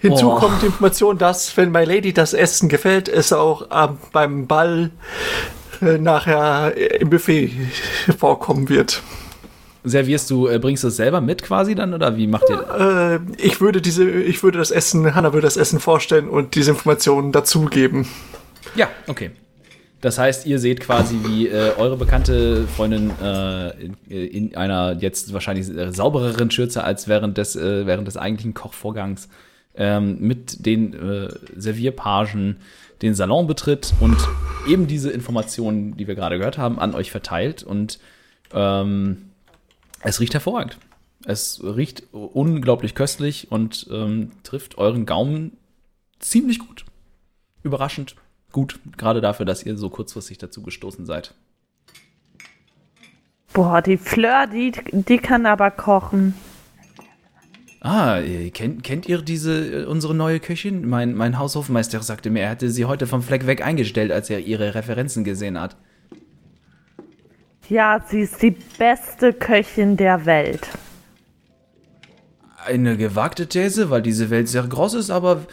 Hinzu 0.00 0.32
Oh. 0.32 0.34
kommt 0.34 0.62
die 0.62 0.66
Information, 0.66 1.18
dass, 1.18 1.56
wenn 1.56 1.70
My 1.70 1.84
Lady 1.84 2.12
das 2.12 2.34
Essen 2.34 2.68
gefällt, 2.68 3.08
es 3.08 3.32
auch 3.32 3.68
ähm, 3.70 3.98
beim 4.10 4.46
Ball 4.48 4.90
äh, 5.80 5.98
nachher 5.98 6.76
äh, 6.76 6.96
im 6.98 7.10
Buffet 7.10 7.52
vorkommen 8.18 8.68
wird. 8.68 9.02
Servierst 9.84 10.30
du, 10.30 10.48
äh, 10.48 10.58
bringst 10.58 10.82
du 10.82 10.88
es 10.88 10.96
selber 10.96 11.20
mit 11.20 11.42
quasi 11.44 11.76
dann 11.76 11.94
oder 11.94 12.16
wie 12.16 12.26
macht 12.26 12.50
ihr 12.50 13.20
Äh, 13.20 13.40
ich 13.40 13.60
würde 13.60 13.80
diese, 13.80 14.08
ich 14.10 14.42
würde 14.42 14.58
das 14.58 14.72
Essen, 14.72 15.14
Hannah 15.14 15.32
würde 15.32 15.46
das 15.46 15.56
Essen 15.56 15.78
vorstellen 15.78 16.28
und 16.28 16.56
diese 16.56 16.72
Informationen 16.72 17.30
dazugeben. 17.30 18.08
Ja, 18.74 18.88
okay. 19.06 19.30
Das 20.02 20.18
heißt, 20.18 20.46
ihr 20.46 20.58
seht 20.58 20.80
quasi, 20.80 21.20
wie 21.24 21.46
äh, 21.46 21.74
eure 21.76 21.96
bekannte 21.96 22.66
Freundin 22.66 23.12
äh, 23.22 23.70
in, 23.80 23.96
in 24.08 24.56
einer 24.56 24.96
jetzt 24.98 25.32
wahrscheinlich 25.32 25.68
äh, 25.68 25.92
saubereren 25.92 26.50
Schürze 26.50 26.82
als 26.82 27.06
während 27.06 27.38
des, 27.38 27.54
äh, 27.54 27.86
während 27.86 28.08
des 28.08 28.16
eigentlichen 28.16 28.52
Kochvorgangs 28.52 29.28
ähm, 29.76 30.18
mit 30.20 30.66
den 30.66 30.92
äh, 30.92 31.28
Servierpagen 31.56 32.56
den 33.00 33.14
Salon 33.14 33.46
betritt 33.46 33.94
und 34.00 34.16
eben 34.66 34.88
diese 34.88 35.10
Informationen, 35.10 35.96
die 35.96 36.08
wir 36.08 36.16
gerade 36.16 36.38
gehört 36.38 36.58
haben, 36.58 36.80
an 36.80 36.94
euch 36.94 37.12
verteilt. 37.12 37.62
Und 37.62 38.00
ähm, 38.52 39.30
es 40.00 40.18
riecht 40.18 40.34
hervorragend. 40.34 40.78
Es 41.24 41.60
riecht 41.62 42.04
unglaublich 42.12 42.96
köstlich 42.96 43.52
und 43.52 43.86
ähm, 43.92 44.32
trifft 44.42 44.78
euren 44.78 45.06
Gaumen 45.06 45.56
ziemlich 46.18 46.58
gut. 46.58 46.84
Überraschend 47.62 48.16
gut, 48.52 48.78
gerade 48.96 49.20
dafür, 49.20 49.46
dass 49.46 49.64
ihr 49.64 49.76
so 49.76 49.90
kurzfristig 49.90 50.38
dazu 50.38 50.62
gestoßen 50.62 51.06
seid. 51.06 51.34
Boah, 53.52 53.82
die 53.82 53.98
Fleur, 53.98 54.46
die, 54.46 54.72
die 54.92 55.18
kann 55.18 55.44
aber 55.46 55.70
kochen. 55.70 56.34
Ah, 57.80 58.20
kennt, 58.54 58.84
kennt 58.84 59.08
ihr 59.08 59.22
diese, 59.22 59.82
äh, 59.82 59.84
unsere 59.86 60.14
neue 60.14 60.38
Köchin? 60.38 60.88
Mein, 60.88 61.14
mein 61.14 61.38
Haushofmeister 61.38 62.00
sagte 62.00 62.30
mir, 62.30 62.42
er 62.42 62.50
hätte 62.50 62.70
sie 62.70 62.84
heute 62.84 63.08
vom 63.08 63.22
Fleck 63.22 63.46
weg 63.46 63.66
eingestellt, 63.66 64.12
als 64.12 64.30
er 64.30 64.38
ihre 64.38 64.76
Referenzen 64.76 65.24
gesehen 65.24 65.60
hat. 65.60 65.76
Ja, 67.68 68.04
sie 68.08 68.20
ist 68.20 68.40
die 68.40 68.56
beste 68.78 69.32
Köchin 69.32 69.96
der 69.96 70.26
Welt. 70.26 70.68
Eine 72.64 72.96
gewagte 72.96 73.48
These, 73.48 73.90
weil 73.90 74.02
diese 74.02 74.30
Welt 74.30 74.48
sehr 74.48 74.62
groß 74.62 74.94
ist, 74.94 75.10
aber 75.10 75.46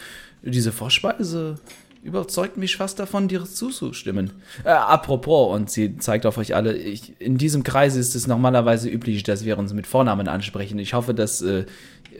diese 0.43 0.71
Vorspeise 0.71 1.59
überzeugt 2.01 2.57
mich 2.57 2.77
fast 2.77 2.99
davon, 2.99 3.27
dir 3.27 3.43
zuzustimmen. 3.43 4.31
Äh, 4.63 4.69
apropos, 4.69 5.53
und 5.53 5.69
sie 5.69 5.97
zeigt 5.97 6.25
auf 6.25 6.37
euch 6.37 6.55
alle, 6.55 6.73
ich, 6.77 7.19
in 7.19 7.37
diesem 7.37 7.63
Kreise 7.63 7.99
ist 7.99 8.15
es 8.15 8.27
normalerweise 8.27 8.89
üblich, 8.89 9.23
dass 9.23 9.45
wir 9.45 9.57
uns 9.57 9.73
mit 9.73 9.87
Vornamen 9.87 10.27
ansprechen. 10.27 10.79
Ich 10.79 10.93
hoffe, 10.93 11.13
das 11.13 11.41
äh, 11.41 11.65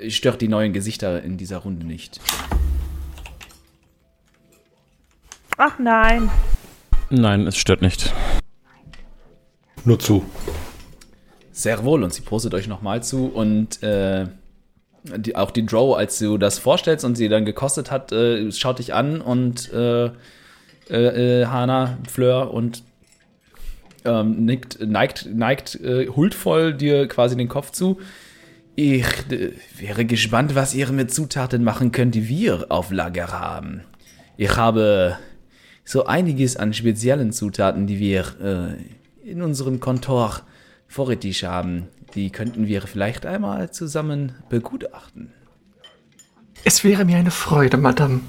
stört 0.09 0.41
die 0.41 0.47
neuen 0.47 0.73
Gesichter 0.73 1.23
in 1.23 1.37
dieser 1.37 1.57
Runde 1.57 1.85
nicht. 1.85 2.19
Ach 5.57 5.77
nein. 5.79 6.29
Nein, 7.09 7.47
es 7.47 7.57
stört 7.57 7.81
nicht. 7.81 8.13
Nur 9.85 9.99
zu. 9.99 10.23
Sehr 11.51 11.83
wohl, 11.83 12.03
und 12.03 12.13
sie 12.13 12.21
postet 12.21 12.53
euch 12.53 12.67
nochmal 12.67 13.03
zu 13.03 13.25
und 13.25 13.81
äh, 13.83 14.27
die, 15.03 15.35
auch 15.35 15.51
die 15.51 15.65
Drow, 15.65 15.97
als 15.97 16.19
du 16.19 16.37
das 16.37 16.59
vorstellst 16.59 17.05
und 17.05 17.15
sie 17.15 17.29
dann 17.29 17.45
gekostet 17.45 17.91
hat, 17.91 18.11
äh, 18.11 18.51
schaut 18.51 18.79
dich 18.79 18.93
an 18.93 19.21
und 19.21 19.71
äh, 19.73 20.05
äh, 20.89 21.41
äh, 21.41 21.45
Hana, 21.45 21.97
Fleur 22.09 22.53
und 22.53 22.83
ähm, 24.05 24.45
nickt, 24.45 24.79
neigt, 24.81 25.27
neigt 25.31 25.75
äh, 25.75 26.07
huldvoll 26.07 26.73
dir 26.73 27.07
quasi 27.07 27.35
den 27.35 27.49
Kopf 27.49 27.71
zu. 27.71 27.99
Ich 28.75 29.05
wäre 29.77 30.05
gespannt, 30.05 30.55
was 30.55 30.73
ihr 30.73 30.89
mit 30.91 31.13
Zutaten 31.13 31.63
machen 31.63 31.91
könnt, 31.91 32.15
die 32.15 32.29
wir 32.29 32.67
auf 32.69 32.91
Lager 32.91 33.27
haben. 33.31 33.81
Ich 34.37 34.55
habe 34.55 35.17
so 35.83 36.05
einiges 36.05 36.55
an 36.55 36.73
speziellen 36.73 37.33
Zutaten, 37.33 37.87
die 37.87 37.99
wir 37.99 38.23
äh, 38.41 39.29
in 39.29 39.41
unserem 39.41 39.79
Kontor 39.79 40.41
vorrätig 40.87 41.43
haben. 41.43 41.87
Die 42.15 42.31
könnten 42.31 42.67
wir 42.67 42.81
vielleicht 42.81 43.25
einmal 43.25 43.71
zusammen 43.71 44.33
begutachten. 44.49 45.31
Es 46.63 46.83
wäre 46.83 47.05
mir 47.05 47.17
eine 47.17 47.31
Freude, 47.31 47.77
Madame. 47.77 48.21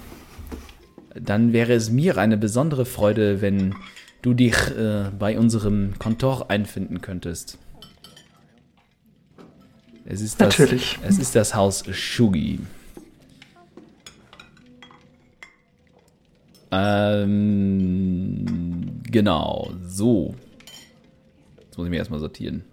Dann 1.14 1.52
wäre 1.52 1.72
es 1.72 1.90
mir 1.90 2.16
eine 2.18 2.36
besondere 2.36 2.86
Freude, 2.86 3.40
wenn 3.42 3.74
du 4.22 4.34
dich 4.34 4.54
äh, 4.76 5.10
bei 5.18 5.38
unserem 5.38 5.98
Kontor 5.98 6.50
einfinden 6.50 7.00
könntest. 7.00 7.58
Es 10.04 10.20
ist 10.20 10.40
das, 10.40 10.58
Natürlich. 10.58 10.98
Es 11.06 11.18
ist 11.18 11.34
das 11.34 11.54
Haus 11.54 11.84
Shugi. 11.90 12.60
Ähm, 16.72 18.44
genau, 19.10 19.72
so. 19.84 20.34
Jetzt 21.60 21.76
muss 21.76 21.86
ich 21.86 21.90
mich 21.90 21.98
erstmal 21.98 22.20
sortieren. 22.20 22.64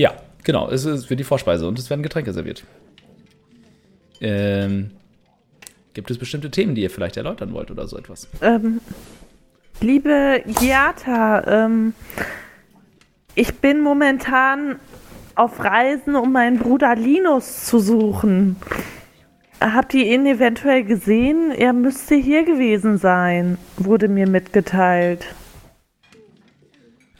Ja, 0.00 0.14
genau, 0.44 0.70
es 0.70 0.86
ist 0.86 1.04
für 1.04 1.16
die 1.16 1.24
Vorspeise 1.24 1.68
und 1.68 1.78
es 1.78 1.90
werden 1.90 2.02
Getränke 2.02 2.32
serviert. 2.32 2.64
Ähm, 4.22 4.92
gibt 5.92 6.10
es 6.10 6.16
bestimmte 6.16 6.50
Themen, 6.50 6.74
die 6.74 6.80
ihr 6.80 6.88
vielleicht 6.88 7.18
erläutern 7.18 7.52
wollt 7.52 7.70
oder 7.70 7.86
so 7.86 7.98
etwas? 7.98 8.26
Ähm, 8.40 8.80
Liebe 9.82 10.42
Giata, 10.58 11.66
ähm, 11.66 11.92
ich 13.34 13.56
bin 13.56 13.82
momentan 13.82 14.76
auf 15.34 15.62
Reisen, 15.62 16.16
um 16.16 16.32
meinen 16.32 16.58
Bruder 16.58 16.96
Linus 16.96 17.66
zu 17.66 17.78
suchen. 17.78 18.56
Habt 19.60 19.92
ihr 19.92 20.06
ihn 20.06 20.24
eventuell 20.24 20.82
gesehen? 20.82 21.50
Er 21.50 21.74
müsste 21.74 22.14
hier 22.14 22.46
gewesen 22.46 22.96
sein, 22.96 23.58
wurde 23.76 24.08
mir 24.08 24.26
mitgeteilt. 24.26 25.26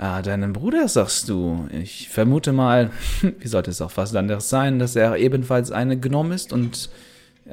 Ah, 0.03 0.23
deinen 0.23 0.55
Bruder 0.55 0.89
sagst 0.89 1.29
du. 1.29 1.69
Ich 1.73 2.09
vermute 2.09 2.53
mal, 2.53 2.91
wie 3.39 3.47
sollte 3.49 3.71
es 3.71 3.83
auch 3.83 3.91
fast 3.91 4.17
anderes 4.17 4.49
sein, 4.49 4.79
dass 4.79 4.97
er 4.97 5.19
ebenfalls 5.19 5.71
eine 5.71 6.01
Gnome 6.01 6.35
ist 6.35 6.55
und 6.55 6.89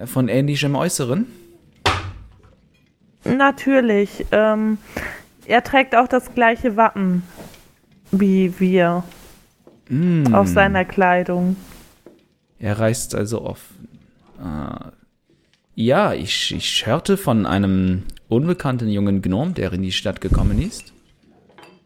von 0.05 0.29
ähnlichem 0.29 0.73
Äußeren? 0.73 1.25
Natürlich. 3.25 4.25
Ähm, 4.31 4.77
er 5.45 5.61
trägt 5.61 5.93
auch 5.93 6.07
das 6.07 6.33
gleiche 6.33 6.77
Wappen 6.77 7.23
wie 8.11 8.57
wir 8.59 9.03
Mm. 9.89 10.33
auf 10.33 10.47
seiner 10.47 10.83
Kleidung. 10.85 11.55
Er 12.59 12.77
reist 12.79 13.15
also 13.15 13.41
auf. 13.41 13.59
Äh, 14.39 14.91
ja, 15.75 16.13
ich, 16.13 16.53
ich 16.55 16.85
hörte 16.85 17.17
von 17.17 17.45
einem 17.45 18.03
unbekannten 18.27 18.89
jungen 18.89 19.21
Gnom, 19.21 19.53
der 19.53 19.71
in 19.73 19.81
die 19.83 19.91
Stadt 19.91 20.19
gekommen 20.21 20.61
ist. 20.61 20.93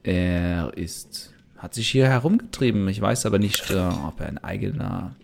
Er 0.04 0.72
ist, 0.76 1.34
hat 1.58 1.74
sich 1.74 1.89
hier 1.89 2.08
herumgetrieben. 2.08 2.88
Ich 2.88 3.02
weiß 3.02 3.26
aber 3.26 3.39
nicht, 3.39 3.70
äh, 3.72 3.78
ob 3.78 4.20
er 4.20 4.30
in 4.30 4.38
eigener, 4.39 5.16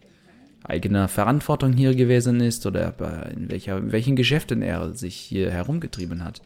eigener 0.64 1.08
Verantwortung 1.08 1.74
hier 1.74 1.96
gewesen 1.96 2.40
ist 2.42 2.66
oder 2.66 2.94
er 2.98 3.32
in, 3.32 3.50
welcher, 3.50 3.78
in 3.78 3.92
welchen 3.92 4.16
Geschäften 4.16 4.62
er 4.62 4.94
sich 4.94 5.16
hier 5.16 5.52
herumgetrieben 5.52 6.24
hat. 6.24 6.42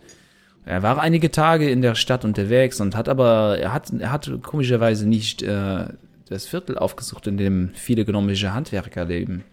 Er 0.64 0.84
war 0.84 1.02
einige 1.02 1.32
Tage 1.32 1.70
in 1.70 1.82
der 1.82 1.96
Stadt 1.96 2.24
unterwegs 2.24 2.80
und 2.80 2.96
hat 2.96 3.10
aber, 3.10 3.58
er 3.58 3.74
hat, 3.74 3.92
er 3.98 4.12
hat 4.12 4.32
komischerweise 4.44 5.08
nicht 5.08 5.42
äh, 5.42 5.86
das 6.30 6.46
Viertel 6.46 6.78
aufgesucht, 6.78 7.28
in 7.28 7.38
dem 7.38 7.72
viele 7.74 8.06
gnomische 8.06 8.54
Handwerker 8.54 9.06
leben. 9.06 9.44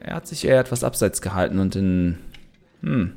Er 0.00 0.16
hat 0.16 0.28
sich 0.28 0.46
eher 0.46 0.60
etwas 0.60 0.84
abseits 0.84 1.20
gehalten 1.20 1.58
und 1.58 1.74
in, 1.74 2.18
hm, 2.82 3.16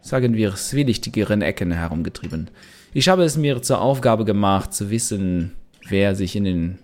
sagen 0.00 0.34
wir, 0.34 0.54
zwielichtigeren 0.54 1.42
Ecken 1.42 1.72
herumgetrieben. 1.72 2.48
Ich 2.92 3.08
habe 3.08 3.22
es 3.22 3.36
mir 3.36 3.62
zur 3.62 3.80
Aufgabe 3.80 4.24
gemacht, 4.24 4.74
zu 4.74 4.90
wissen, 4.90 5.52
wer 5.88 6.16
sich 6.16 6.34
in 6.34 6.44
den 6.44 6.78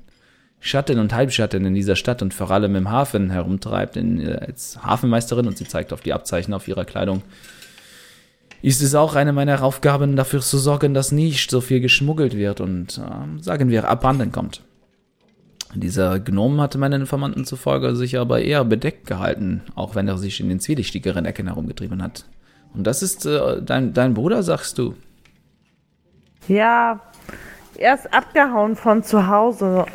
Schatten 0.61 0.99
und 0.99 1.13
Halbschatten 1.13 1.65
in 1.65 1.75
dieser 1.75 1.97
Stadt 1.97 2.23
und 2.23 2.33
vor 2.33 2.51
allem 2.51 2.77
im 2.77 2.91
Hafen 2.91 3.31
herumtreibt, 3.31 3.97
in, 3.97 4.21
äh, 4.21 4.39
als 4.47 4.83
Hafenmeisterin 4.83 5.47
und 5.47 5.59
sie 5.59 5.67
zeigt 5.67 5.93
auf 5.93 6.01
die 6.01 6.13
Abzeichen 6.13 6.55
auf 6.55 6.69
ihrer 6.69 6.85
Kleidung. 6.85 7.23
Ist 8.63 8.83
es 8.83 8.95
auch 8.95 9.17
eine 9.17 9.33
meiner 9.33 9.63
Aufgaben, 9.63 10.17
dafür 10.17 10.41
zu 10.41 10.59
sorgen, 10.59 10.95
dass 10.95 11.13
nicht 11.13 11.51
so 11.51 11.61
viel 11.61 11.81
geschmuggelt 11.81 12.37
wird 12.37 12.61
und, 12.61 12.99
ähm, 12.99 13.41
sagen 13.41 13.69
wir, 13.69 13.89
abhanden 13.89 14.33
kommt. 14.33 14.63
Dieser 15.75 16.21
Gnom 16.21 16.61
hatte 16.61 16.79
meinen 16.79 17.03
Informanten 17.03 17.45
zufolge 17.45 17.95
sich 17.97 18.19
aber 18.19 18.41
eher 18.41 18.65
bedeckt 18.65 19.07
gehalten, 19.07 19.63
auch 19.75 19.95
wenn 19.95 20.09
er 20.09 20.17
sich 20.17 20.41
in 20.41 20.49
den 20.49 20.61
zwielichtigeren 20.61 21.27
Ecken 21.27 21.49
herumgetrieben 21.49 22.03
hat. 22.03 22.25
Und 22.73 22.87
das 22.87 23.03
ist 23.03 23.27
äh, 23.27 23.61
dein, 23.63 23.93
dein 23.93 24.15
Bruder, 24.15 24.43
sagst 24.43 24.79
du? 24.79 24.95
Ja, 26.49 27.01
er 27.77 27.95
ist 27.95 28.13
abgehauen 28.13 28.77
von 28.77 29.03
zu 29.03 29.27
Hause. 29.27 29.87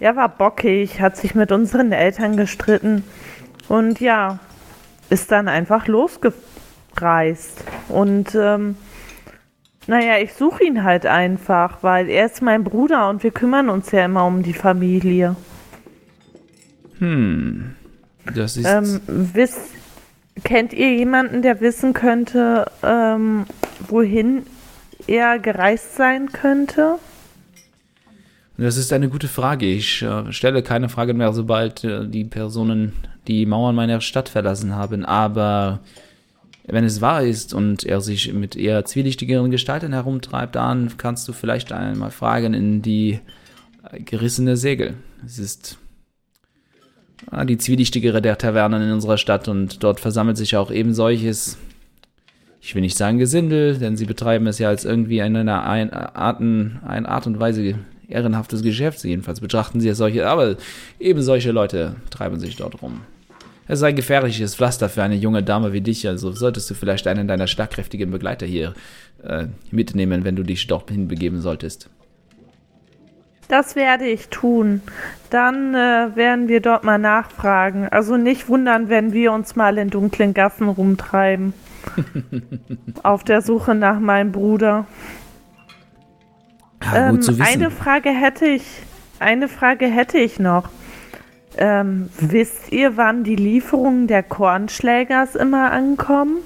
Er 0.00 0.16
war 0.16 0.28
bockig, 0.28 1.00
hat 1.00 1.16
sich 1.16 1.34
mit 1.34 1.52
unseren 1.52 1.92
Eltern 1.92 2.36
gestritten 2.36 3.04
und 3.68 4.00
ja, 4.00 4.38
ist 5.10 5.30
dann 5.30 5.48
einfach 5.48 5.86
losgereist. 5.86 7.64
Und 7.88 8.34
ähm, 8.34 8.76
naja, 9.86 10.18
ich 10.18 10.34
suche 10.34 10.64
ihn 10.64 10.84
halt 10.84 11.06
einfach, 11.06 11.82
weil 11.82 12.08
er 12.08 12.26
ist 12.26 12.42
mein 12.42 12.64
Bruder 12.64 13.08
und 13.08 13.22
wir 13.22 13.30
kümmern 13.30 13.68
uns 13.68 13.90
ja 13.90 14.04
immer 14.04 14.26
um 14.26 14.42
die 14.42 14.54
Familie. 14.54 15.36
Hm. 16.98 17.74
Das 18.34 18.56
ist. 18.56 18.66
Ähm, 18.66 19.00
wisst, 19.06 19.60
kennt 20.44 20.72
ihr 20.72 20.94
jemanden, 20.94 21.42
der 21.42 21.60
wissen 21.60 21.92
könnte, 21.92 22.70
ähm, 22.82 23.46
wohin 23.88 24.46
er 25.06 25.38
gereist 25.38 25.96
sein 25.96 26.32
könnte? 26.32 26.98
Das 28.58 28.76
ist 28.76 28.92
eine 28.92 29.08
gute 29.08 29.28
Frage. 29.28 29.66
Ich 29.66 30.02
äh, 30.02 30.32
stelle 30.32 30.62
keine 30.62 30.88
Frage 30.88 31.14
mehr, 31.14 31.32
sobald 31.32 31.84
äh, 31.84 32.06
die 32.06 32.24
Personen 32.24 32.92
die 33.26 33.46
Mauern 33.46 33.74
meiner 33.74 34.00
Stadt 34.00 34.28
verlassen 34.28 34.74
haben. 34.74 35.04
Aber 35.04 35.80
wenn 36.66 36.84
es 36.84 37.00
wahr 37.00 37.22
ist 37.22 37.54
und 37.54 37.84
er 37.84 38.00
sich 38.00 38.32
mit 38.32 38.56
eher 38.56 38.84
zwielichtigeren 38.84 39.50
Gestalten 39.50 39.92
herumtreibt, 39.92 40.54
dann 40.54 40.96
kannst 40.96 41.26
du 41.28 41.32
vielleicht 41.32 41.72
einmal 41.72 42.10
fragen 42.10 42.54
in 42.54 42.82
die 42.82 43.20
äh, 43.90 44.00
gerissene 44.00 44.56
Segel. 44.56 44.94
Es 45.24 45.38
ist 45.38 45.78
ah, 47.30 47.44
die 47.44 47.58
zwielichtigere 47.58 48.22
der 48.22 48.38
Tavernen 48.38 48.82
in 48.82 48.92
unserer 48.92 49.18
Stadt 49.18 49.48
und 49.48 49.82
dort 49.82 49.98
versammelt 49.98 50.36
sich 50.36 50.56
auch 50.56 50.70
eben 50.70 50.94
solches. 50.94 51.58
Ich 52.64 52.76
will 52.76 52.82
nicht 52.82 52.96
sagen 52.96 53.18
Gesindel, 53.18 53.76
denn 53.76 53.96
sie 53.96 54.06
betreiben 54.06 54.46
es 54.46 54.60
ja 54.60 54.68
als 54.68 54.84
irgendwie 54.84 55.18
in 55.18 55.36
einer 55.36 55.64
ein, 55.64 55.92
Arten, 55.92 56.78
eine 56.86 57.08
Art 57.08 57.26
und 57.26 57.40
Weise 57.40 57.74
ehrenhaftes 58.06 58.62
Geschäft. 58.62 59.02
Jedenfalls 59.02 59.40
betrachten 59.40 59.80
sie 59.80 59.88
es 59.88 59.98
solche, 59.98 60.28
aber 60.28 60.54
eben 61.00 61.22
solche 61.22 61.50
Leute 61.50 61.96
treiben 62.10 62.38
sich 62.38 62.54
dort 62.54 62.80
rum. 62.80 63.00
Es 63.66 63.80
sei 63.80 63.90
gefährliches 63.90 64.54
Pflaster 64.54 64.88
für 64.88 65.02
eine 65.02 65.16
junge 65.16 65.42
Dame 65.42 65.72
wie 65.72 65.80
dich, 65.80 66.06
also 66.06 66.30
solltest 66.30 66.70
du 66.70 66.74
vielleicht 66.74 67.08
einen 67.08 67.26
deiner 67.26 67.48
schlagkräftigen 67.48 68.12
Begleiter 68.12 68.46
hier 68.46 68.74
äh, 69.24 69.46
mitnehmen, 69.72 70.22
wenn 70.22 70.36
du 70.36 70.44
dich 70.44 70.64
dorthin 70.68 71.08
begeben 71.08 71.40
solltest. 71.40 71.90
Das 73.48 73.74
werde 73.74 74.06
ich 74.06 74.28
tun. 74.28 74.82
Dann 75.30 75.74
äh, 75.74 76.14
werden 76.14 76.46
wir 76.46 76.60
dort 76.60 76.84
mal 76.84 76.98
nachfragen. 76.98 77.88
Also 77.88 78.16
nicht 78.16 78.48
wundern, 78.48 78.88
wenn 78.88 79.12
wir 79.12 79.32
uns 79.32 79.56
mal 79.56 79.78
in 79.78 79.90
dunklen 79.90 80.32
Gassen 80.32 80.68
rumtreiben. 80.68 81.54
Auf 83.02 83.24
der 83.24 83.42
Suche 83.42 83.74
nach 83.74 83.98
meinem 84.00 84.32
Bruder. 84.32 84.86
Ja, 86.82 87.00
gut 87.02 87.18
Ähm, 87.18 87.22
zu 87.22 87.38
wissen. 87.38 87.42
eine 87.42 87.70
Frage 87.70 88.10
hätte 88.10 88.46
ich, 88.46 88.62
eine 89.18 89.48
Frage 89.48 89.86
hätte 89.86 90.18
ich 90.18 90.38
noch. 90.38 90.68
Ähm, 91.56 92.08
wisst 92.18 92.72
ihr, 92.72 92.96
wann 92.96 93.24
die 93.24 93.36
Lieferungen 93.36 94.06
der 94.06 94.22
Kornschlägers 94.22 95.34
immer 95.34 95.70
ankommen? 95.70 96.38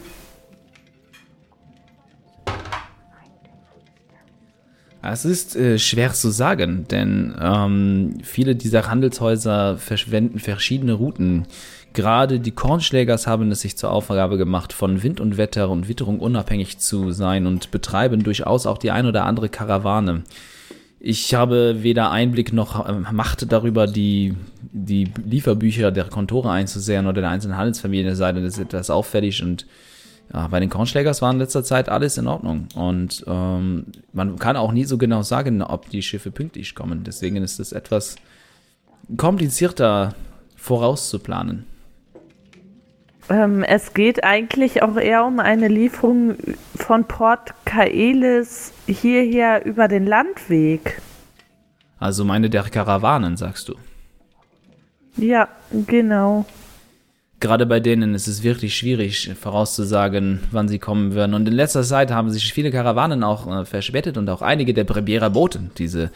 Es 5.02 5.24
ist 5.24 5.54
äh, 5.54 5.78
schwer 5.78 6.12
zu 6.12 6.30
sagen, 6.30 6.86
denn 6.90 7.34
ähm, 7.40 8.18
viele 8.24 8.56
dieser 8.56 8.88
Handelshäuser 8.88 9.78
verschwenden 9.78 10.40
verschiedene 10.40 10.94
Routen. 10.94 11.46
Gerade 11.96 12.40
die 12.40 12.50
Kornschlägers 12.50 13.26
haben 13.26 13.50
es 13.50 13.62
sich 13.62 13.78
zur 13.78 13.90
Aufgabe 13.90 14.36
gemacht, 14.36 14.74
von 14.74 15.02
Wind 15.02 15.18
und 15.18 15.38
Wetter 15.38 15.70
und 15.70 15.88
Witterung 15.88 16.20
unabhängig 16.20 16.76
zu 16.76 17.10
sein 17.10 17.46
und 17.46 17.70
betreiben 17.70 18.22
durchaus 18.22 18.66
auch 18.66 18.76
die 18.76 18.90
ein 18.90 19.06
oder 19.06 19.24
andere 19.24 19.48
Karawane. 19.48 20.22
Ich 21.00 21.34
habe 21.34 21.82
weder 21.82 22.10
Einblick 22.10 22.52
noch 22.52 22.86
ähm, 22.86 23.06
Macht 23.12 23.50
darüber, 23.50 23.86
die, 23.86 24.34
die 24.72 25.10
Lieferbücher 25.24 25.90
der 25.90 26.04
Kontore 26.04 26.50
einzusehen 26.50 27.06
oder 27.06 27.22
der 27.22 27.30
einzelnen 27.30 27.56
Handelsfamilien, 27.56 28.14
sei 28.14 28.30
denn, 28.30 28.44
das 28.44 28.58
ist 28.58 28.64
etwas 28.64 28.90
auffällig 28.90 29.42
und 29.42 29.64
ja, 30.34 30.48
bei 30.48 30.60
den 30.60 30.68
Kornschlägers 30.68 31.22
war 31.22 31.32
in 31.32 31.38
letzter 31.38 31.64
Zeit 31.64 31.88
alles 31.88 32.18
in 32.18 32.26
Ordnung. 32.26 32.68
Und 32.74 33.24
ähm, 33.26 33.86
man 34.12 34.38
kann 34.38 34.58
auch 34.58 34.72
nie 34.72 34.84
so 34.84 34.98
genau 34.98 35.22
sagen, 35.22 35.62
ob 35.62 35.88
die 35.88 36.02
Schiffe 36.02 36.30
pünktlich 36.30 36.74
kommen. 36.74 37.04
Deswegen 37.04 37.36
ist 37.36 37.58
es 37.58 37.72
etwas 37.72 38.16
komplizierter 39.16 40.14
vorauszuplanen. 40.56 41.64
Ähm, 43.28 43.62
es 43.64 43.92
geht 43.92 44.22
eigentlich 44.22 44.82
auch 44.82 44.96
eher 44.96 45.24
um 45.24 45.40
eine 45.40 45.68
Lieferung 45.68 46.36
von 46.76 47.04
Port 47.04 47.54
Kaelis 47.64 48.72
hierher 48.86 49.64
über 49.64 49.88
den 49.88 50.06
Landweg. 50.06 51.00
Also 51.98 52.24
meine 52.24 52.50
der 52.50 52.62
Karawanen, 52.64 53.36
sagst 53.36 53.68
du. 53.68 53.74
Ja, 55.16 55.48
genau. 55.86 56.44
Gerade 57.40 57.66
bei 57.66 57.80
denen 57.80 58.14
ist 58.14 58.28
es 58.28 58.42
wirklich 58.42 58.76
schwierig 58.76 59.30
vorauszusagen, 59.38 60.40
wann 60.52 60.68
sie 60.68 60.78
kommen 60.78 61.14
werden. 61.14 61.34
Und 61.34 61.46
in 61.48 61.54
letzter 61.54 61.82
Zeit 61.82 62.10
haben 62.10 62.30
sich 62.30 62.52
viele 62.52 62.70
Karawanen 62.70 63.22
auch 63.22 63.46
äh, 63.46 63.64
verspätet 63.64 64.16
und 64.16 64.28
auch 64.30 64.40
einige 64.40 64.72
der 64.72 64.84
Brebiera 64.84 65.28
Boten, 65.28 65.70
diese 65.76 66.10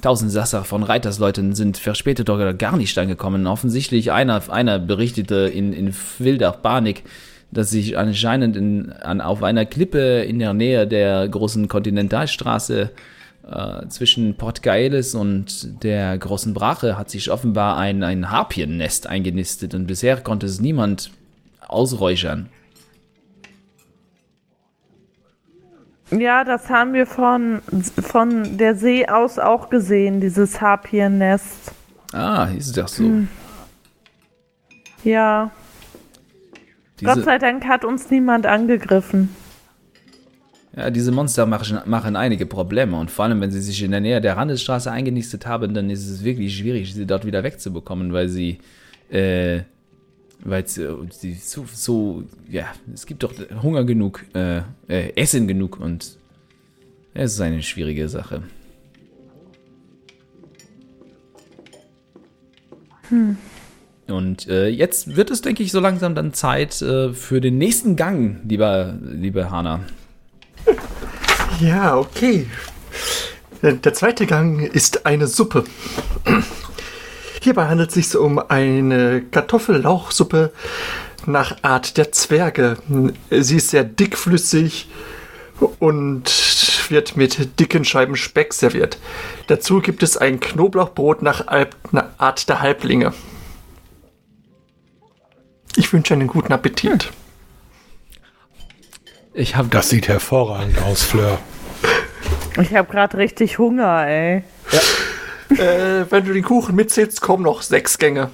Tausendsasser 0.00 0.64
von 0.64 0.82
Reitersleuten, 0.82 1.54
sind 1.54 1.76
verspätet 1.76 2.30
oder 2.30 2.54
gar 2.54 2.76
nicht 2.76 2.96
angekommen. 2.98 3.46
Offensichtlich 3.46 4.10
einer, 4.10 4.42
einer 4.50 4.78
berichtete 4.78 5.50
in, 5.52 5.72
in 5.72 5.94
wilder 6.18 6.52
Panik, 6.52 7.04
dass 7.50 7.70
sich 7.70 7.98
anscheinend 7.98 8.56
in, 8.56 8.92
an, 8.92 9.20
auf 9.20 9.42
einer 9.42 9.66
Klippe 9.66 10.22
in 10.22 10.38
der 10.38 10.54
Nähe 10.54 10.86
der 10.86 11.28
großen 11.28 11.68
Kontinentalstraße 11.68 12.90
äh, 13.48 13.88
zwischen 13.88 14.36
Port 14.36 14.62
Gaelis 14.62 15.14
und 15.14 15.82
der 15.82 16.16
großen 16.16 16.54
Brache 16.54 16.96
hat 16.96 17.10
sich 17.10 17.30
offenbar 17.30 17.76
ein, 17.76 18.02
ein 18.02 18.30
Harpiennest 18.30 19.06
eingenistet 19.06 19.74
und 19.74 19.86
bisher 19.86 20.16
konnte 20.16 20.46
es 20.46 20.60
niemand 20.60 21.10
ausräuchern. 21.60 22.48
Ja, 26.18 26.44
das 26.44 26.68
haben 26.68 26.92
wir 26.92 27.06
von, 27.06 27.60
von 28.02 28.58
der 28.58 28.74
See 28.76 29.06
aus 29.06 29.38
auch 29.38 29.70
gesehen, 29.70 30.20
dieses 30.20 30.60
Harpiennest. 30.60 31.72
Ah, 32.12 32.48
ist 32.56 32.76
das 32.76 32.96
so. 32.96 33.04
Hm. 33.04 33.28
Ja, 35.04 35.50
Gott 37.02 37.16
Diese, 37.16 37.24
sei 37.24 37.38
Dank 37.38 37.64
hat 37.66 37.84
uns 37.84 38.10
niemand 38.10 38.46
angegriffen. 38.46 39.34
ja, 40.76 40.90
diese 40.90 41.10
Monster 41.12 41.46
machen, 41.46 41.80
machen 41.86 42.14
einige 42.14 42.46
Probleme 42.46 42.96
und 42.96 43.10
vor 43.10 43.24
allem, 43.24 43.40
wenn 43.40 43.50
sie 43.50 43.60
sich 43.60 43.82
in 43.82 43.90
der 43.90 44.00
Nähe 44.00 44.20
der 44.20 44.36
Handelsstraße 44.36 44.90
eingenistet 44.90 45.46
haben, 45.46 45.74
dann 45.74 45.90
ist 45.90 46.08
es 46.08 46.22
wirklich 46.22 46.56
schwierig, 46.56 46.94
sie 46.94 47.06
dort 47.06 47.24
wieder 47.26 47.42
wegzubekommen, 47.42 48.12
weil 48.12 48.28
sie, 48.28 48.58
äh, 49.10 49.62
weil 50.44 50.66
sie, 50.66 50.88
sie 51.10 51.34
so, 51.34 51.66
so, 51.72 52.24
ja, 52.48 52.66
es 52.92 53.06
gibt 53.06 53.22
doch 53.22 53.32
Hunger 53.62 53.84
genug, 53.84 54.24
äh, 54.34 54.58
äh, 54.88 55.12
Essen 55.16 55.46
genug 55.46 55.78
und 55.78 56.18
es 57.14 57.34
ist 57.34 57.40
eine 57.40 57.62
schwierige 57.62 58.08
Sache. 58.08 58.42
Und 64.08 64.48
äh, 64.48 64.68
jetzt 64.68 65.16
wird 65.16 65.30
es, 65.30 65.42
denke 65.42 65.62
ich, 65.62 65.70
so 65.70 65.80
langsam 65.80 66.14
dann 66.14 66.32
Zeit 66.32 66.80
äh, 66.82 67.12
für 67.12 67.40
den 67.40 67.58
nächsten 67.58 67.96
Gang, 67.96 68.40
lieber, 68.48 68.98
liebe 69.02 69.50
Hanna. 69.50 69.80
Ja, 71.60 71.96
okay. 71.96 72.46
Der 73.62 73.94
zweite 73.94 74.26
Gang 74.26 74.62
ist 74.62 75.06
eine 75.06 75.28
Suppe. 75.28 75.64
Hierbei 77.42 77.66
handelt 77.66 77.88
es 77.88 77.94
sich 77.96 78.16
um 78.16 78.38
eine 78.38 79.20
Kartoffellauchsuppe 79.20 80.52
nach 81.26 81.56
Art 81.62 81.96
der 81.96 82.12
Zwerge. 82.12 82.76
Sie 83.30 83.56
ist 83.56 83.70
sehr 83.70 83.82
dickflüssig 83.82 84.88
und 85.80 86.22
wird 86.88 87.16
mit 87.16 87.58
dicken 87.58 87.84
Scheiben 87.84 88.14
Speck 88.14 88.54
serviert. 88.54 88.96
Dazu 89.48 89.80
gibt 89.80 90.04
es 90.04 90.16
ein 90.16 90.38
Knoblauchbrot 90.38 91.22
nach 91.22 91.48
Alp- 91.48 91.74
Art 92.16 92.48
der 92.48 92.60
Halblinge. 92.60 93.12
Ich 95.74 95.92
wünsche 95.92 96.14
einen 96.14 96.28
guten 96.28 96.52
Appetit. 96.52 97.10
Ich 99.34 99.56
habe 99.56 99.66
Das 99.68 99.88
sieht 99.88 100.06
hervorragend 100.06 100.80
aus, 100.82 101.02
Fleur. 101.02 101.40
Ich 102.60 102.72
habe 102.76 102.88
gerade 102.88 103.16
richtig 103.16 103.58
Hunger, 103.58 104.06
ey. 104.06 104.44
Äh, 105.58 106.10
wenn 106.10 106.24
du 106.24 106.32
den 106.32 106.42
Kuchen 106.42 106.74
mitzählst, 106.74 107.20
kommen 107.20 107.44
noch 107.44 107.62
sechs 107.62 107.98
Gänge. 107.98 108.30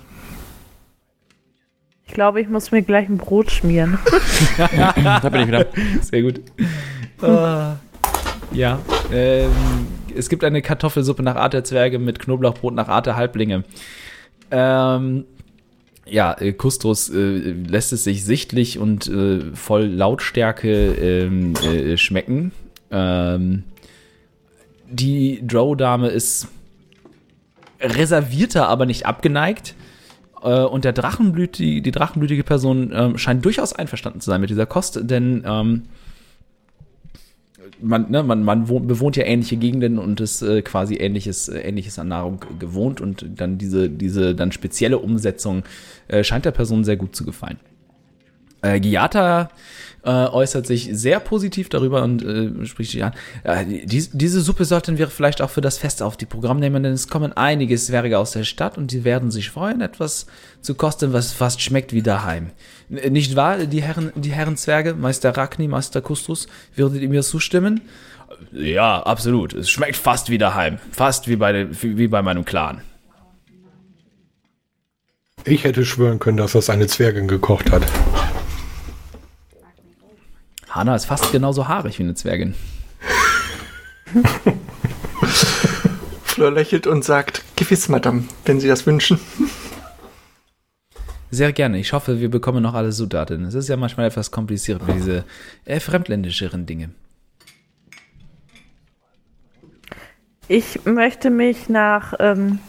Ich 2.07 2.15
glaube, 2.15 2.41
ich 2.41 2.49
muss 2.49 2.71
mir 2.73 2.83
gleich 2.83 3.09
ein 3.09 3.19
Brot 3.19 3.51
schmieren. 3.51 3.99
Da 4.57 5.29
bin 5.29 5.43
ich 5.43 5.49
wieder. 5.49 5.67
Sehr 6.01 6.23
gut. 6.23 6.41
Äh, 7.23 8.57
ja. 8.57 8.79
Ähm, 9.13 9.51
es 10.17 10.29
gibt 10.29 10.43
eine 10.45 10.63
Kartoffelsuppe 10.63 11.23
nach 11.23 11.37
Art 11.37 11.53
der 11.53 11.65
Zwerge 11.65 11.99
mit 11.99 12.19
Knoblauchbrot 12.19 12.75
nach 12.75 12.89
Art 12.89 13.07
der 13.07 13.17
Halblinge. 13.17 13.65
Ähm, 14.51 15.25
ja, 16.07 16.33
äh, 16.39 16.53
Kustos 16.53 17.11
äh, 17.11 17.17
lässt 17.17 17.93
es 17.93 18.05
sich 18.05 18.25
sichtlich 18.25 18.79
und 18.79 19.07
äh, 19.07 19.55
voll 19.55 19.85
Lautstärke 19.85 20.93
ähm, 20.93 21.55
äh, 21.57 21.97
schmecken. 21.97 22.53
Ähm, 22.91 23.65
die 24.91 25.47
Drow-Dame 25.47 26.09
ist 26.09 26.49
reservierter, 27.81 28.69
aber 28.69 28.87
nicht 28.87 29.07
abgeneigt. 29.07 29.75
Äh, 30.43 30.63
und 30.63 30.85
der 30.85 30.93
Drachenblüt, 30.93 31.59
die, 31.59 31.83
die 31.83 31.91
drachenblütige 31.91 32.45
Person 32.45 32.93
ähm, 32.95 33.19
scheint 33.19 33.45
durchaus 33.45 33.73
einverstanden 33.73 34.21
zu 34.21 34.31
sein 34.31 34.41
mit 34.41 34.51
dieser 34.51 34.67
Kost, 34.67 35.01
denn 35.03 35.43
ähm, 35.47 35.83
man, 37.81 38.11
ne, 38.11 38.23
man, 38.23 38.43
man 38.43 38.69
wohnt, 38.69 38.89
bewohnt 38.89 39.17
ja 39.17 39.25
ähnliche 39.25 39.57
Gegenden 39.57 39.99
und 39.99 40.21
ist 40.21 40.43
äh, 40.43 40.63
quasi 40.63 40.97
ähnliches, 40.97 41.49
äh, 41.49 41.61
ähnliches 41.61 41.99
an 41.99 42.09
Nahrung 42.09 42.41
gewohnt 42.59 43.01
und 43.01 43.25
dann 43.37 43.59
diese, 43.59 43.89
diese 43.89 44.35
dann 44.35 44.53
spezielle 44.53 44.99
Umsetzung 44.99 45.63
äh, 46.09 46.25
scheint 46.25 46.45
der 46.45 46.51
Person 46.53 46.85
sehr 46.85 46.97
gut 46.97 47.15
zu 47.15 47.25
gefallen. 47.25 47.59
Äh, 48.63 48.81
Giata 48.81 49.51
äh, 50.05 50.11
äußert 50.11 50.67
sich 50.67 50.91
sehr 50.93 51.21
positiv 51.21 51.69
darüber 51.69 52.03
und 52.03 52.23
äh, 52.23 52.67
spricht 52.67 52.93
sich 52.93 53.05
an. 53.05 53.13
Äh, 53.45 53.65
die, 53.65 54.09
diese 54.13 54.41
Suppe 54.41 54.65
sollten 54.65 54.99
wir 54.99 55.09
vielleicht 55.09 55.43
auch 55.43 55.51
für 55.51 55.61
das 55.61 55.79
Fest 55.79 56.03
auf 56.03 56.17
die 56.17 56.27
Programm 56.27 56.61
nehmen, 56.61 56.83
denn 56.83 56.93
es 56.93 57.09
kommen 57.09 57.33
einige 57.33 57.77
Zwerge 57.77 58.19
aus 58.19 58.33
der 58.33 58.45
Stadt 58.45 58.79
und 58.79 58.93
die 58.93 59.05
werden 59.05 59.31
sich 59.31 59.51
freuen, 59.51 59.81
etwas 59.81 60.27
zu 60.61 60.75
kosten, 60.75 61.13
was 61.13 61.33
fast 61.33 61.61
schmeckt 61.61 61.93
wie 61.93 62.03
daheim. 62.03 62.51
N 62.91 63.13
nicht 63.13 63.37
wahr, 63.37 63.59
die 63.59 63.83
Herren, 63.83 64.13
die 64.15 64.33
Herren 64.33 64.57
Zwerge, 64.57 64.95
Meister 64.95 65.37
Ragni, 65.37 65.69
Meister 65.69 66.01
Kustus, 66.01 66.47
würdet 66.75 67.03
ihr 67.03 67.09
mir 67.09 67.23
zustimmen? 67.23 67.81
Ja, 68.53 69.03
absolut. 69.03 69.55
Es 69.55 69.71
schmeckt 69.71 69.97
fast 69.97 70.31
wie 70.31 70.39
daheim. 70.39 70.79
Fast 70.93 71.29
wie 71.29 71.37
bei, 71.37 71.53
den, 71.53 71.77
wie 71.81 72.09
bei 72.09 72.23
meinem 72.23 72.45
Clan. 72.45 72.83
Ich 75.45 75.65
hätte 75.65 75.85
schwören 75.85 76.19
können, 76.19 76.37
dass 76.37 76.53
das 76.53 76.69
eine 76.69 76.87
Zwergin 76.87 77.27
gekocht 77.27 77.71
hat. 77.71 77.83
Hanna 80.79 80.95
ist 80.95 81.07
fast 81.07 81.33
genauso 81.33 81.67
haarig 81.67 81.99
wie 81.99 82.05
eine 82.05 82.15
Zwergin. 82.15 82.55
Fleur 86.23 86.53
lächelt 86.53 86.87
und 86.87 87.05
sagt, 87.05 87.43
gewiss, 87.57 87.89
Madame, 87.89 88.25
wenn 88.45 88.61
Sie 88.61 88.69
das 88.69 88.87
wünschen. 88.87 89.19
Sehr 91.33 91.53
gerne. 91.53 91.79
Ich 91.79 91.93
hoffe, 91.93 92.21
wir 92.21 92.31
bekommen 92.31 92.63
noch 92.63 92.75
alle 92.75 92.91
Zutaten. 92.91 93.45
Es 93.45 93.55
ist 93.55 93.69
ja 93.69 93.77
manchmal 93.77 94.07
etwas 94.07 94.31
kompliziert 94.31 94.87
mit 94.87 94.97
diese 94.97 95.25
äh, 95.65 95.81
fremdländischeren 95.81 96.65
Dinge. 96.65 96.91
Ich 100.47 100.85
möchte 100.85 101.29
mich 101.29 101.69
nach 101.69 102.15
ähm, 102.21 102.61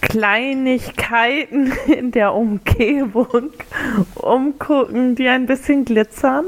Kleinigkeiten 0.00 1.72
in 1.86 2.10
der 2.10 2.34
Umgebung 2.34 3.50
umgucken, 4.16 5.14
die 5.14 5.28
ein 5.28 5.46
bisschen 5.46 5.84
glitzern. 5.84 6.46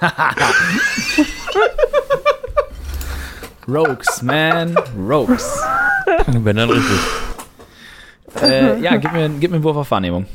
Rogues, 3.68 4.22
man. 4.22 4.76
Rogues. 4.96 5.60
Wenn 6.26 6.56
dann 6.56 6.70
richtig. 6.70 6.98
Äh, 8.42 8.80
ja, 8.80 8.96
gib 8.96 9.12
mir, 9.12 9.28
gib 9.28 9.50
mir 9.50 9.56
einen 9.56 9.64
Wurf 9.64 9.76
auf 9.76 9.90
Wahrnehmung. 9.90 10.26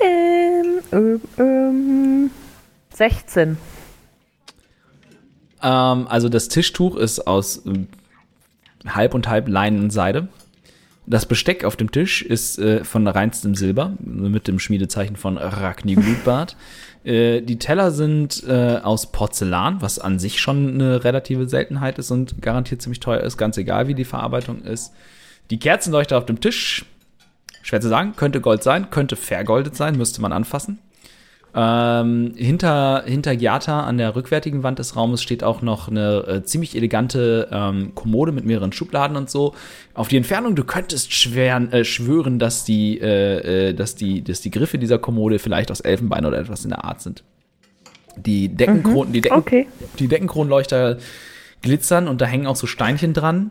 Ähm, 0.00 0.80
ähm, 0.92 1.20
ähm, 1.38 2.30
16. 2.94 3.56
Ähm, 5.62 6.06
also 6.08 6.28
das 6.28 6.48
Tischtuch 6.48 6.96
ist 6.96 7.26
aus 7.26 7.64
ähm, 7.66 7.88
halb 8.86 9.14
und 9.14 9.28
halb 9.28 9.48
Leinen 9.48 9.80
und 9.80 9.90
Seide. 9.90 10.28
Das 11.06 11.26
Besteck 11.26 11.64
auf 11.64 11.76
dem 11.76 11.90
Tisch 11.90 12.22
ist 12.22 12.58
äh, 12.58 12.84
von 12.84 13.06
reinstem 13.06 13.56
Silber 13.56 13.94
mit 14.00 14.46
dem 14.46 14.60
Schmiedezeichen 14.60 15.16
von 15.16 15.36
Ragni 15.36 15.96
Blutbart. 15.96 16.56
äh, 17.04 17.40
die 17.40 17.58
Teller 17.58 17.90
sind 17.90 18.44
äh, 18.46 18.78
aus 18.82 19.10
Porzellan, 19.10 19.82
was 19.82 19.98
an 19.98 20.20
sich 20.20 20.40
schon 20.40 20.74
eine 20.74 21.02
relative 21.02 21.48
Seltenheit 21.48 21.98
ist 21.98 22.12
und 22.12 22.40
garantiert 22.40 22.82
ziemlich 22.82 23.00
teuer 23.00 23.20
ist, 23.20 23.36
ganz 23.36 23.56
egal 23.56 23.88
wie 23.88 23.94
die 23.94 24.04
Verarbeitung 24.04 24.62
ist. 24.62 24.92
Die 25.50 25.58
Kerzenleuchter 25.58 26.16
auf 26.18 26.26
dem 26.26 26.40
Tisch, 26.40 26.84
schwer 27.62 27.80
zu 27.80 27.88
sagen, 27.88 28.14
könnte 28.14 28.40
Gold 28.40 28.62
sein, 28.62 28.90
könnte 28.90 29.16
vergoldet 29.16 29.76
sein, 29.76 29.96
müsste 29.96 30.22
man 30.22 30.32
anfassen. 30.32 30.78
Ähm, 31.54 32.32
hinter, 32.34 33.02
hinter 33.04 33.36
Giata 33.36 33.82
an 33.82 33.98
der 33.98 34.16
rückwärtigen 34.16 34.62
Wand 34.62 34.78
des 34.78 34.96
Raumes 34.96 35.22
steht 35.22 35.44
auch 35.44 35.60
noch 35.60 35.88
eine 35.88 36.24
äh, 36.26 36.42
ziemlich 36.44 36.74
elegante 36.74 37.48
ähm, 37.52 37.94
Kommode 37.94 38.32
mit 38.32 38.46
mehreren 38.46 38.72
Schubladen 38.72 39.18
und 39.18 39.28
so. 39.28 39.54
Auf 39.92 40.08
die 40.08 40.16
Entfernung, 40.16 40.54
du 40.54 40.64
könntest 40.64 41.12
schweren, 41.12 41.70
äh, 41.70 41.84
schwören, 41.84 42.38
dass 42.38 42.64
die, 42.64 42.98
äh, 42.98 43.68
äh, 43.68 43.74
dass, 43.74 43.94
die, 43.94 44.24
dass 44.24 44.40
die 44.40 44.50
Griffe 44.50 44.78
dieser 44.78 44.98
Kommode 44.98 45.38
vielleicht 45.38 45.70
aus 45.70 45.80
Elfenbein 45.80 46.24
oder 46.24 46.38
etwas 46.38 46.64
in 46.64 46.70
der 46.70 46.84
Art 46.84 47.02
sind. 47.02 47.22
Die 48.16 48.48
Deckenkronen, 48.48 49.12
die, 49.12 49.20
Decken, 49.20 49.38
Okay. 49.38 49.66
die 49.98 50.08
Deckenkronleuchter 50.08 50.98
glitzern 51.60 52.08
und 52.08 52.20
da 52.20 52.26
hängen 52.26 52.46
auch 52.46 52.56
so 52.56 52.66
Steinchen 52.66 53.12
dran. 53.12 53.50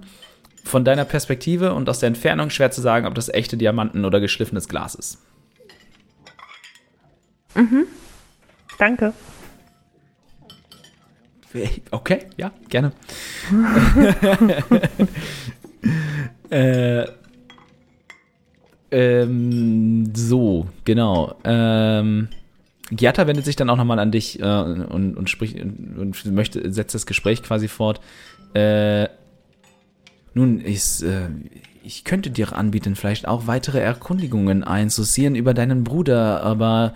Von 0.63 0.85
deiner 0.85 1.05
Perspektive 1.05 1.73
und 1.73 1.89
aus 1.89 1.99
der 1.99 2.07
Entfernung 2.07 2.51
schwer 2.51 2.69
zu 2.69 2.81
sagen, 2.81 3.07
ob 3.07 3.15
das 3.15 3.29
echte 3.29 3.57
Diamanten 3.57 4.05
oder 4.05 4.19
geschliffenes 4.19 4.67
Glas 4.67 4.93
ist. 4.93 5.17
Danke. 8.77 9.13
Okay, 11.91 12.19
ja, 12.37 12.51
gerne. 12.69 12.93
äh, 16.49 17.05
ähm, 18.91 20.13
so, 20.15 20.67
genau. 20.85 21.35
Ähm, 21.43 22.29
Giata 22.89 23.27
wendet 23.27 23.45
sich 23.45 23.55
dann 23.55 23.69
auch 23.69 23.77
nochmal 23.77 23.99
an 23.99 24.11
dich 24.11 24.39
äh, 24.39 24.43
und, 24.43 25.15
und 25.15 25.29
spricht 25.29 25.59
und, 25.59 26.25
möchte, 26.25 26.71
setzt 26.71 26.95
das 26.95 27.05
Gespräch 27.05 27.41
quasi 27.41 27.67
fort. 27.67 28.01
Äh, 28.53 29.07
nun, 30.33 30.61
ich, 30.65 31.03
äh, 31.03 31.29
ich 31.83 32.03
könnte 32.03 32.29
dir 32.29 32.53
anbieten, 32.53 32.95
vielleicht 32.95 33.27
auch 33.27 33.47
weitere 33.47 33.79
Erkundigungen 33.79 34.63
einzuziehen 34.63 35.35
über 35.35 35.53
deinen 35.53 35.83
Bruder, 35.83 36.43
aber 36.43 36.93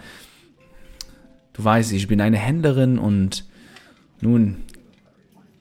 Du 1.56 1.64
weißt, 1.64 1.94
ich 1.94 2.08
bin 2.08 2.20
eine 2.20 2.38
Händlerin 2.38 3.00
und 3.00 3.46
nun, 4.20 4.64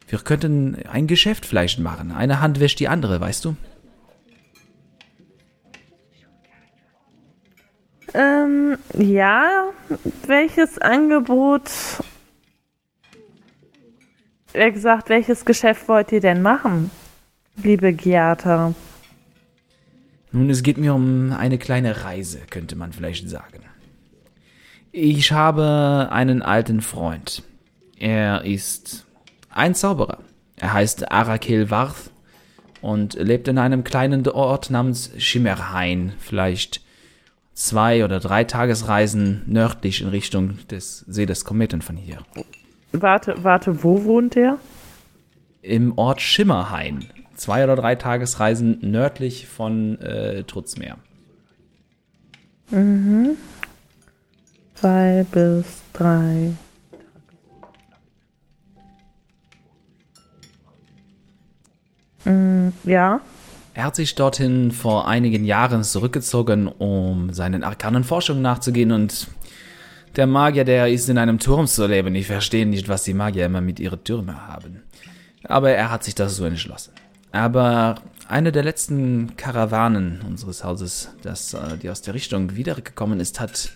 wir 0.09 0.18
könnten 0.18 0.76
ein 0.90 1.07
Geschäft 1.07 1.47
vielleicht 1.47 1.78
machen. 1.78 2.11
Eine 2.11 2.40
Hand 2.40 2.59
wäscht 2.59 2.80
die 2.80 2.88
andere, 2.88 3.20
weißt 3.20 3.45
du? 3.45 3.57
Ähm, 8.12 8.76
ja, 8.99 9.70
welches 10.26 10.78
Angebot, 10.78 11.70
wie 14.53 14.72
gesagt, 14.72 15.09
welches 15.09 15.45
Geschäft 15.45 15.88
wollt 15.88 16.11
ihr 16.12 16.20
denn 16.20 16.42
machen, 16.42 16.90
liebe 17.62 17.92
Giata? 17.92 18.74
Nun, 20.32 20.51
es 20.51 20.64
geht 20.64 20.78
mir 20.78 20.95
um 20.95 21.32
eine 21.32 21.59
kleine 21.59 22.05
Reise, 22.05 22.40
könnte 22.51 22.74
man 22.74 22.92
vielleicht 22.92 23.28
sagen. 23.28 23.61
Ich 24.97 25.32
habe 25.32 26.07
einen 26.12 26.40
alten 26.40 26.80
Freund. 26.80 27.42
Er 27.99 28.45
ist 28.45 29.05
ein 29.51 29.74
Zauberer. 29.74 30.18
Er 30.55 30.72
heißt 30.72 31.11
Arakel 31.11 31.68
Warth 31.68 32.12
und 32.80 33.14
lebt 33.14 33.49
in 33.49 33.59
einem 33.59 33.82
kleinen 33.82 34.24
Ort 34.28 34.70
namens 34.70 35.11
Schimmerhain, 35.18 36.12
vielleicht 36.20 36.80
zwei 37.55 38.05
oder 38.05 38.20
drei 38.20 38.45
Tagesreisen 38.45 39.42
nördlich 39.47 40.01
in 40.01 40.11
Richtung 40.11 40.59
des 40.70 41.01
See 41.09 41.26
des 41.26 41.45
Kometen 41.45 41.82
von 41.82 41.97
hier. 41.97 42.18
Warte, 42.92 43.34
warte, 43.42 43.82
wo 43.82 44.05
wohnt 44.05 44.36
er? 44.36 44.59
Im 45.61 45.99
Ort 45.99 46.20
Schimmerhain, 46.20 47.07
zwei 47.34 47.64
oder 47.64 47.74
drei 47.74 47.97
Tagesreisen 47.97 48.78
nördlich 48.80 49.49
von 49.49 50.01
äh, 50.01 50.45
Trutzmeer. 50.45 50.99
Zwei 54.75 55.25
bis 55.31 55.64
drei. 55.93 56.53
Mm, 62.25 62.68
ja. 62.85 63.20
Er 63.75 63.85
hat 63.85 63.97
sich 63.97 64.14
dorthin 64.14 64.70
vor 64.70 65.09
einigen 65.09 65.45
Jahren 65.45 65.83
zurückgezogen, 65.83 66.68
um 66.68 67.33
seinen 67.33 67.64
arkanen 67.64 68.05
Forschungen 68.05 68.43
nachzugehen 68.43 68.93
und 68.93 69.29
der 70.16 70.29
Magier, 70.29 70.64
der 70.64 70.89
ist 70.89 71.09
in 71.09 71.18
einem 71.18 71.41
Turm 71.41 71.66
zu 71.66 71.87
leben. 71.87 72.14
Ich 72.14 72.29
verstehe 72.29 72.66
nicht, 72.66 72.89
was 72.89 73.03
die 73.03 73.14
Magier 73.14 73.47
immer 73.47 73.61
mit 73.61 73.81
ihren 73.81 74.05
Türmen 74.05 74.47
haben. 74.47 74.83
Aber 75.43 75.70
er 75.70 75.91
hat 75.91 76.05
sich 76.05 76.14
das 76.14 76.37
so 76.37 76.45
entschlossen. 76.45 76.93
Aber 77.33 77.97
eine 78.29 78.53
der 78.53 78.62
letzten 78.62 79.37
Karawanen 79.37 80.20
unseres 80.22 80.62
Hauses, 80.62 81.11
das, 81.22 81.53
äh, 81.53 81.77
die 81.79 81.91
aus 81.91 82.01
der 82.01 82.14
Richtung 82.14 82.55
wiedergekommen 82.55 83.18
ist, 83.18 83.41
hat 83.41 83.70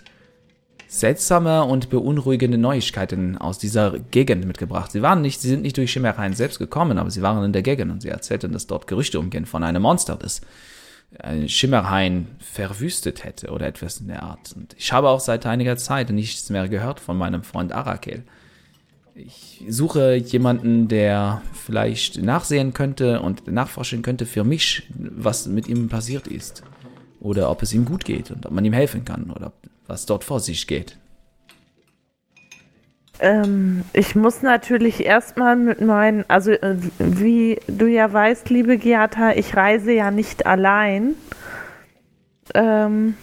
seltsame 0.89 1.64
und 1.64 1.91
beunruhigende 1.91 2.57
Neuigkeiten 2.57 3.36
aus 3.36 3.59
dieser 3.59 3.99
Gegend 4.11 4.47
mitgebracht. 4.47 4.91
Sie 4.91 5.03
waren 5.03 5.20
nicht, 5.20 5.41
sie 5.41 5.49
sind 5.49 5.62
nicht 5.62 5.76
durch 5.76 5.93
Schimmerhain 5.93 6.32
selbst 6.32 6.59
gekommen, 6.59 6.99
aber 6.99 7.11
sie 7.11 7.20
waren 7.20 7.45
in 7.45 7.53
der 7.53 7.62
Gegend 7.62 7.93
und 7.93 8.01
sie 8.01 8.09
erzählten, 8.09 8.53
dass 8.53 8.66
dort 8.66 8.86
Gerüchte 8.86 9.20
umgehen 9.20 9.45
von 9.45 9.62
einem 9.62 9.82
Monster, 9.82 10.16
das 10.16 10.41
äh, 11.18 11.47
Schimmerhain 11.47 12.28
verwüstet 12.39 13.22
hätte 13.22 13.51
oder 13.51 13.66
etwas 13.66 14.01
in 14.01 14.09
der 14.09 14.22
Art. 14.22 14.55
Und 14.57 14.74
ich 14.78 14.91
habe 14.91 15.11
auch 15.11 15.20
seit 15.20 15.45
einiger 15.45 15.76
Zeit 15.76 16.09
nichts 16.09 16.49
mehr 16.49 16.68
gehört 16.68 17.01
von 17.01 17.18
meinem 17.18 17.43
Freund 17.43 17.72
Arakel. 17.72 18.24
Ich 19.14 19.64
suche 19.68 20.14
jemanden, 20.14 20.89
der 20.89 21.43
vielleicht 21.53 22.22
nachsehen 22.22 22.72
könnte 22.72 23.20
und 23.20 23.47
nachforschen 23.47 24.01
könnte 24.01 24.24
für 24.24 24.45
mich, 24.45 24.89
was 24.97 25.49
mit 25.49 25.68
ihm 25.68 25.89
passiert 25.89 26.28
ist. 26.28 26.62
Oder 27.20 27.51
ob 27.51 27.62
es 27.62 27.74
ihm 27.74 27.84
gut 27.84 28.07
geht 28.07 28.30
und 28.30 28.47
ob 28.47 28.53
man 28.53 28.64
ihm 28.64 28.72
helfen 28.72 29.05
kann 29.05 29.30
oder 29.30 29.53
was 29.89 30.07
dort 30.07 30.22
vor 30.22 30.39
sich 30.39 30.68
geht. 30.68 30.97
Ähm, 33.20 33.84
ich 33.93 34.14
muss 34.14 34.43
natürlich 34.43 35.05
erstmal 35.05 35.57
mit 35.57 35.80
meinen, 35.80 36.24
also 36.28 36.53
äh, 36.53 36.76
wie 36.99 37.59
du 37.66 37.86
ja 37.86 38.12
weißt, 38.12 38.49
liebe 38.51 38.78
Giata, 38.78 39.32
ich 39.32 39.57
reise 39.57 39.93
ja 39.93 40.12
nicht 40.12 40.47
allein. 40.47 41.16
Ähm, 42.55 43.16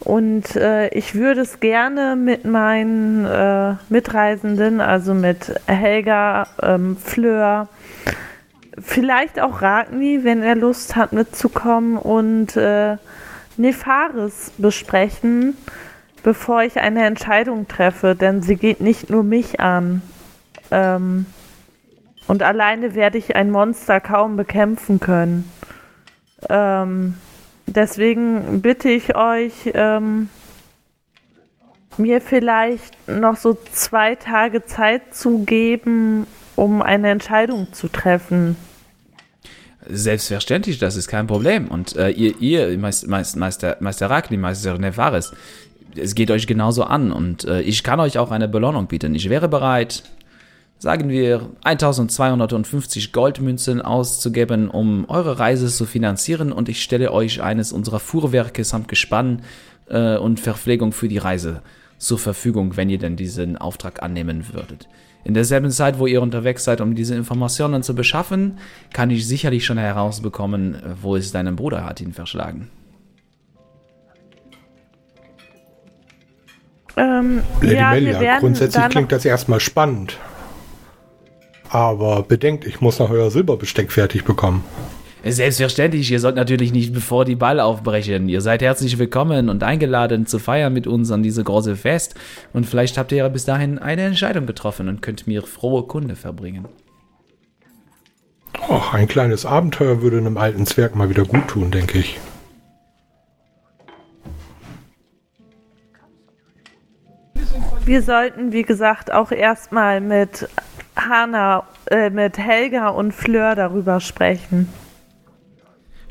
und 0.00 0.56
äh, 0.56 0.88
ich 0.88 1.14
würde 1.14 1.42
es 1.42 1.60
gerne 1.60 2.16
mit 2.16 2.44
meinen 2.44 3.24
äh, 3.24 3.74
Mitreisenden, 3.88 4.80
also 4.80 5.14
mit 5.14 5.54
Helga, 5.66 6.46
ähm, 6.62 6.96
Fleur, 6.96 7.68
vielleicht 8.78 9.40
auch 9.40 9.62
Ragni, 9.62 10.20
wenn 10.24 10.42
er 10.42 10.56
Lust 10.56 10.96
hat 10.96 11.12
mitzukommen 11.12 11.96
und 11.96 12.56
äh, 12.56 12.96
Nefaris 13.56 14.52
besprechen, 14.58 15.56
bevor 16.22 16.62
ich 16.62 16.78
eine 16.78 17.04
Entscheidung 17.04 17.68
treffe, 17.68 18.14
denn 18.14 18.42
sie 18.42 18.56
geht 18.56 18.80
nicht 18.80 19.10
nur 19.10 19.22
mich 19.22 19.60
an. 19.60 20.02
Ähm, 20.70 21.26
und 22.26 22.42
alleine 22.42 22.94
werde 22.94 23.18
ich 23.18 23.36
ein 23.36 23.50
Monster 23.50 24.00
kaum 24.00 24.36
bekämpfen 24.36 24.98
können. 24.98 25.50
Ähm, 26.48 27.14
deswegen 27.66 28.62
bitte 28.62 28.88
ich 28.88 29.14
euch, 29.14 29.70
ähm, 29.74 30.28
mir 31.98 32.20
vielleicht 32.20 33.08
noch 33.08 33.36
so 33.36 33.56
zwei 33.72 34.14
Tage 34.14 34.64
Zeit 34.64 35.14
zu 35.14 35.44
geben, 35.44 36.26
um 36.56 36.82
eine 36.82 37.10
Entscheidung 37.10 37.72
zu 37.72 37.88
treffen. 37.88 38.56
Selbstverständlich, 39.88 40.78
das 40.78 40.96
ist 40.96 41.08
kein 41.08 41.26
Problem. 41.26 41.68
Und 41.68 41.96
äh, 41.96 42.10
ihr, 42.10 42.38
ihr 42.40 42.78
Meister, 42.78 43.08
Meister, 43.08 43.76
Meister 43.80 44.08
Ragni, 44.08 44.36
Meister 44.36 44.78
Nevares, 44.78 45.32
es 45.96 46.14
geht 46.14 46.30
euch 46.30 46.46
genauso 46.46 46.84
an. 46.84 47.12
Und 47.12 47.44
äh, 47.44 47.60
ich 47.60 47.82
kann 47.82 48.00
euch 48.00 48.18
auch 48.18 48.30
eine 48.30 48.48
Belohnung 48.48 48.86
bieten. 48.86 49.14
Ich 49.14 49.28
wäre 49.28 49.48
bereit, 49.48 50.02
sagen 50.78 51.08
wir, 51.08 51.50
1250 51.64 53.12
Goldmünzen 53.12 53.82
auszugeben, 53.82 54.70
um 54.70 55.04
eure 55.08 55.38
Reise 55.38 55.68
zu 55.68 55.84
finanzieren. 55.84 56.52
Und 56.52 56.68
ich 56.68 56.82
stelle 56.82 57.12
euch 57.12 57.42
eines 57.42 57.72
unserer 57.72 58.00
Fuhrwerke 58.00 58.64
samt 58.64 58.88
Gespann 58.88 59.42
äh, 59.88 60.16
und 60.16 60.40
Verpflegung 60.40 60.92
für 60.92 61.08
die 61.08 61.18
Reise 61.18 61.62
zur 61.98 62.18
Verfügung, 62.18 62.76
wenn 62.76 62.90
ihr 62.90 62.98
denn 62.98 63.16
diesen 63.16 63.56
Auftrag 63.56 64.02
annehmen 64.02 64.46
würdet. 64.52 64.88
In 65.24 65.32
derselben 65.32 65.70
Zeit, 65.70 65.98
wo 65.98 66.06
ihr 66.06 66.20
unterwegs 66.20 66.64
seid, 66.64 66.82
um 66.82 66.94
diese 66.94 67.14
Informationen 67.14 67.82
zu 67.82 67.94
beschaffen, 67.94 68.58
kann 68.92 69.10
ich 69.10 69.26
sicherlich 69.26 69.64
schon 69.64 69.78
herausbekommen, 69.78 70.76
wo 71.00 71.16
es 71.16 71.32
deinem 71.32 71.56
Bruder 71.56 71.84
hat 71.84 72.00
ihn 72.00 72.12
verschlagen. 72.12 72.70
Ähm, 76.96 77.42
Lady 77.60 77.74
ja, 77.74 77.90
Melia, 77.90 78.38
grundsätzlich 78.38 78.88
klingt 78.90 79.10
das 79.10 79.24
erstmal 79.24 79.60
spannend. 79.60 80.18
Aber 81.70 82.22
bedenkt, 82.22 82.66
ich 82.66 82.80
muss 82.80 82.98
noch 82.98 83.10
euer 83.10 83.30
Silberbesteck 83.30 83.90
fertig 83.90 84.24
bekommen. 84.24 84.62
Selbstverständlich, 85.26 86.10
ihr 86.10 86.20
sollt 86.20 86.36
natürlich 86.36 86.72
nicht 86.72 86.92
bevor 86.92 87.24
die 87.24 87.34
Ball 87.34 87.58
aufbrechen. 87.58 88.28
Ihr 88.28 88.42
seid 88.42 88.60
herzlich 88.60 88.98
willkommen 88.98 89.48
und 89.48 89.62
eingeladen 89.62 90.26
zu 90.26 90.38
feiern 90.38 90.74
mit 90.74 90.86
uns 90.86 91.10
an 91.10 91.22
diese 91.22 91.42
große 91.42 91.76
Fest. 91.76 92.14
Und 92.52 92.66
vielleicht 92.66 92.98
habt 92.98 93.10
ihr 93.10 93.18
ja 93.18 93.28
bis 93.28 93.46
dahin 93.46 93.78
eine 93.78 94.02
Entscheidung 94.02 94.44
getroffen 94.44 94.86
und 94.88 95.00
könnt 95.00 95.26
mir 95.26 95.42
frohe 95.42 95.84
Kunde 95.84 96.14
verbringen. 96.14 96.66
Och, 98.68 98.92
ein 98.92 99.08
kleines 99.08 99.46
Abenteuer 99.46 100.02
würde 100.02 100.18
einem 100.18 100.36
alten 100.36 100.66
Zwerg 100.66 100.94
mal 100.94 101.08
wieder 101.08 101.24
gut 101.24 101.48
tun, 101.48 101.70
denke 101.70 101.98
ich. 101.98 102.20
wir 107.86 108.02
sollten, 108.02 108.52
wie 108.52 108.62
gesagt, 108.62 109.12
auch 109.12 109.30
erstmal 109.30 110.00
mit 110.00 110.48
Hanna, 110.96 111.64
äh, 111.90 112.08
mit 112.10 112.38
Helga 112.38 112.88
und 112.88 113.12
Fleur 113.12 113.54
darüber 113.54 114.00
sprechen. 114.00 114.72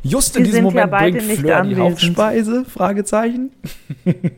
Just 0.04 0.36
in 0.36 0.44
Die 0.44 0.50
diesem 0.50 0.66
ja 0.66 0.72
Moment 0.72 0.92
beide 0.92 1.18
bringt 1.18 1.40
Fleur 1.40 1.62
die. 1.64 1.76
Hauptspeise? 1.78 2.66
Fragezeichen. 2.66 3.52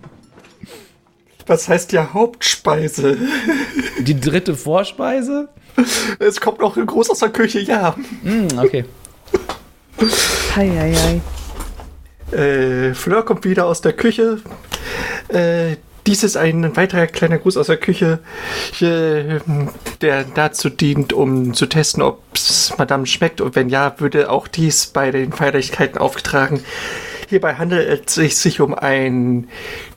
Was 1.47 1.68
heißt 1.68 1.91
ja 1.91 2.13
Hauptspeise? 2.13 3.18
Die 3.99 4.20
dritte 4.20 4.55
Vorspeise? 4.55 5.49
Es 6.20 6.39
kommt 6.39 6.59
noch 6.59 6.76
groß 6.76 7.09
aus 7.09 7.20
der 7.20 7.30
Küche, 7.30 7.59
ja. 7.59 7.95
Hm, 8.24 8.47
okay. 8.57 8.86
Heieiei. 10.55 11.22
Äh, 12.32 12.93
Fleur 12.93 13.24
kommt 13.24 13.43
wieder 13.45 13.66
aus 13.66 13.82
der 13.82 13.93
Küche. 13.93 14.39
Äh, 15.28 15.76
dies 16.08 16.24
ist 16.24 16.38
ein 16.38 16.76
weiterer 16.76 17.08
kleiner 17.08 17.38
Gruß 17.38 17.58
aus 17.58 17.68
der 17.68 17.78
Küche, 17.78 18.20
äh, 18.80 19.39
der 20.01 20.24
dazu 20.24 20.70
dient, 20.70 21.14
um 21.14 21.53
zu 21.53 21.66
testen, 21.66 22.03
ob 22.03 22.22
es 22.34 22.74
Madame 22.78 23.06
schmeckt. 23.06 23.41
Und 23.41 23.56
wenn 23.56 23.70
ja, 23.70 23.95
würde 23.99 24.30
auch 24.30 24.47
dies 24.47 24.88
bei 24.88 25.12
den 25.12 25.32
Feierlichkeiten 25.32 25.97
aufgetragen. 25.97 26.62
Hierbei 27.28 27.56
handelt 27.56 28.18
es 28.18 28.41
sich 28.43 28.62
um 28.62 28.76
ein 28.76 29.47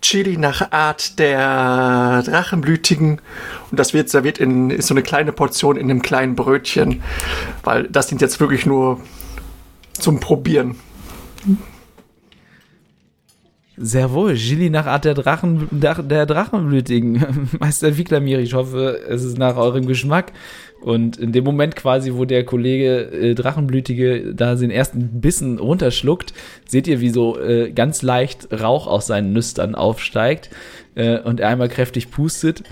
Chili 0.01 0.39
nach 0.39 0.73
Art 0.73 1.19
der 1.19 2.23
Drachenblütigen. 2.25 3.21
Und 3.71 3.79
das 3.79 3.93
wird 3.93 4.09
serviert 4.09 4.39
in 4.39 4.71
ist 4.71 4.87
so 4.87 4.95
eine 4.95 5.03
kleine 5.03 5.33
Portion 5.33 5.77
in 5.77 5.91
einem 5.91 6.01
kleinen 6.01 6.37
Brötchen. 6.37 7.03
Weil 7.65 7.85
das 7.89 8.07
dient 8.07 8.23
jetzt 8.23 8.41
wirklich 8.41 8.65
nur 8.65 9.01
zum 9.93 10.21
Probieren. 10.21 10.77
Sehr 13.81 14.13
wohl, 14.13 14.35
Gilly 14.35 14.71
nach 14.71 14.87
Art 14.87 15.05
der 15.05 15.15
Drachen, 15.15 15.69
der 15.71 16.27
Drachenblütigen. 16.27 17.49
Meister 17.61 17.97
Wiklamir, 17.97 18.41
ich 18.41 18.55
hoffe, 18.55 19.01
es 19.09 19.23
ist 19.23 19.39
nach 19.39 19.57
eurem 19.57 19.87
Geschmack. 19.87 20.33
Und 20.81 21.17
in 21.17 21.33
dem 21.33 21.45
Moment 21.45 21.77
quasi, 21.77 22.15
wo 22.15 22.25
der 22.25 22.45
Kollege 22.45 23.11
äh, 23.11 23.35
Drachenblütige 23.35 24.35
da 24.35 24.57
den 24.57 24.71
ersten 24.71 25.21
Bissen 25.21 25.59
runterschluckt, 25.59 26.33
seht 26.67 26.89
ihr, 26.89 27.01
wie 27.01 27.11
so 27.11 27.39
äh, 27.39 27.71
ganz 27.71 28.03
leicht 28.03 28.49
Rauch 28.53 28.87
aus 28.89 29.07
seinen 29.07 29.33
Nüstern 29.33 29.75
aufsteigt 29.75 30.51
äh, 30.97 31.19
und 31.21 31.39
er 31.39 31.49
einmal 31.49 31.69
kräftig 31.69 32.11
pustet. 32.11 32.65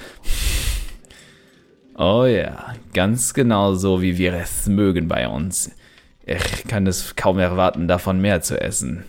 Oh 1.97 2.25
ja, 2.25 2.75
ganz 2.95 3.33
genau 3.33 3.75
so, 3.75 4.03
wie 4.03 4.19
wir 4.19 4.35
es 4.35 4.67
mögen 4.67 5.09
bei 5.09 5.29
uns. 5.29 5.71
Ich 6.25 6.65
kann 6.67 6.87
es 6.87 7.15
kaum 7.15 7.39
erwarten, 7.39 7.87
davon 7.87 8.21
mehr 8.21 8.41
zu 8.43 8.61
essen. 8.61 9.05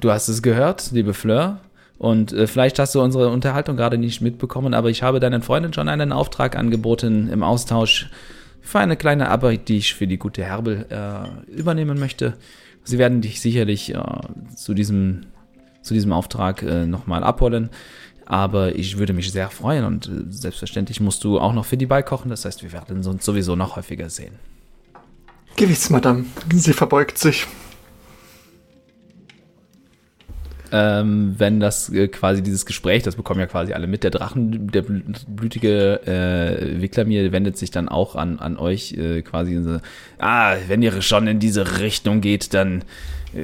Du 0.00 0.10
hast 0.10 0.28
es 0.28 0.42
gehört, 0.42 0.90
liebe 0.92 1.14
Fleur. 1.14 1.60
Und 1.98 2.32
äh, 2.32 2.46
vielleicht 2.46 2.78
hast 2.78 2.94
du 2.94 3.02
unsere 3.02 3.28
Unterhaltung 3.28 3.76
gerade 3.76 3.98
nicht 3.98 4.22
mitbekommen, 4.22 4.72
aber 4.72 4.88
ich 4.88 5.02
habe 5.02 5.20
deinen 5.20 5.42
Freundin 5.42 5.74
schon 5.74 5.88
einen 5.88 6.12
Auftrag 6.12 6.56
angeboten 6.56 7.28
im 7.28 7.42
Austausch 7.42 8.10
für 8.62 8.78
eine 8.78 8.96
kleine 8.96 9.28
Arbeit, 9.28 9.68
die 9.68 9.76
ich 9.76 9.94
für 9.94 10.06
die 10.06 10.16
gute 10.16 10.42
Herbel 10.42 10.86
äh, 10.88 11.52
übernehmen 11.52 11.98
möchte. 11.98 12.34
Sie 12.84 12.96
werden 12.96 13.20
dich 13.20 13.42
sicherlich 13.42 13.94
äh, 13.94 14.00
zu, 14.56 14.72
diesem, 14.72 15.26
zu 15.82 15.92
diesem 15.92 16.12
Auftrag 16.12 16.62
äh, 16.62 16.86
nochmal 16.86 17.22
abholen. 17.22 17.68
Aber 18.24 18.76
ich 18.76 18.96
würde 18.96 19.12
mich 19.12 19.30
sehr 19.32 19.50
freuen 19.50 19.84
und 19.84 20.06
äh, 20.06 20.10
selbstverständlich 20.30 21.00
musst 21.00 21.24
du 21.24 21.38
auch 21.38 21.52
noch 21.52 21.66
für 21.66 21.76
die 21.76 21.86
beikochen. 21.86 22.30
Das 22.30 22.46
heißt, 22.46 22.62
wir 22.62 22.72
werden 22.72 23.04
uns 23.04 23.24
sowieso 23.26 23.56
noch 23.56 23.76
häufiger 23.76 24.08
sehen. 24.08 24.34
Gewiss, 25.56 25.90
Madame. 25.90 26.24
Sie 26.54 26.72
verbeugt 26.72 27.18
sich. 27.18 27.46
Ähm, 30.72 31.34
wenn 31.38 31.60
das 31.60 31.88
äh, 31.92 32.08
quasi 32.08 32.42
dieses 32.42 32.66
Gespräch, 32.66 33.02
das 33.02 33.16
bekommen 33.16 33.40
ja 33.40 33.46
quasi 33.46 33.72
alle 33.72 33.86
mit, 33.86 34.04
der 34.04 34.10
Drachen, 34.10 34.68
der 34.68 34.82
blütige 34.82 36.00
äh, 36.06 36.80
Wiklamir 36.80 37.32
wendet 37.32 37.56
sich 37.56 37.70
dann 37.70 37.88
auch 37.88 38.16
an, 38.16 38.38
an 38.38 38.56
euch 38.56 38.92
äh, 38.92 39.22
quasi 39.22 39.60
so, 39.62 39.78
ah, 40.18 40.56
wenn 40.68 40.82
ihr 40.82 41.02
schon 41.02 41.26
in 41.26 41.38
diese 41.38 41.80
Richtung 41.80 42.20
geht, 42.20 42.54
dann 42.54 42.84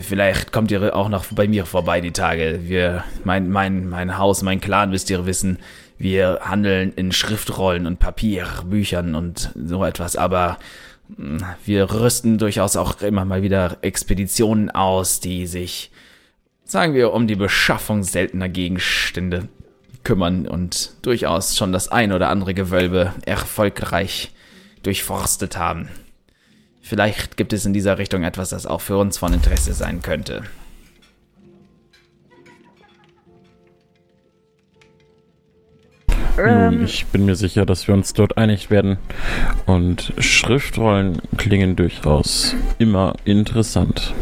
vielleicht 0.01 0.53
kommt 0.53 0.71
ihr 0.71 0.95
auch 0.95 1.09
noch 1.09 1.27
bei 1.33 1.49
mir 1.49 1.67
vorbei 1.67 2.01
die 2.01 2.13
Tage. 2.13 2.61
Wir, 2.65 3.05
mein, 3.25 3.51
mein, 3.51 3.89
mein 3.89 4.19
Haus, 4.19 4.43
mein 4.43 4.61
Clan, 4.61 4.93
wisst 4.93 5.11
ihr 5.11 5.27
wissen, 5.27 5.59
wir 5.99 6.41
handeln 6.43 6.93
in 6.95 7.13
Schriftrollen 7.13 7.87
und 7.87 7.99
Papierbüchern 7.99 9.15
und 9.15 9.51
so 9.55 9.85
etwas, 9.85 10.17
aber 10.17 10.59
hm, 11.17 11.39
wir 11.65 11.91
rüsten 11.93 12.39
durchaus 12.39 12.77
auch 12.77 13.01
immer 13.01 13.25
mal 13.25 13.43
wieder 13.43 13.79
Expeditionen 13.83 14.71
aus, 14.71 15.21
die 15.21 15.47
sich 15.47 15.91
sagen 16.67 16.95
wir, 16.95 17.13
um 17.13 17.27
die 17.27 17.37
Beschaffung 17.37 18.03
seltener 18.03 18.49
Gegenstände 18.49 19.49
kümmern 20.05 20.47
und 20.47 20.91
durchaus 21.03 21.57
schon 21.57 21.73
das 21.73 21.89
ein 21.89 22.13
oder 22.13 22.29
andere 22.29 22.55
Gewölbe 22.55 23.15
erfolgreich 23.25 24.33
durchforstet 24.83 25.57
haben. 25.57 25.89
Vielleicht 26.83 27.37
gibt 27.37 27.53
es 27.53 27.65
in 27.67 27.73
dieser 27.73 27.99
Richtung 27.99 28.23
etwas, 28.23 28.51
das 28.51 28.67
auch 28.67 28.81
für 28.81 28.99
uns 28.99 29.19
von 29.19 29.33
Interesse 29.33 29.73
sein 29.73 30.03
könnte. 30.03 30.43
Nun, 36.37 36.85
ich 36.85 37.07
bin 37.07 37.25
mir 37.25 37.35
sicher, 37.35 37.65
dass 37.65 37.89
wir 37.89 37.95
uns 37.95 38.13
dort 38.13 38.37
einig 38.37 38.71
werden. 38.71 38.99
Und 39.65 40.13
Schriftrollen 40.19 41.23
klingen 41.39 41.77
durchaus 41.77 42.55
immer 42.79 43.15
interessant 43.25 44.13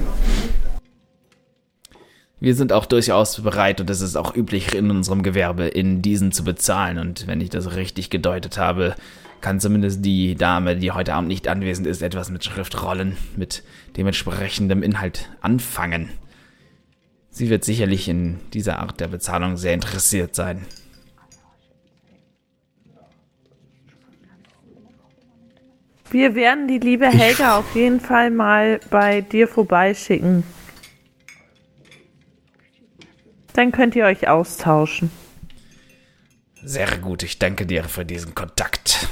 wir 2.45 2.55
sind 2.55 2.75
auch 2.75 2.85
durchaus 2.85 3.41
bereit 3.41 3.81
und 3.81 3.89
es 3.89 4.03
ist 4.03 4.17
auch 4.17 4.37
üblich 4.37 4.75
in 4.75 4.91
unserem 4.91 5.23
Gewerbe, 5.23 5.65
in 5.67 6.03
diesen 6.03 6.31
zu 6.31 6.45
bezahlen. 6.45 6.99
Und 6.99 7.27
wenn 7.27 7.41
ich 7.41 7.49
das 7.49 7.75
richtig 7.75 8.11
gedeutet 8.11 8.59
habe, 8.59 8.97
kann 9.41 9.61
zumindest 9.61 10.05
die 10.05 10.35
Dame, 10.35 10.77
die 10.77 10.93
heute 10.93 11.15
Abend 11.15 11.29
nicht 11.29 11.49
anwesend 11.49 11.87
ist, 11.87 12.03
etwas 12.03 12.29
mit 12.29 12.45
Schriftrollen, 12.45 13.17
mit 13.35 13.63
dementsprechendem 13.97 14.83
Inhalt 14.83 15.31
anfangen. 15.41 16.11
Sie 17.31 17.49
wird 17.49 17.65
sicherlich 17.65 18.11
in 18.11 18.41
dieser 18.53 18.79
Art 18.79 19.01
der 19.01 19.09
Bezahlung 19.09 19.57
sehr 19.57 19.73
interessiert 19.73 20.35
sein. 20.35 20.67
Wir 26.11 26.35
werden 26.35 26.69
die 26.69 26.79
liebe 26.79 27.07
Helga 27.07 27.57
auf 27.57 27.75
jeden 27.75 28.01
Fall 28.01 28.31
mal 28.31 28.81
bei 28.91 29.23
dir 29.23 29.49
vorbeischicken. 29.49 30.45
Dann 33.55 33.73
könnt 33.73 33.97
ihr 33.97 34.05
euch 34.05 34.29
austauschen. 34.29 35.11
Sehr 36.63 36.99
gut, 36.99 37.23
ich 37.23 37.39
danke 37.39 37.65
dir 37.67 37.85
für 37.85 38.05
diesen 38.05 38.35
Kontakt. 38.35 39.09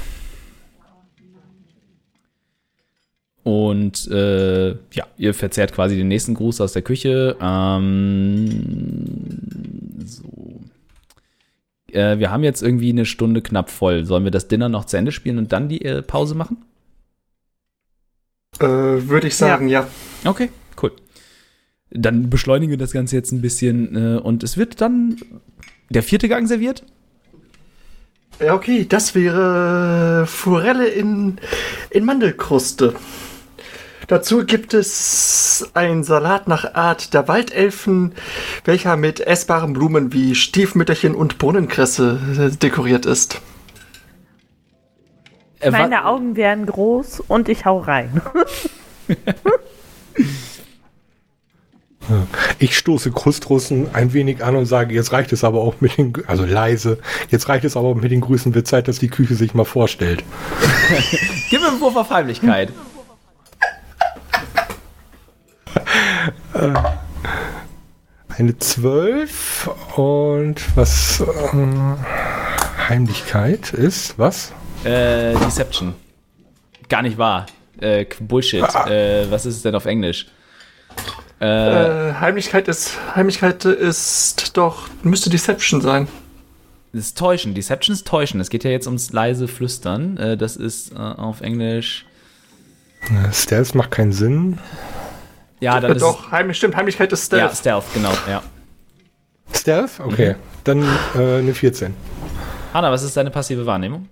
Und 3.45 4.09
äh, 4.09 4.71
ja, 4.71 5.07
ihr 5.17 5.35
verzehrt 5.35 5.73
quasi 5.73 5.97
den 5.97 6.09
nächsten 6.09 6.35
Gruß 6.35 6.61
aus 6.61 6.73
der 6.73 6.83
Küche. 6.83 7.37
Ähm, 7.41 8.49
so. 10.05 10.61
Äh, 11.93 12.19
wir 12.19 12.31
haben 12.31 12.45
jetzt 12.45 12.63
irgendwie 12.63 12.91
eine 12.91 13.05
Stunde 13.05 13.43
knapp 13.43 13.71
voll. 13.71 14.05
Sollen 14.05 14.25
wir 14.25 14.31
das 14.31 14.49
Dinner 14.49 14.69
noch 14.69 14.85
zu 14.87 14.97
Ende 14.97 15.13
spielen 15.13 15.39
und 15.39 15.53
dann 15.53 15.69
die 15.69 15.85
äh, 15.85 16.03
Pause 16.03 16.35
machen? 16.35 16.65
Äh, 18.59 18.67
Würde 18.67 19.29
ich 19.29 19.37
sagen, 19.37 19.69
ja. 19.69 19.89
ja. 20.25 20.31
Okay, 20.31 20.51
dann 21.95 22.31
beschleunigen 22.31 22.71
wir 22.71 22.79
das 22.79 22.93
Ganze 22.93 23.17
jetzt 23.17 23.33
ein 23.33 23.41
bisschen 23.41 23.97
äh, 23.97 24.19
und 24.19 24.43
es 24.43 24.57
wird 24.57 24.81
dann 24.81 25.17
der 25.91 26.03
vierte 26.03 26.29
Gang 26.29 26.49
serviert. 26.49 26.85
Ja, 28.41 28.55
okay, 28.55 28.87
das 28.89 29.15
wäre 29.15 30.27
Forelle 30.27 30.89
in, 30.89 31.39
in 31.91 32.05
Mandelkruste. 32.05 32.95
Dazu 34.09 34.45
gibt 34.45 34.75
es 34.75 35.71
einen 35.75 36.03
Salat 36.03 36.49
nach 36.49 36.75
Art 36.75 37.15
der 37.15 37.29
Waldelfen, 37.29 38.15
welcher 38.65 38.97
mit 38.97 39.21
essbaren 39.21 39.75
Blumen 39.75 40.13
wie 40.13 40.35
Stiefmütterchen 40.35 41.15
und 41.15 41.39
Brunnenkresse 41.39 42.19
äh, 42.39 42.57
dekoriert 42.57 43.07
ist. 43.07 43.41
Meine 45.71 46.07
Augen 46.07 46.35
werden 46.35 46.67
groß 46.67 47.21
und 47.21 47.49
ich 47.49 47.65
hau 47.65 47.79
rein. 47.79 48.21
Ich 52.59 52.77
stoße 52.77 53.13
Krustrussen 53.13 53.95
ein 53.95 54.13
wenig 54.13 54.45
an 54.45 54.57
und 54.57 54.67
sage, 54.67 54.95
jetzt 54.95 55.13
reicht 55.13 55.33
es 55.33 55.45
aber 55.45 55.61
auch 55.61 55.75
mit 55.81 55.97
den, 55.97 56.13
also 56.27 56.45
leise, 56.45 56.99
jetzt 57.31 57.49
reicht 57.49 57.65
es 57.65 57.77
aber 57.77 57.89
auch 57.89 57.95
mit 57.95 58.11
den 58.11 58.21
Grüßen, 58.21 58.55
wird 58.55 58.67
Zeit, 58.67 58.89
dass 58.89 58.99
die 58.99 59.09
Küche 59.09 59.35
sich 59.35 59.55
mal 59.55 59.65
vorstellt. 59.65 60.25
Gib 61.51 61.61
mir 61.61 61.69
einen 61.69 61.81
Wurf 61.81 61.97
auf 61.97 62.11
Heimlichkeit. 62.11 62.73
Äh, 66.55 66.73
eine 68.37 68.59
12 68.59 69.71
und 69.97 70.77
was 70.77 71.21
äh, 71.21 71.27
Heimlichkeit 72.89 73.73
ist, 73.73 74.19
was? 74.19 74.53
Äh, 74.85 75.35
Deception. 75.35 75.95
Gar 76.89 77.03
nicht 77.03 77.17
wahr. 77.17 77.47
Äh, 77.81 78.07
Bullshit. 78.21 78.63
Ah. 78.63 78.89
Äh, 78.89 79.31
was 79.31 79.47
ist 79.47 79.57
es 79.57 79.63
denn 79.63 79.75
auf 79.75 79.87
Englisch? 79.87 80.27
Äh, 81.43 82.11
äh, 82.11 82.15
Heimlichkeit 82.21 82.69
ist 82.69 82.97
Heimlichkeit 83.17 83.65
ist 83.65 84.57
doch 84.57 84.89
müsste 85.03 85.29
Deception 85.29 85.81
sein. 85.81 86.07
Das 86.93 87.07
ist 87.07 87.19
Täuschen. 87.19 87.55
Deception 87.55 87.95
ist 87.95 88.07
Täuschen. 88.07 88.41
Es 88.41 88.49
geht 88.49 88.63
ja 88.63 88.71
jetzt 88.71 88.87
ums 88.87 89.13
leise 89.13 89.49
Flüstern. 89.49 90.17
Äh, 90.19 90.37
das 90.37 90.55
ist 90.55 90.93
äh, 90.93 90.99
auf 90.99 91.41
Englisch. 91.41 92.07
Stealth 93.33 93.75
macht 93.75 93.91
keinen 93.91 94.13
Sinn. 94.13 94.59
Ja, 95.59 95.81
dann 95.81 95.91
äh, 95.91 95.95
ist 95.97 96.03
doch. 96.03 96.31
Heimlich, 96.31 96.59
stimmt. 96.59 96.77
Heimlichkeit 96.77 97.13
ist 97.13 97.27
Stealth. 97.27 97.51
Ja, 97.51 97.57
Stealth, 97.57 97.85
genau. 97.93 98.13
Ja. 98.29 98.43
Stealth? 99.53 99.99
Okay. 99.99 100.35
Mhm. 100.35 100.37
Dann 100.63 100.83
äh, 101.17 101.39
eine 101.39 101.55
14. 101.55 101.93
Hanna, 102.73 102.93
was 102.93 103.03
ist 103.03 103.17
deine 103.17 103.31
passive 103.31 103.67
Wahrnehmung? 103.67 104.09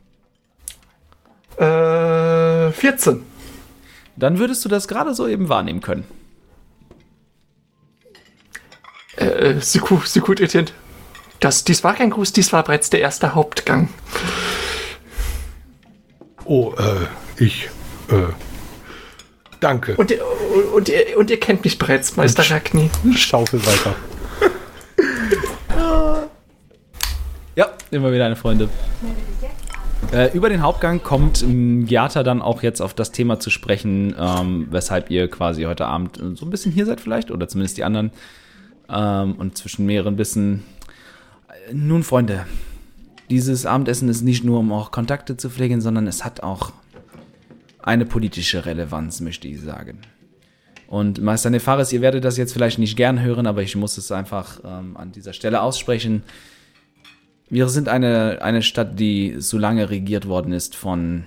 Äh, 1.59 2.73
14. 2.73 3.23
Dann 4.17 4.39
würdest 4.39 4.65
du 4.65 4.69
das 4.69 4.89
gerade 4.89 5.15
so 5.15 5.29
eben 5.29 5.49
wahrnehmen 5.49 5.81
können. 5.81 6.05
Äh, 9.21 9.61
Siku, 9.61 10.01
Siku 10.05 10.33
Etienne. 10.33 10.69
Das, 11.41 11.65
dies 11.65 11.85
war 11.85 11.95
kein 11.95 12.11
Gruß, 12.11 12.33
dies 12.33 12.53
war 12.53 12.63
bereits 12.63 12.91
der 12.91 13.01
erste 13.01 13.35
Hauptgang. 13.35 13.89
Oh, 16.45 16.73
äh, 16.79 17.43
ich, 17.43 17.71
äh, 18.11 18.33
danke. 19.61 19.95
Und, 19.97 20.13
und, 20.75 20.89
ihr, 20.89 21.17
und 21.17 21.31
ihr 21.31 21.39
kennt 21.39 21.65
mich 21.65 21.79
bereits, 21.79 22.17
Meister 22.17 22.51
Ragni. 22.51 22.91
Schaufel 23.17 23.65
weiter. 23.65 23.95
ja, 27.57 27.69
immer 27.91 28.13
wieder 28.13 28.27
eine 28.27 28.37
Freunde. 28.37 28.69
Äh, 30.13 30.37
über 30.37 30.49
den 30.49 30.63
Hauptgang 30.63 31.03
kommt 31.03 31.43
ähm, 31.43 31.87
Giata 31.87 32.23
dann 32.23 32.43
auch 32.43 32.63
jetzt 32.63 32.81
auf 32.81 32.95
das 32.95 33.13
Thema 33.13 33.39
zu 33.39 33.51
sprechen, 33.51 34.15
ähm, 34.19 34.67
weshalb 34.71 35.11
ihr 35.11 35.29
quasi 35.29 35.63
heute 35.65 35.87
Abend 35.87 36.19
äh, 36.19 36.35
so 36.35 36.47
ein 36.47 36.51
bisschen 36.51 36.73
hier 36.73 36.87
seid 36.87 37.01
vielleicht, 37.01 37.31
oder 37.31 37.49
zumindest 37.49 37.77
die 37.77 37.85
anderen. 37.85 38.11
Ähm, 38.91 39.35
und 39.37 39.57
zwischen 39.57 39.87
mehreren 39.87 40.19
Wissen. 40.19 40.65
Äh, 41.49 41.75
nun, 41.75 42.03
Freunde, 42.03 42.47
dieses 43.31 43.65
Abendessen 43.67 44.09
ist 44.09 44.23
nicht 44.23 44.45
nur, 44.45 44.59
um 44.59 44.73
auch 44.73 44.91
Kontakte 44.91 45.37
zu 45.37 45.51
pflegen, 45.51 45.81
sondern 45.81 46.07
es 46.07 46.25
hat 46.25 46.43
auch 46.43 46.73
eine 47.83 48.05
politische 48.05 48.67
Relevanz, 48.67 49.21
möchte 49.21 49.49
ich 49.49 49.61
sagen. 49.61 50.01
Und 50.89 51.23
Meister 51.23 51.51
Nefaris, 51.51 51.93
ihr 51.93 52.01
werdet 52.01 52.25
das 52.25 52.37
jetzt 52.37 52.53
vielleicht 52.53 52.81
nicht 52.81 52.97
gern 52.97 53.23
hören, 53.23 53.47
aber 53.47 53.63
ich 53.63 53.77
muss 53.77 53.97
es 53.97 54.11
einfach 54.11 54.59
ähm, 54.65 54.97
an 54.97 55.13
dieser 55.13 55.33
Stelle 55.33 55.63
aussprechen. 55.63 56.25
Wir 57.49 57.69
sind 57.69 57.89
eine, 57.89 58.43
eine 58.43 58.63
Stadt, 58.63 58.99
die 58.99 59.37
so 59.39 59.57
lange 59.57 59.89
regiert 59.91 60.27
worden 60.27 60.53
ist 60.53 60.75
von 60.75 61.27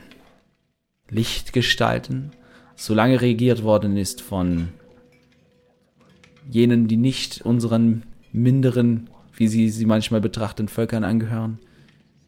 Lichtgestalten, 1.10 2.32
so 2.76 2.94
lange 2.94 3.22
regiert 3.22 3.64
worden 3.64 3.96
ist 3.96 4.22
von 4.22 4.70
jenen, 6.50 6.88
die 6.88 6.98
nicht 6.98 7.42
unseren 7.42 8.04
minderen, 8.32 9.10
wie 9.36 9.48
sie 9.48 9.70
sie 9.70 9.86
manchmal 9.86 10.22
betrachten, 10.22 10.68
Völkern 10.68 11.04
angehören, 11.04 11.60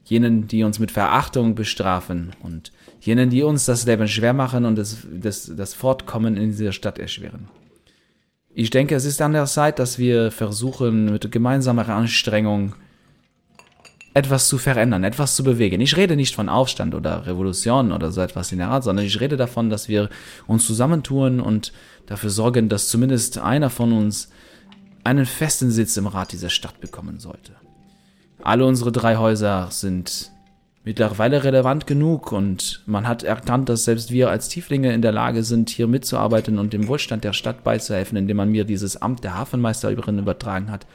jenen, 0.05 0.47
die 0.47 0.63
uns 0.63 0.79
mit 0.79 0.91
Verachtung 0.91 1.55
bestrafen 1.55 2.31
und 2.41 2.71
jenen, 3.01 3.29
die 3.29 3.43
uns 3.43 3.65
das 3.65 3.85
Leben 3.85 4.07
schwer 4.07 4.33
machen 4.33 4.65
und 4.65 4.77
das, 4.77 4.97
das, 5.11 5.51
das 5.55 5.73
Fortkommen 5.73 6.37
in 6.37 6.51
dieser 6.51 6.71
Stadt 6.71 6.99
erschweren. 6.99 7.47
Ich 8.53 8.69
denke, 8.69 8.95
es 8.95 9.03
ist 9.03 9.21
an 9.21 9.33
der 9.33 9.45
Zeit, 9.45 9.79
dass 9.79 9.99
wir 9.99 10.31
versuchen, 10.31 11.11
mit 11.11 11.29
gemeinsamer 11.31 11.89
Anstrengung 11.89 12.73
etwas 14.15 14.47
zu 14.47 14.57
verändern, 14.57 15.03
etwas 15.03 15.35
zu 15.35 15.43
bewegen. 15.43 15.81
Ich 15.81 15.97
rede 15.97 16.15
nicht 16.15 16.35
von 16.35 16.47
Aufstand 16.47 16.95
oder 16.95 17.27
Revolution 17.27 17.91
oder 17.91 18.13
so 18.13 18.21
etwas 18.21 18.51
in 18.53 18.59
der 18.59 18.69
Art, 18.69 18.85
sondern 18.85 19.05
ich 19.05 19.19
rede 19.19 19.35
davon, 19.35 19.69
dass 19.69 19.89
wir 19.89 20.09
uns 20.47 20.65
zusammentun 20.65 21.41
und 21.41 21.73
dafür 22.05 22.29
sorgen, 22.29 22.69
dass 22.69 22.87
zumindest 22.87 23.37
einer 23.37 23.69
von 23.69 23.91
uns 23.91 24.29
einen 25.03 25.25
festen 25.25 25.69
Sitz 25.69 25.97
im 25.97 26.07
Rat 26.07 26.31
dieser 26.31 26.49
Stadt 26.49 26.79
bekommen 26.79 27.19
sollte. 27.19 27.51
Alle 28.41 28.65
unsere 28.65 28.93
drei 28.93 29.17
Häuser 29.17 29.67
sind 29.69 30.31
mittlerweile 30.85 31.43
relevant 31.43 31.85
genug 31.85 32.31
und 32.31 32.83
man 32.85 33.09
hat 33.09 33.23
erkannt, 33.23 33.67
dass 33.67 33.83
selbst 33.83 34.11
wir 34.11 34.29
als 34.29 34.47
Tieflinge 34.47 34.93
in 34.93 35.01
der 35.01 35.11
Lage 35.11 35.43
sind, 35.43 35.69
hier 35.69 35.87
mitzuarbeiten 35.87 36.57
und 36.57 36.71
dem 36.71 36.87
Wohlstand 36.87 37.25
der 37.25 37.33
Stadt 37.33 37.65
beizuhelfen, 37.65 38.17
indem 38.17 38.37
man 38.37 38.49
mir 38.49 38.63
dieses 38.63 38.95
Amt 39.01 39.25
der 39.25 39.35
Hafenmeisterin 39.35 40.19
übertragen 40.19 40.71
hat. 40.71 40.85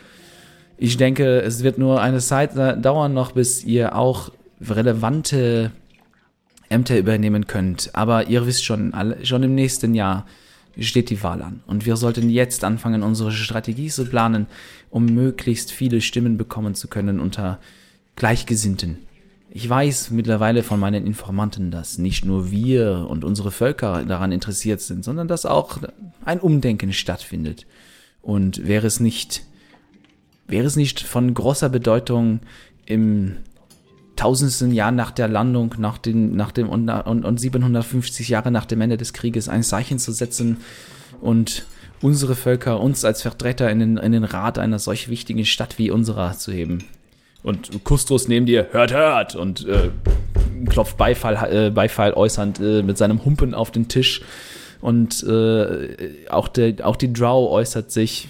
Ich 0.83 0.97
denke, 0.97 1.43
es 1.43 1.62
wird 1.62 1.76
nur 1.76 2.01
eine 2.01 2.20
Zeit 2.20 2.57
dauern 2.57 3.12
noch, 3.12 3.33
bis 3.33 3.62
ihr 3.64 3.95
auch 3.95 4.33
relevante 4.62 5.72
Ämter 6.70 6.99
übernehmen 6.99 7.47
könnt. 7.47 7.91
Aber 7.93 8.28
ihr 8.28 8.47
wisst 8.47 8.64
schon, 8.64 8.95
schon 9.22 9.43
im 9.43 9.55
nächsten 9.55 9.93
Jahr 9.93 10.24
steht 10.78 11.11
die 11.11 11.22
Wahl 11.22 11.43
an. 11.43 11.61
Und 11.66 11.85
wir 11.85 11.99
sollten 11.99 12.31
jetzt 12.31 12.64
anfangen, 12.64 13.03
unsere 13.03 13.31
Strategie 13.31 13.89
zu 13.89 14.07
planen, 14.07 14.47
um 14.89 15.05
möglichst 15.05 15.70
viele 15.70 16.01
Stimmen 16.01 16.39
bekommen 16.39 16.74
zu 16.74 16.89
können 16.89 17.20
unter 17.20 17.59
Gleichgesinnten. 18.16 19.01
Ich 19.51 19.68
weiß 19.68 20.12
mittlerweile 20.12 20.62
von 20.62 20.81
meinen 20.81 21.07
Informanten, 21.07 21.70
dass 21.70 21.99
nicht 21.99 22.24
nur 22.24 22.51
wir 22.51 23.07
und 23.07 23.22
unsere 23.22 23.51
Völker 23.51 24.07
daran 24.07 24.33
interessiert 24.33 24.81
sind, 24.81 25.05
sondern 25.05 25.28
dass 25.28 25.45
auch 25.45 25.76
ein 26.24 26.41
Umdenken 26.41 26.95
stattfindet. 26.95 27.66
Und 28.22 28.66
wäre 28.66 28.87
es 28.87 28.99
nicht, 28.99 29.45
wäre 30.51 30.66
es 30.66 30.76
nicht 30.76 31.01
von 31.01 31.32
großer 31.32 31.68
Bedeutung 31.68 32.40
im 32.86 33.36
tausendsten 34.16 34.72
Jahr 34.72 34.92
nach 34.92 35.11
der 35.11 35.28
Landung, 35.28 35.74
nach, 35.78 35.96
den, 35.96 36.36
nach 36.36 36.53
dem 36.53 36.68
und, 36.68 36.88
und, 36.88 37.24
und 37.24 37.40
750 37.40 38.28
Jahre 38.28 38.51
nach 38.51 38.66
dem 38.66 38.80
Ende 38.80 38.96
des 38.96 39.12
Krieges 39.12 39.48
ein 39.48 39.62
Zeichen 39.62 39.98
zu 39.98 40.12
setzen 40.12 40.59
und 41.20 41.64
unsere 42.03 42.34
Völker, 42.34 42.80
uns 42.80 43.05
als 43.05 43.22
Vertreter 43.22 43.70
in 43.70 43.78
den, 43.78 43.96
in 43.96 44.12
den 44.12 44.24
Rat 44.24 44.59
einer 44.59 44.78
solch 44.78 45.09
wichtigen 45.09 45.44
Stadt 45.44 45.78
wie 45.78 45.90
unserer 45.90 46.36
zu 46.36 46.53
heben. 46.53 46.84
Und 47.42 47.84
Kustos 47.84 48.28
neben 48.28 48.46
dir, 48.46 48.68
hört, 48.72 48.92
hört! 48.92 49.34
Und 49.34 49.66
äh, 49.66 49.90
klopft 50.68 50.96
Beifall, 50.98 51.48
äh, 51.51 51.70
Beifall 51.70 52.12
äußernd 52.12 52.61
äh, 52.61 52.82
mit 52.82 52.98
seinem 52.98 53.24
Humpen 53.24 53.55
auf 53.55 53.70
den 53.70 53.88
Tisch. 53.88 54.22
Und 54.80 55.22
äh, 55.22 56.28
auch, 56.28 56.48
der, 56.48 56.86
auch 56.86 56.96
die 56.96 57.12
Drow 57.12 57.51
äußert 57.51 57.90
sich. 57.90 58.28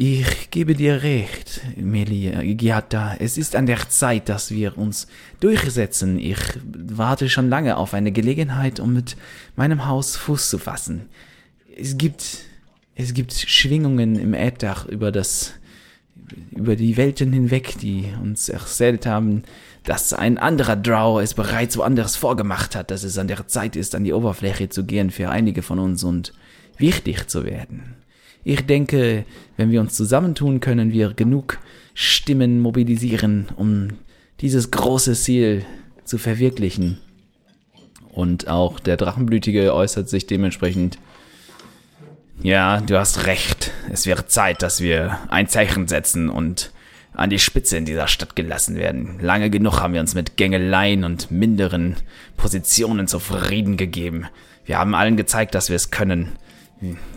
Ich 0.00 0.52
gebe 0.52 0.76
dir 0.76 1.02
recht, 1.02 1.60
Melia 1.76 2.40
Giata. 2.54 3.16
Es 3.18 3.36
ist 3.36 3.56
an 3.56 3.66
der 3.66 3.88
Zeit, 3.88 4.28
dass 4.28 4.52
wir 4.52 4.78
uns 4.78 5.08
durchsetzen. 5.40 6.20
Ich 6.20 6.38
warte 6.62 7.28
schon 7.28 7.48
lange 7.48 7.76
auf 7.76 7.94
eine 7.94 8.12
Gelegenheit, 8.12 8.78
um 8.78 8.92
mit 8.92 9.16
meinem 9.56 9.86
Haus 9.86 10.14
Fuß 10.14 10.50
zu 10.50 10.58
fassen. 10.58 11.08
Es 11.76 11.98
gibt, 11.98 12.22
es 12.94 13.12
gibt 13.12 13.32
Schwingungen 13.32 14.16
im 14.20 14.34
Äther 14.34 14.86
über 14.88 15.10
das 15.10 15.54
über 16.52 16.76
die 16.76 16.96
Welten 16.96 17.32
hinweg, 17.32 17.76
die 17.80 18.04
uns 18.22 18.48
erzählt 18.48 19.04
haben, 19.04 19.42
dass 19.82 20.12
ein 20.12 20.38
anderer 20.38 20.76
Drow 20.76 21.20
es 21.20 21.34
bereits 21.34 21.76
woanders 21.76 22.14
vorgemacht 22.14 22.76
hat, 22.76 22.92
dass 22.92 23.02
es 23.02 23.18
an 23.18 23.26
der 23.26 23.48
Zeit 23.48 23.74
ist, 23.74 23.96
an 23.96 24.04
die 24.04 24.12
Oberfläche 24.12 24.68
zu 24.68 24.84
gehen 24.84 25.10
für 25.10 25.28
einige 25.28 25.62
von 25.62 25.80
uns 25.80 26.04
und 26.04 26.34
wichtig 26.76 27.26
zu 27.26 27.44
werden. 27.44 27.97
Ich 28.48 28.64
denke, 28.64 29.26
wenn 29.58 29.70
wir 29.70 29.82
uns 29.82 29.92
zusammentun, 29.92 30.60
können 30.60 30.90
wir 30.90 31.12
genug 31.12 31.58
Stimmen 31.92 32.60
mobilisieren, 32.60 33.48
um 33.56 33.88
dieses 34.40 34.70
große 34.70 35.12
Ziel 35.12 35.66
zu 36.04 36.16
verwirklichen. 36.16 36.96
Und 38.10 38.48
auch 38.48 38.80
der 38.80 38.96
Drachenblütige 38.96 39.74
äußert 39.74 40.08
sich 40.08 40.26
dementsprechend 40.26 40.98
ja, 42.40 42.80
du 42.80 42.98
hast 42.98 43.26
recht. 43.26 43.70
Es 43.90 44.06
wäre 44.06 44.26
Zeit, 44.26 44.62
dass 44.62 44.80
wir 44.80 45.18
ein 45.28 45.48
Zeichen 45.48 45.86
setzen 45.86 46.30
und 46.30 46.72
an 47.12 47.28
die 47.28 47.40
Spitze 47.40 47.76
in 47.76 47.84
dieser 47.84 48.08
Stadt 48.08 48.34
gelassen 48.34 48.76
werden. 48.76 49.18
Lange 49.20 49.50
genug 49.50 49.82
haben 49.82 49.92
wir 49.92 50.00
uns 50.00 50.14
mit 50.14 50.38
Gängeleien 50.38 51.04
und 51.04 51.30
minderen 51.30 51.96
Positionen 52.38 53.08
zufrieden 53.08 53.76
gegeben. 53.76 54.26
Wir 54.64 54.78
haben 54.78 54.94
allen 54.94 55.18
gezeigt, 55.18 55.54
dass 55.54 55.68
wir 55.68 55.76
es 55.76 55.90
können. 55.90 56.38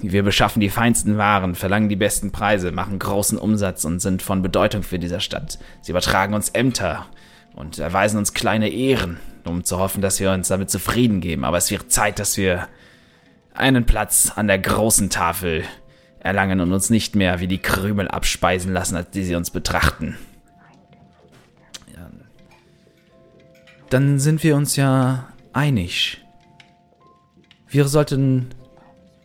Wir 0.01 0.24
beschaffen 0.24 0.59
die 0.59 0.70
feinsten 0.70 1.18
Waren, 1.18 1.53
verlangen 1.53 1.88
die 1.88 1.95
besten 1.95 2.32
Preise, 2.32 2.72
machen 2.72 2.97
großen 2.97 3.38
Umsatz 3.38 3.86
und 3.86 3.99
sind 3.99 4.24
von 4.24 4.41
Bedeutung 4.41 4.82
für 4.82 4.97
diese 4.97 5.20
Stadt. 5.20 5.59
Sie 5.82 5.91
übertragen 5.91 6.34
uns 6.34 6.49
Ämter 6.49 7.05
und 7.53 7.78
erweisen 7.78 8.18
uns 8.18 8.34
kleine 8.34 8.70
Ehren, 8.70 9.20
um 9.45 9.64
zu 9.64 9.78
hoffen, 9.78 10.01
dass 10.01 10.20
wir 10.20 10.32
uns 10.32 10.47
damit 10.47 10.72
zufrieden 10.72 11.22
geben. 11.22 11.43
Aber 11.43 11.57
es 11.57 11.70
wird 11.70 11.91
Zeit, 11.91 12.18
dass 12.18 12.38
wir 12.38 12.68
einen 13.53 13.86
Platz 13.86 14.32
an 14.36 14.47
der 14.47 14.57
großen 14.57 15.12
Tafel 15.12 15.64
erlangen 16.20 16.59
und 16.59 16.72
uns 16.72 16.89
nicht 16.89 17.16
mehr 17.16 17.39
wie 17.39 17.47
die 17.47 17.59
Krümel 17.59 18.07
abspeisen 18.07 18.74
lassen, 18.74 18.95
als 18.95 19.12
die 19.12 19.24
sie 19.24 19.36
uns 19.36 19.51
betrachten. 19.51 20.18
Ja. 21.93 22.09
Dann 23.89 24.20
sind 24.20 24.43
wir 24.43 24.55
uns 24.55 24.76
ja 24.76 25.28
einig. 25.53 26.24
Wir 27.68 27.88
sollten 27.88 28.49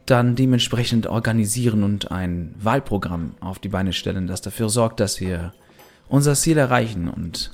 dann 0.07 0.36
dementsprechend 0.36 1.07
organisieren 1.07 1.82
und 1.82 2.11
ein 2.11 2.54
Wahlprogramm 2.59 3.34
auf 3.40 3.59
die 3.59 3.68
Beine 3.68 3.92
stellen, 3.92 4.26
das 4.26 4.40
dafür 4.40 4.68
sorgt, 4.68 5.00
dass 5.00 5.20
wir 5.20 5.52
unser 6.09 6.34
Ziel 6.34 6.59
erreichen. 6.59 7.09
Und 7.09 7.52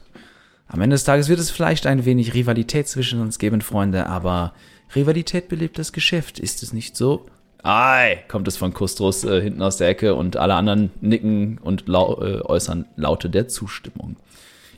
am 0.68 0.80
Ende 0.80 0.94
des 0.94 1.04
Tages 1.04 1.28
wird 1.28 1.40
es 1.40 1.50
vielleicht 1.50 1.86
ein 1.86 2.04
wenig 2.04 2.34
Rivalität 2.34 2.88
zwischen 2.88 3.20
uns 3.20 3.38
geben, 3.38 3.60
Freunde, 3.60 4.06
aber 4.06 4.52
Rivalität 4.94 5.48
belebt 5.48 5.78
das 5.78 5.92
Geschäft, 5.92 6.38
ist 6.38 6.62
es 6.62 6.72
nicht 6.72 6.96
so? 6.96 7.26
Ei, 7.62 8.24
kommt 8.28 8.48
es 8.48 8.56
von 8.56 8.74
Kustros 8.74 9.24
äh, 9.24 9.40
hinten 9.40 9.62
aus 9.62 9.76
der 9.76 9.88
Ecke 9.88 10.14
und 10.14 10.36
alle 10.36 10.54
anderen 10.54 10.90
nicken 11.00 11.58
und 11.58 11.86
lau 11.86 12.20
äh, 12.20 12.40
äußern 12.40 12.86
Laute 12.96 13.30
der 13.30 13.48
Zustimmung. 13.48 14.16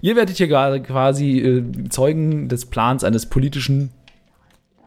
Ihr 0.03 0.17
werdet 0.17 0.37
hier 0.37 0.49
gerade 0.49 0.83
quasi 0.83 1.39
äh, 1.39 1.89
Zeugen 1.89 2.49
des 2.49 2.67
Plans 2.67 3.03
eines 3.03 3.27
politischen, 3.27 3.91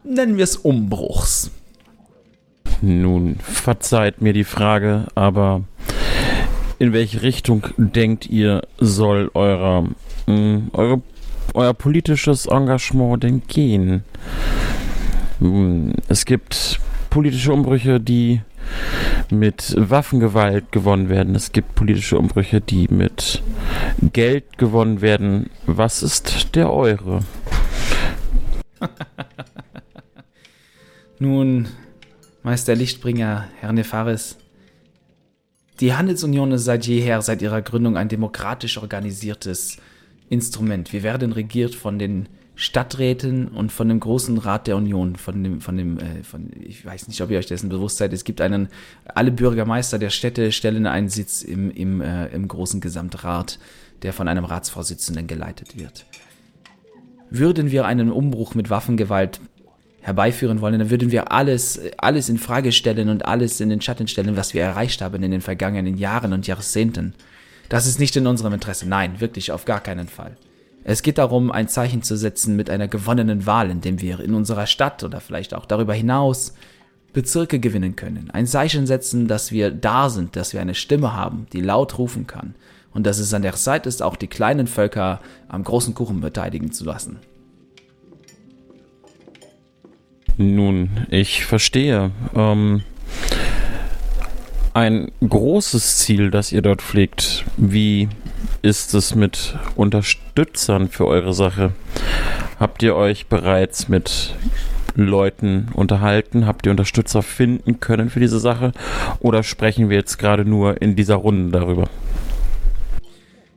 nennen 0.04 0.36
wir 0.36 0.44
es 0.44 0.56
Umbruchs. 0.56 1.50
Nun, 2.80 3.36
verzeiht 3.40 4.22
mir 4.22 4.32
die 4.32 4.44
Frage, 4.44 5.06
aber 5.14 5.62
in 6.78 6.92
welche 6.92 7.22
Richtung 7.22 7.66
denkt 7.76 8.26
ihr, 8.26 8.62
soll 8.78 9.30
eurer, 9.34 9.82
mh, 10.26 10.34
mm, 10.34 10.70
eure, 10.72 11.02
euer 11.54 11.74
politisches 11.74 12.46
Engagement 12.46 13.24
denn 13.24 13.42
gehen? 13.48 14.04
Es 16.08 16.24
gibt 16.24 16.80
politische 17.10 17.52
Umbrüche, 17.52 18.00
die 18.00 18.42
mit 19.30 19.74
Waffengewalt 19.76 20.70
gewonnen 20.72 21.08
werden. 21.08 21.34
Es 21.34 21.52
gibt 21.52 21.74
politische 21.74 22.18
Umbrüche, 22.18 22.60
die 22.60 22.86
mit 22.88 23.42
Geld 24.12 24.58
gewonnen 24.58 25.00
werden. 25.00 25.50
Was 25.66 26.02
ist 26.02 26.54
der 26.54 26.72
eure? 26.72 27.20
Nun, 31.18 31.68
Meister 32.48 32.74
Lichtbringer, 32.74 33.46
Herr 33.60 33.74
Nefaris, 33.74 34.38
die 35.80 35.92
Handelsunion 35.92 36.50
ist 36.52 36.64
seit 36.64 36.86
jeher, 36.86 37.20
seit 37.20 37.42
ihrer 37.42 37.60
Gründung, 37.60 37.98
ein 37.98 38.08
demokratisch 38.08 38.78
organisiertes 38.78 39.76
Instrument. 40.30 40.94
Wir 40.94 41.02
werden 41.02 41.32
regiert 41.32 41.74
von 41.74 41.98
den 41.98 42.26
Stadträten 42.54 43.48
und 43.48 43.70
von 43.70 43.90
dem 43.90 44.00
großen 44.00 44.38
Rat 44.38 44.66
der 44.66 44.78
Union, 44.78 45.16
von 45.16 45.44
dem, 45.44 45.60
von 45.60 45.76
dem, 45.76 45.98
äh, 45.98 46.22
von, 46.22 46.48
ich 46.58 46.86
weiß 46.86 47.08
nicht, 47.08 47.20
ob 47.20 47.30
ihr 47.30 47.38
euch 47.38 47.44
dessen 47.44 47.68
bewusst 47.68 47.98
seid. 47.98 48.14
Es 48.14 48.24
gibt 48.24 48.40
einen, 48.40 48.68
alle 49.14 49.30
Bürgermeister 49.30 49.98
der 49.98 50.08
Städte 50.08 50.50
stellen 50.50 50.86
einen 50.86 51.10
Sitz 51.10 51.42
im, 51.42 51.70
im, 51.70 52.00
äh, 52.00 52.28
im 52.28 52.48
großen 52.48 52.80
Gesamtrat, 52.80 53.58
der 54.00 54.14
von 54.14 54.26
einem 54.26 54.46
Ratsvorsitzenden 54.46 55.26
geleitet 55.26 55.76
wird. 55.76 56.06
Würden 57.28 57.70
wir 57.70 57.84
einen 57.84 58.10
Umbruch 58.10 58.54
mit 58.54 58.70
Waffengewalt 58.70 59.38
herbeiführen 60.00 60.60
wollen, 60.60 60.78
dann 60.78 60.90
würden 60.90 61.10
wir 61.10 61.32
alles, 61.32 61.80
alles 61.98 62.28
in 62.28 62.38
Frage 62.38 62.72
stellen 62.72 63.08
und 63.08 63.24
alles 63.26 63.60
in 63.60 63.68
den 63.68 63.80
Schatten 63.80 64.08
stellen, 64.08 64.36
was 64.36 64.54
wir 64.54 64.62
erreicht 64.62 65.02
haben 65.02 65.22
in 65.22 65.30
den 65.30 65.40
vergangenen 65.40 65.96
Jahren 65.96 66.32
und 66.32 66.46
Jahrzehnten. 66.46 67.14
Das 67.68 67.86
ist 67.86 67.98
nicht 67.98 68.16
in 68.16 68.26
unserem 68.26 68.54
Interesse. 68.54 68.88
Nein, 68.88 69.20
wirklich 69.20 69.52
auf 69.52 69.64
gar 69.64 69.80
keinen 69.80 70.08
Fall. 70.08 70.36
Es 70.84 71.02
geht 71.02 71.18
darum, 71.18 71.50
ein 71.52 71.68
Zeichen 71.68 72.02
zu 72.02 72.16
setzen 72.16 72.56
mit 72.56 72.70
einer 72.70 72.88
gewonnenen 72.88 73.44
Wahl, 73.44 73.70
indem 73.70 74.00
wir 74.00 74.20
in 74.20 74.32
unserer 74.34 74.66
Stadt 74.66 75.04
oder 75.04 75.20
vielleicht 75.20 75.52
auch 75.52 75.66
darüber 75.66 75.92
hinaus 75.92 76.54
Bezirke 77.12 77.58
gewinnen 77.58 77.96
können. 77.96 78.30
Ein 78.30 78.46
Zeichen 78.46 78.86
setzen, 78.86 79.28
dass 79.28 79.52
wir 79.52 79.70
da 79.70 80.08
sind, 80.08 80.36
dass 80.36 80.52
wir 80.52 80.60
eine 80.60 80.74
Stimme 80.74 81.14
haben, 81.14 81.46
die 81.52 81.60
laut 81.60 81.98
rufen 81.98 82.26
kann. 82.26 82.54
Und 82.94 83.06
dass 83.06 83.18
es 83.18 83.34
an 83.34 83.42
der 83.42 83.54
Zeit 83.54 83.86
ist, 83.86 84.02
auch 84.02 84.16
die 84.16 84.28
kleinen 84.28 84.66
Völker 84.66 85.20
am 85.48 85.62
großen 85.62 85.94
Kuchen 85.94 86.20
beteiligen 86.20 86.72
zu 86.72 86.84
lassen. 86.84 87.18
Nun, 90.40 90.90
ich 91.10 91.44
verstehe. 91.44 92.12
Ähm, 92.32 92.82
ein 94.72 95.10
großes 95.20 95.98
Ziel, 95.98 96.30
das 96.30 96.52
ihr 96.52 96.62
dort 96.62 96.80
pflegt. 96.80 97.44
Wie 97.56 98.08
ist 98.62 98.94
es 98.94 99.16
mit 99.16 99.58
Unterstützern 99.74 100.88
für 100.88 101.08
eure 101.08 101.34
Sache? 101.34 101.72
Habt 102.60 102.84
ihr 102.84 102.94
euch 102.94 103.26
bereits 103.26 103.88
mit 103.88 104.36
Leuten 104.94 105.70
unterhalten? 105.74 106.46
Habt 106.46 106.66
ihr 106.66 106.70
Unterstützer 106.70 107.22
finden 107.22 107.80
können 107.80 108.08
für 108.08 108.20
diese 108.20 108.38
Sache? 108.38 108.70
Oder 109.18 109.42
sprechen 109.42 109.90
wir 109.90 109.96
jetzt 109.96 110.18
gerade 110.18 110.44
nur 110.44 110.80
in 110.80 110.94
dieser 110.94 111.16
Runde 111.16 111.58
darüber? 111.58 111.88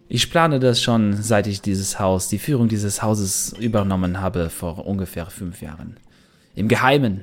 Ich 0.10 0.32
plane 0.32 0.60
das 0.60 0.82
schon, 0.82 1.14
seit 1.22 1.46
ich 1.46 1.62
dieses 1.62 2.00
Haus, 2.00 2.28
die 2.28 2.40
Führung 2.40 2.70
dieses 2.70 3.04
Hauses 3.04 3.54
übernommen 3.60 4.20
habe, 4.20 4.50
vor 4.50 4.88
ungefähr 4.88 5.28
fünf 5.28 5.62
Jahren. 5.62 5.98
Im 6.56 6.68
Geheimen, 6.68 7.22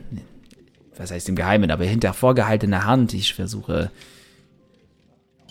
was 0.96 1.10
heißt 1.10 1.28
im 1.28 1.36
Geheimen, 1.36 1.70
aber 1.70 1.84
hinter 1.84 2.12
vorgehaltener 2.12 2.84
Hand. 2.84 3.14
Ich 3.14 3.34
versuche, 3.34 3.90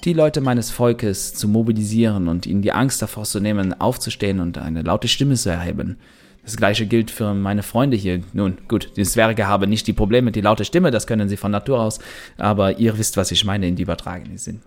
die 0.03 0.13
Leute 0.13 0.41
meines 0.41 0.71
Volkes 0.71 1.33
zu 1.33 1.47
mobilisieren 1.47 2.27
und 2.27 2.45
ihnen 2.45 2.61
die 2.61 2.71
Angst 2.71 3.01
davor 3.01 3.23
zu 3.23 3.39
nehmen, 3.39 3.79
aufzustehen 3.79 4.39
und 4.39 4.57
eine 4.57 4.81
laute 4.81 5.07
Stimme 5.07 5.35
zu 5.35 5.49
erheben. 5.49 5.97
Das 6.43 6.55
gleiche 6.55 6.85
gilt 6.85 7.11
für 7.11 7.33
meine 7.33 7.61
Freunde 7.61 7.97
hier. 7.97 8.21
Nun, 8.31 8.57
gut, 8.69 8.91
die 8.95 9.03
Zwerge 9.03 9.47
haben 9.47 9.69
nicht 9.69 9.85
die 9.85 9.93
Probleme 9.93 10.31
die 10.31 10.41
laute 10.41 10.63
Stimme, 10.63 10.91
das 10.91 11.05
können 11.05 11.27
sie 11.27 11.35
von 11.35 11.51
Natur 11.51 11.81
aus, 11.81 11.99
aber 12.37 12.79
ihr 12.79 12.97
wisst, 12.97 13.17
was 13.17 13.31
ich 13.31 13.43
meine 13.43 13.67
in 13.67 13.75
die 13.75 13.83
übertragenen 13.83 14.37
Sinn. 14.37 14.61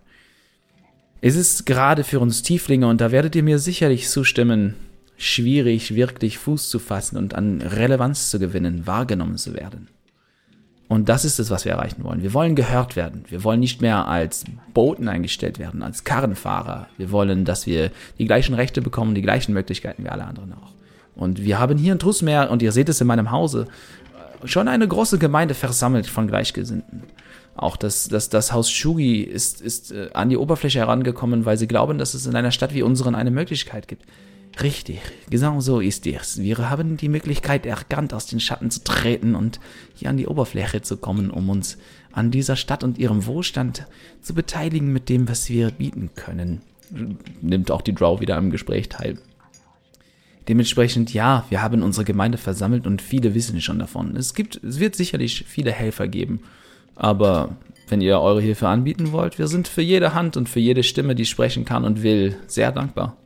Es 1.22 1.36
ist 1.36 1.66
gerade 1.66 2.04
für 2.04 2.20
uns 2.20 2.42
Tieflinge, 2.42 2.86
und 2.86 3.00
da 3.00 3.12
werdet 3.12 3.34
ihr 3.34 3.42
mir 3.42 3.58
sicherlich 3.58 4.08
zustimmen, 4.08 4.74
schwierig, 5.20 5.94
wirklich 5.94 6.38
Fuß 6.38 6.70
zu 6.70 6.78
fassen 6.78 7.18
und 7.18 7.34
an 7.34 7.60
Relevanz 7.60 8.30
zu 8.30 8.38
gewinnen, 8.38 8.86
wahrgenommen 8.86 9.36
zu 9.36 9.54
werden. 9.54 9.88
Und 10.88 11.08
das 11.10 11.26
ist 11.26 11.38
es, 11.38 11.50
was 11.50 11.66
wir 11.66 11.72
erreichen 11.72 12.02
wollen. 12.02 12.22
Wir 12.22 12.32
wollen 12.32 12.56
gehört 12.56 12.96
werden. 12.96 13.24
Wir 13.28 13.44
wollen 13.44 13.60
nicht 13.60 13.82
mehr 13.82 14.08
als 14.08 14.44
Boten 14.72 15.08
eingestellt 15.08 15.58
werden, 15.58 15.82
als 15.82 16.04
Karrenfahrer. 16.04 16.88
Wir 16.96 17.12
wollen, 17.12 17.44
dass 17.44 17.66
wir 17.66 17.90
die 18.18 18.24
gleichen 18.24 18.54
Rechte 18.54 18.80
bekommen, 18.80 19.14
die 19.14 19.22
gleichen 19.22 19.52
Möglichkeiten 19.52 20.04
wie 20.04 20.08
alle 20.08 20.24
anderen 20.24 20.54
auch. 20.54 20.72
Und 21.14 21.44
wir 21.44 21.58
haben 21.58 21.76
hier 21.76 21.92
in 21.92 21.98
Trusmeer, 21.98 22.50
und 22.50 22.62
ihr 22.62 22.72
seht 22.72 22.88
es 22.88 23.00
in 23.00 23.06
meinem 23.06 23.30
Hause, 23.30 23.68
schon 24.44 24.68
eine 24.68 24.88
große 24.88 25.18
Gemeinde 25.18 25.54
versammelt 25.54 26.06
von 26.06 26.28
Gleichgesinnten. 26.28 27.02
Auch 27.54 27.76
das, 27.76 28.08
das, 28.08 28.30
das 28.30 28.52
Haus 28.52 28.70
Shugi 28.70 29.20
ist, 29.20 29.60
ist 29.60 29.92
äh, 29.92 30.08
an 30.14 30.30
die 30.30 30.38
Oberfläche 30.38 30.78
herangekommen, 30.78 31.44
weil 31.44 31.58
sie 31.58 31.68
glauben, 31.68 31.98
dass 31.98 32.14
es 32.14 32.26
in 32.26 32.34
einer 32.34 32.52
Stadt 32.52 32.72
wie 32.72 32.82
unseren 32.82 33.14
eine 33.14 33.30
Möglichkeit 33.30 33.86
gibt. 33.86 34.06
Richtig, 34.62 35.00
genau 35.30 35.60
so 35.60 35.80
ist 35.80 36.06
es. 36.06 36.40
Wir 36.40 36.70
haben 36.70 36.96
die 36.96 37.08
Möglichkeit 37.08 37.66
erkannt, 37.66 38.12
aus 38.12 38.26
den 38.26 38.40
Schatten 38.40 38.70
zu 38.70 38.82
treten 38.84 39.34
und 39.34 39.60
hier 39.94 40.10
an 40.10 40.16
die 40.16 40.26
Oberfläche 40.26 40.82
zu 40.82 40.96
kommen, 40.96 41.30
um 41.30 41.48
uns 41.48 41.78
an 42.12 42.30
dieser 42.30 42.56
Stadt 42.56 42.84
und 42.84 42.98
ihrem 42.98 43.26
Wohlstand 43.26 43.86
zu 44.20 44.34
beteiligen 44.34 44.92
mit 44.92 45.08
dem, 45.08 45.28
was 45.28 45.48
wir 45.48 45.70
bieten 45.70 46.10
können. 46.14 46.60
Nimmt 47.40 47.70
auch 47.70 47.82
die 47.82 47.94
Drow 47.94 48.20
wieder 48.20 48.36
am 48.36 48.50
Gespräch 48.50 48.88
teil. 48.88 49.18
Dementsprechend, 50.48 51.14
ja, 51.14 51.44
wir 51.48 51.62
haben 51.62 51.82
unsere 51.82 52.04
Gemeinde 52.04 52.36
versammelt 52.36 52.86
und 52.86 53.00
viele 53.00 53.34
wissen 53.34 53.60
schon 53.60 53.78
davon. 53.78 54.16
Es 54.16 54.34
gibt, 54.34 54.62
es 54.64 54.80
wird 54.80 54.96
sicherlich 54.96 55.44
viele 55.46 55.70
Helfer 55.70 56.08
geben. 56.08 56.40
Aber 56.96 57.56
wenn 57.88 58.00
ihr 58.00 58.20
eure 58.20 58.40
Hilfe 58.40 58.68
anbieten 58.68 59.12
wollt, 59.12 59.38
wir 59.38 59.46
sind 59.46 59.68
für 59.68 59.82
jede 59.82 60.12
Hand 60.12 60.36
und 60.36 60.48
für 60.48 60.60
jede 60.60 60.82
Stimme, 60.82 61.14
die 61.14 61.26
sprechen 61.26 61.64
kann 61.64 61.84
und 61.84 62.02
will, 62.02 62.36
sehr 62.46 62.72
dankbar. 62.72 63.16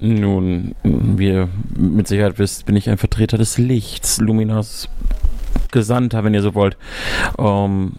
Nun, 0.00 0.74
wie 0.82 1.28
ihr 1.28 1.48
mit 1.76 2.08
Sicherheit 2.08 2.38
wisst, 2.38 2.66
bin 2.66 2.76
ich 2.76 2.88
ein 2.88 2.98
Vertreter 2.98 3.36
des 3.36 3.58
Lichts, 3.58 4.18
Luminas 4.18 4.88
Gesandter, 5.70 6.24
wenn 6.24 6.34
ihr 6.34 6.42
so 6.42 6.54
wollt. 6.54 6.76
Ähm, 7.38 7.92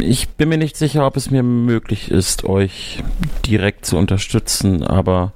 ich 0.00 0.28
bin 0.30 0.50
mir 0.50 0.58
nicht 0.58 0.76
sicher, 0.76 1.06
ob 1.06 1.16
es 1.16 1.30
mir 1.30 1.42
möglich 1.42 2.10
ist, 2.10 2.44
euch 2.44 3.02
direkt 3.46 3.86
zu 3.86 3.96
unterstützen, 3.96 4.82
aber 4.82 5.32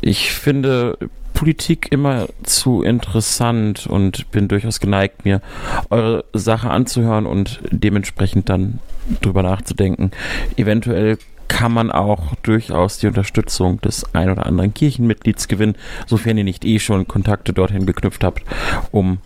ich 0.00 0.32
finde 0.32 0.96
Politik 1.34 1.88
immer 1.90 2.26
zu 2.42 2.82
interessant 2.82 3.86
und 3.86 4.30
bin 4.30 4.48
durchaus 4.48 4.80
geneigt, 4.80 5.24
mir 5.24 5.40
eure 5.90 6.24
Sache 6.32 6.70
anzuhören 6.70 7.26
und 7.26 7.60
dementsprechend 7.70 8.48
dann 8.48 8.80
drüber 9.20 9.42
nachzudenken. 9.42 10.10
Eventuell 10.56 11.18
kann 11.48 11.72
man 11.72 11.90
auch 11.90 12.34
durchaus 12.42 12.98
die 12.98 13.06
Unterstützung 13.06 13.80
des 13.80 14.14
ein 14.14 14.30
oder 14.30 14.46
anderen 14.46 14.74
Kirchenmitglieds 14.74 15.48
gewinnen, 15.48 15.76
sofern 16.06 16.38
ihr 16.38 16.44
nicht 16.44 16.64
eh 16.64 16.78
schon 16.78 17.08
Kontakte 17.08 17.52
dorthin 17.52 17.86
geknüpft 17.86 18.22
habt, 18.22 18.42
um 18.92 19.18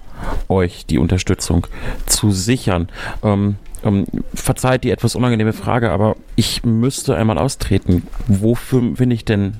euch 0.48 0.86
die 0.86 0.98
Unterstützung 0.98 1.66
zu 2.06 2.30
sichern. 2.30 2.88
Ähm, 3.22 3.56
ähm, 3.84 4.06
verzeiht 4.34 4.84
die 4.84 4.90
etwas 4.90 5.16
unangenehme 5.16 5.52
Frage, 5.52 5.90
aber 5.90 6.16
ich 6.36 6.64
müsste 6.64 7.16
einmal 7.16 7.38
austreten. 7.38 8.06
Wofür 8.28 8.96
finde 8.96 9.14
ich 9.14 9.24
denn 9.24 9.54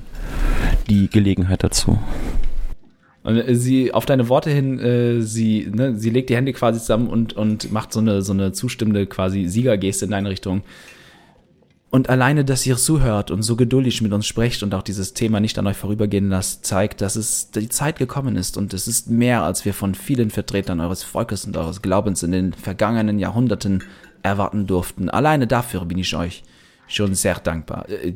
die 0.89 1.09
Gelegenheit 1.09 1.63
dazu? 1.63 1.99
Äh, 3.23 3.55
sie 3.55 3.93
auf 3.93 4.05
deine 4.05 4.29
Worte 4.29 4.49
hin, 4.49 4.79
äh, 4.79 5.21
sie, 5.21 5.69
ne, 5.73 5.95
sie 5.97 6.09
legt 6.09 6.29
die 6.29 6.35
Hände 6.35 6.53
quasi 6.53 6.79
zusammen 6.79 7.07
und, 7.07 7.33
und 7.33 7.71
macht 7.71 7.93
so 7.93 7.99
eine, 7.99 8.21
so 8.21 8.33
eine 8.33 8.51
zustimmende 8.51 9.05
quasi 9.07 9.47
Siegergeste 9.47 10.05
in 10.05 10.11
deine 10.11 10.29
Richtung. 10.29 10.61
Und 11.93 12.09
alleine, 12.09 12.43
dass 12.43 12.65
ihr 12.65 12.75
zuhört 12.75 13.29
und 13.29 13.43
so 13.43 13.55
geduldig 13.55 14.01
mit 14.01 14.13
uns 14.13 14.25
sprecht 14.25 14.63
und 14.63 14.73
auch 14.73 14.81
dieses 14.81 15.13
Thema 15.13 15.39
nicht 15.39 15.59
an 15.59 15.67
euch 15.67 15.77
vorübergehen 15.77 16.27
lasst, 16.27 16.65
zeigt, 16.65 17.01
dass 17.01 17.15
es 17.15 17.51
die 17.51 17.69
Zeit 17.69 17.99
gekommen 17.99 18.35
ist 18.35 18.57
und 18.57 18.73
es 18.73 18.87
ist 18.87 19.11
mehr, 19.11 19.43
als 19.43 19.63
wir 19.63 19.75
von 19.75 19.93
vielen 19.93 20.31
Vertretern 20.31 20.79
eures 20.79 21.03
Volkes 21.03 21.45
und 21.45 21.55
eures 21.55 21.83
Glaubens 21.83 22.23
in 22.23 22.31
den 22.31 22.53
vergangenen 22.53 23.19
Jahrhunderten 23.19 23.83
erwarten 24.23 24.65
durften. 24.65 25.11
Alleine 25.11 25.45
dafür 25.45 25.85
bin 25.85 25.99
ich 25.99 26.15
euch 26.15 26.41
schon 26.87 27.13
sehr 27.13 27.35
dankbar. 27.35 27.87
Äh, 27.87 28.11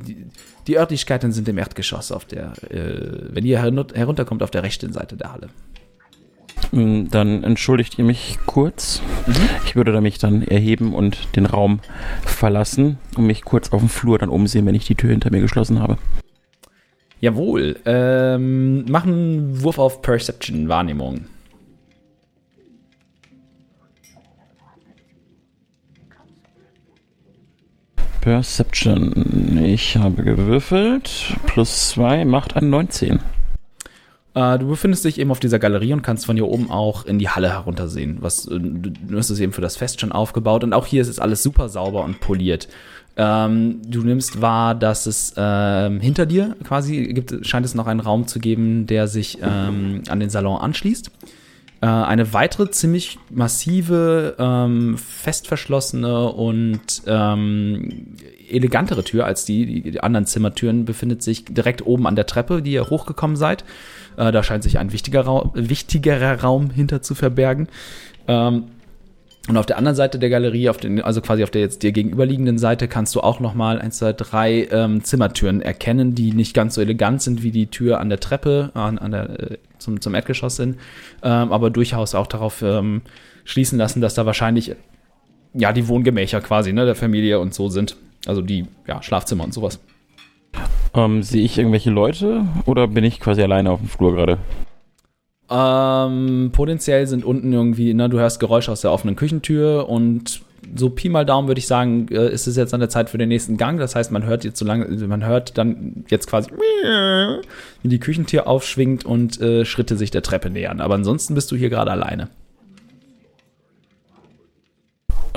die, 0.66 0.76
Örtlichkeiten 0.80 1.32
sind 1.32 1.48
im 1.48 1.60
Erdgeschoss 1.60 2.12
auf 2.12 2.26
der, 2.26 2.54
äh, 2.72 3.28
wenn 3.30 3.46
ihr 3.46 3.62
herunterkommt, 3.62 4.42
auf 4.42 4.50
der 4.50 4.64
rechten 4.64 4.92
Seite 4.92 5.18
der 5.18 5.34
Halle. 5.34 5.50
Mm, 6.72 7.06
dann 7.10 7.44
entschuldigt 7.44 7.98
ihr 7.98 8.06
mich 8.06 8.38
kurz. 8.46 9.02
Mhm. 9.26 9.34
Ich 9.66 9.76
würde 9.76 10.00
mich 10.02 10.18
dann 10.20 10.42
erheben 10.42 10.94
und 10.94 11.36
den 11.36 11.46
Raum 11.46 11.80
verlassen 12.24 12.98
und 13.16 13.26
mich 13.26 13.44
kurz 13.44 13.72
auf 13.72 13.80
dem 13.80 13.90
Flur 13.90 14.18
dann 14.18 14.30
umsehen, 14.30 14.66
wenn 14.66 14.76
ich 14.76 14.86
die 14.86 14.96
Tür 14.96 15.12
hinter 15.12 15.32
mir 15.32 15.42
geschlossen 15.42 15.80
habe. 15.80 15.98
Jawohl. 17.20 17.78
Ähm, 17.86 18.86
machen 18.86 19.14
einen 19.14 19.64
Wurf 19.64 19.80
auf 19.80 20.02
Perception, 20.02 20.70
Wahrnehmung. 20.70 21.26
Perception. 28.22 29.64
Ich 29.64 29.96
habe 29.96 30.22
gewürfelt. 30.24 31.34
Plus 31.46 31.90
2 31.92 32.26
macht 32.26 32.58
ein 32.58 32.70
19. 32.70 33.20
Äh, 34.38 34.60
du 34.60 34.68
befindest 34.68 35.04
dich 35.04 35.20
eben 35.20 35.32
auf 35.32 35.40
dieser 35.40 35.58
Galerie 35.58 35.94
und 35.94 36.04
kannst 36.04 36.28
von 36.28 36.36
hier 36.36 36.48
oben 36.48 36.70
auch 36.70 37.06
in 37.06 37.18
die 37.18 37.28
Halle 37.28 37.50
heruntersehen. 37.50 38.18
Was, 38.20 38.46
äh, 38.46 38.60
du 38.60 39.18
hast 39.18 39.32
es 39.32 39.40
eben 39.40 39.52
für 39.52 39.62
das 39.62 39.78
Fest 39.78 40.00
schon 40.00 40.12
aufgebaut 40.12 40.64
und 40.64 40.74
auch 40.74 40.86
hier 40.86 41.02
ist 41.02 41.08
es 41.08 41.18
alles 41.18 41.42
super 41.42 41.70
sauber 41.70 42.04
und 42.04 42.20
poliert. 42.20 42.68
Ähm, 43.16 43.82
du 43.88 44.04
nimmst 44.04 44.40
wahr, 44.40 44.76
dass 44.76 45.08
es 45.08 45.34
ähm, 45.36 46.00
hinter 46.00 46.28
dir 46.28 46.56
quasi 46.64 47.14
gibt, 47.14 47.48
scheint 47.48 47.66
es 47.66 47.74
noch 47.74 47.88
einen 47.88 48.00
Raum 48.00 48.28
zu 48.28 48.40
geben, 48.40 48.86
der 48.86 49.08
sich 49.08 49.40
ähm, 49.42 50.04
an 50.08 50.20
den 50.20 50.30
Salon 50.30 50.62
anschließt. 50.62 51.10
äh, 51.82 51.86
eine 51.88 52.34
weitere 52.34 52.70
ziemlich 52.70 53.18
massive, 53.32 54.36
ähm, 54.38 54.98
fest 54.98 55.48
verschlossene 55.48 56.32
und 56.32 57.02
ähm, 57.08 58.16
elegantere 58.50 59.04
Tür 59.04 59.26
als 59.26 59.46
die, 59.46 59.82
die 59.82 60.00
anderen 60.02 60.26
Zimmertüren 60.26 60.86
befindet 60.86 61.22
sich 61.22 61.46
direkt 61.46 61.86
oben 61.86 62.08
an 62.08 62.16
der 62.16 62.26
Treppe, 62.26 62.62
die 62.62 62.74
ihr 62.74 62.90
hochgekommen 62.90 63.36
seid. 63.36 63.64
Äh, 64.18 64.32
da 64.32 64.44
scheint 64.44 64.64
sich 64.64 64.80
ein 64.80 64.92
wichtiger 64.92 65.22
Raum, 65.22 65.52
wichtigerer 65.54 66.42
Raum 66.42 66.70
hinter 66.70 67.02
zu 67.02 67.16
verbergen. 67.16 67.68
Ähm, 68.28 68.66
und 69.48 69.56
auf 69.56 69.66
der 69.66 69.78
anderen 69.78 69.96
Seite 69.96 70.20
der 70.20 70.30
Galerie, 70.30 70.68
auf 70.68 70.78
den, 70.78 71.02
also 71.02 71.22
quasi 71.22 71.42
auf 71.44 71.50
der 71.50 71.62
jetzt 71.62 71.82
dir 71.82 71.94
gegenüberliegenden 71.94 72.58
Seite, 72.58 72.90
kannst 72.90 73.16
du 73.16 73.22
auch 73.22 73.40
nochmal 73.40 73.80
eins, 73.80 73.98
zwei, 74.00 74.12
drei 74.12 74.68
ähm, 74.72 75.06
Zimmertüren 75.06 75.62
erkennen, 75.62 76.16
die 76.16 76.34
nicht 76.34 76.54
ganz 76.54 76.76
so 76.76 76.82
elegant 76.82 77.22
sind 77.22 77.44
wie 77.44 77.52
die 77.52 77.68
Tür 77.68 78.02
an 78.02 78.10
der 78.10 78.20
Treppe, 78.20 78.72
an, 78.74 78.98
an 78.98 79.12
der, 79.12 79.52
äh, 79.52 79.58
zum, 79.78 80.02
zum 80.02 80.16
Erdgeschoss 80.16 80.58
sind, 80.58 80.78
ähm, 81.24 81.54
aber 81.54 81.70
durchaus 81.70 82.14
auch 82.14 82.28
darauf 82.28 82.62
ähm, 82.62 83.04
schließen 83.46 83.78
lassen, 83.78 84.02
dass 84.02 84.16
da 84.16 84.26
wahrscheinlich 84.26 84.76
ja 85.54 85.72
die 85.72 85.88
Wohngemächer 85.88 86.42
quasi 86.42 86.74
ne, 86.74 86.86
der 86.86 86.96
Familie 86.96 87.40
und 87.40 87.54
so 87.54 87.70
sind. 87.70 87.96
Also 88.26 88.42
die 88.42 88.66
ja, 88.86 89.02
Schlafzimmer 89.02 89.46
und 89.46 89.54
sowas. 89.54 89.80
Ähm, 90.94 91.24
Sehe 91.24 91.44
ich 91.44 91.58
irgendwelche 91.58 91.92
Leute 91.92 92.46
oder 92.66 92.88
bin 92.88 93.04
ich 93.04 93.20
quasi 93.20 93.42
alleine 93.42 93.72
auf 93.72 93.80
dem 93.80 93.90
Flur 93.90 94.16
gerade? 94.16 94.38
Ähm, 95.50 96.50
potenziell 96.52 97.08
sind 97.08 97.24
unten 97.24 97.54
irgendwie, 97.54 97.94
ne, 97.94 98.10
du 98.10 98.20
hörst 98.20 98.40
Geräusche 98.40 98.72
aus 98.72 98.82
der 98.82 98.92
offenen 98.92 99.16
Küchentür 99.16 99.88
und 99.88 100.42
so 100.76 100.90
Pi 100.90 101.08
mal 101.08 101.26
Daumen 101.26 101.48
würde 101.48 101.60
ich 101.60 101.68
sagen, 101.68 102.08
äh, 102.12 102.30
ist 102.30 102.48
es 102.48 102.58
jetzt 102.58 102.74
an 102.74 102.80
der 102.80 102.90
Zeit 102.90 103.10
für 103.10 103.18
den 103.18 103.30
nächsten 103.30 103.58
Gang. 103.58 103.80
Das 103.80 103.96
heißt, 103.96 104.12
man 104.12 104.26
hört 104.26 104.44
jetzt 104.44 104.60
so 104.60 104.66
lange, 104.66 104.86
man 105.08 105.26
hört 105.26 105.58
dann 105.58 106.04
jetzt 106.10 106.28
quasi, 106.28 106.50
wie 106.52 107.88
die 107.88 108.00
Küchentür 108.00 108.48
aufschwingt 108.48 109.06
und 109.06 109.40
äh, 109.40 109.64
Schritte 109.64 109.96
sich 109.96 110.12
der 110.12 110.24
Treppe 110.24 110.50
nähern. 110.50 110.82
Aber 110.82 110.96
ansonsten 110.96 111.36
bist 111.36 111.52
du 111.52 111.56
hier 111.56 111.70
gerade 111.70 111.92
alleine. 111.92 112.30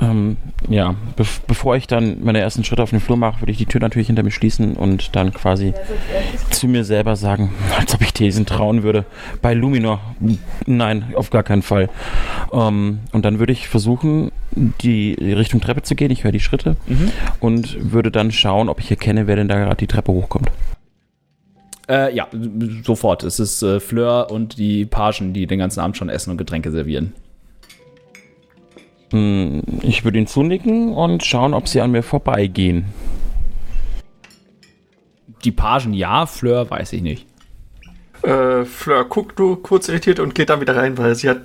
Ähm, 0.01 0.37
ja, 0.67 0.95
be 1.15 1.25
bevor 1.45 1.75
ich 1.75 1.85
dann 1.85 2.23
meine 2.23 2.39
ersten 2.39 2.63
Schritte 2.63 2.81
auf 2.81 2.89
den 2.89 2.99
Flur 2.99 3.17
mache, 3.17 3.41
würde 3.41 3.51
ich 3.51 3.59
die 3.59 3.67
Tür 3.67 3.79
natürlich 3.81 4.07
hinter 4.07 4.23
mir 4.23 4.31
schließen 4.31 4.73
und 4.75 5.15
dann 5.15 5.31
quasi 5.31 5.73
zu 6.49 6.67
mir 6.67 6.83
selber 6.83 7.15
sagen, 7.15 7.51
als 7.77 7.93
ob 7.93 8.01
ich 8.01 8.11
Thesen 8.11 8.47
trauen 8.47 8.81
würde. 8.81 9.05
Bei 9.43 9.53
Luminor, 9.53 9.99
nein, 10.65 11.13
auf 11.15 11.29
gar 11.29 11.43
keinen 11.43 11.61
Fall. 11.61 11.87
Ähm, 12.51 12.99
und 13.11 13.25
dann 13.25 13.37
würde 13.37 13.53
ich 13.53 13.67
versuchen, 13.67 14.31
die 14.55 15.13
Richtung 15.13 15.61
Treppe 15.61 15.83
zu 15.83 15.93
gehen. 15.95 16.09
Ich 16.09 16.23
höre 16.23 16.31
die 16.31 16.39
Schritte 16.39 16.77
Mhm. 16.87 17.11
und 17.39 17.91
würde 17.93 18.09
dann 18.09 18.31
schauen, 18.31 18.69
ob 18.69 18.79
ich 18.79 18.89
erkenne, 18.89 19.27
wer 19.27 19.35
denn 19.35 19.47
da 19.47 19.55
gerade 19.57 19.75
die 19.77 19.87
Treppe 19.87 20.11
hochkommt. 20.11 20.49
Äh, 21.87 22.15
ja, 22.15 22.27
sofort. 22.83 23.23
Es 23.23 23.39
ist 23.39 23.61
äh, 23.63 23.79
Fleur 23.79 24.31
und 24.31 24.57
die 24.57 24.85
Pagen, 24.85 25.33
die 25.33 25.45
den 25.45 25.59
ganzen 25.59 25.79
Abend 25.79 25.97
schon 25.97 26.09
Essen 26.09 26.31
und 26.31 26.37
Getränke 26.37 26.71
servieren. 26.71 27.13
Hm, 29.11 29.61
Ich 29.81 30.03
würde 30.03 30.17
ihn 30.19 30.27
zunicken 30.27 30.93
und 30.93 31.23
schauen, 31.23 31.53
ob 31.53 31.67
sie 31.67 31.81
an 31.81 31.91
mir 31.91 32.03
vorbeigehen. 32.03 32.85
Die 35.43 35.51
Pagen 35.51 35.93
ja, 35.93 36.25
Fleur 36.25 36.69
weiß 36.69 36.93
ich 36.93 37.01
nicht. 37.01 37.25
Äh, 38.23 38.65
Fleur 38.65 39.05
guckt 39.05 39.39
nur 39.39 39.63
kurz 39.63 39.89
irritiert 39.89 40.19
und 40.19 40.35
geht 40.35 40.49
dann 40.49 40.61
wieder 40.61 40.75
rein, 40.75 40.97
weil 40.97 41.15
sie 41.15 41.27
hat, 41.29 41.41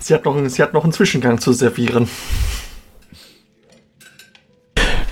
sie 0.00 0.12
hat, 0.14 0.24
noch, 0.24 0.36
sie 0.48 0.62
hat 0.62 0.74
noch 0.74 0.82
einen 0.82 0.92
Zwischengang 0.92 1.38
zu 1.38 1.52
servieren. 1.52 2.08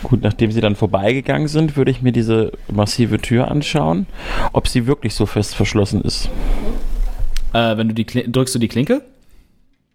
Gut, 0.02 0.22
nachdem 0.22 0.50
sie 0.50 0.60
dann 0.60 0.74
vorbeigegangen 0.74 1.46
sind, 1.46 1.76
würde 1.76 1.92
ich 1.92 2.02
mir 2.02 2.10
diese 2.10 2.52
massive 2.70 3.18
Tür 3.18 3.48
anschauen, 3.48 4.06
ob 4.52 4.66
sie 4.66 4.86
wirklich 4.86 5.14
so 5.14 5.26
fest 5.26 5.54
verschlossen 5.54 6.02
ist. 6.02 6.28
Äh, 7.52 7.76
wenn 7.76 7.88
du 7.88 7.94
die 7.94 8.04
Kli 8.04 8.30
drückst 8.30 8.54
du 8.54 8.58
die 8.58 8.68
Klinke? 8.68 9.02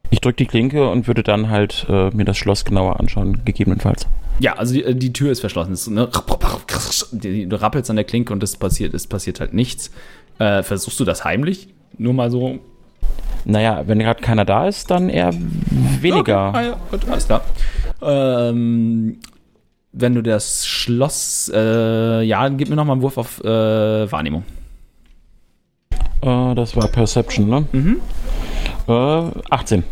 Ich 0.09 0.21
drücke 0.21 0.37
die 0.37 0.45
Klinke 0.45 0.89
und 0.89 1.07
würde 1.07 1.23
dann 1.23 1.49
halt 1.49 1.85
äh, 1.89 2.09
mir 2.11 2.25
das 2.25 2.37
Schloss 2.37 2.65
genauer 2.65 2.99
anschauen, 2.99 3.43
gegebenenfalls. 3.43 4.07
Ja, 4.39 4.53
also 4.53 4.73
die, 4.73 4.95
die 4.95 5.13
Tür 5.13 5.31
ist 5.31 5.39
verschlossen. 5.39 5.73
Es, 5.73 5.87
ne, 5.87 6.07
du 7.11 7.61
rappelst 7.61 7.89
an 7.89 7.95
der 7.95 8.05
Klinke 8.05 8.31
und 8.33 8.43
es 8.43 8.55
passiert, 8.55 8.93
es 8.93 9.07
passiert 9.07 9.39
halt 9.39 9.53
nichts. 9.53 9.91
Äh, 10.39 10.63
versuchst 10.63 10.99
du 10.99 11.05
das 11.05 11.25
heimlich? 11.25 11.69
Nur 11.97 12.13
mal 12.13 12.29
so. 12.29 12.59
Naja, 13.45 13.83
wenn 13.87 13.99
gerade 13.99 14.21
keiner 14.21 14.45
da 14.45 14.67
ist, 14.67 14.91
dann 14.91 15.09
eher 15.09 15.33
weniger. 16.01 16.49
Okay, 16.49 16.57
ah, 16.57 16.63
ja, 16.63 16.77
gut, 16.91 17.09
alles 17.09 17.25
klar. 17.25 17.43
Ähm, 18.01 19.17
wenn 19.93 20.15
du 20.15 20.21
das 20.21 20.67
Schloss, 20.67 21.51
äh, 21.53 22.21
ja, 22.21 22.47
gib 22.49 22.69
mir 22.69 22.75
noch 22.75 22.85
mal 22.85 22.93
einen 22.93 23.01
Wurf 23.01 23.17
auf 23.17 23.43
äh, 23.43 24.11
Wahrnehmung. 24.11 24.43
Äh, 26.21 26.55
das 26.55 26.75
war 26.75 26.87
Perception, 26.87 27.49
ne? 27.49 27.65
Mhm. 27.71 28.01
Äh, 28.87 29.31
18. 29.49 29.83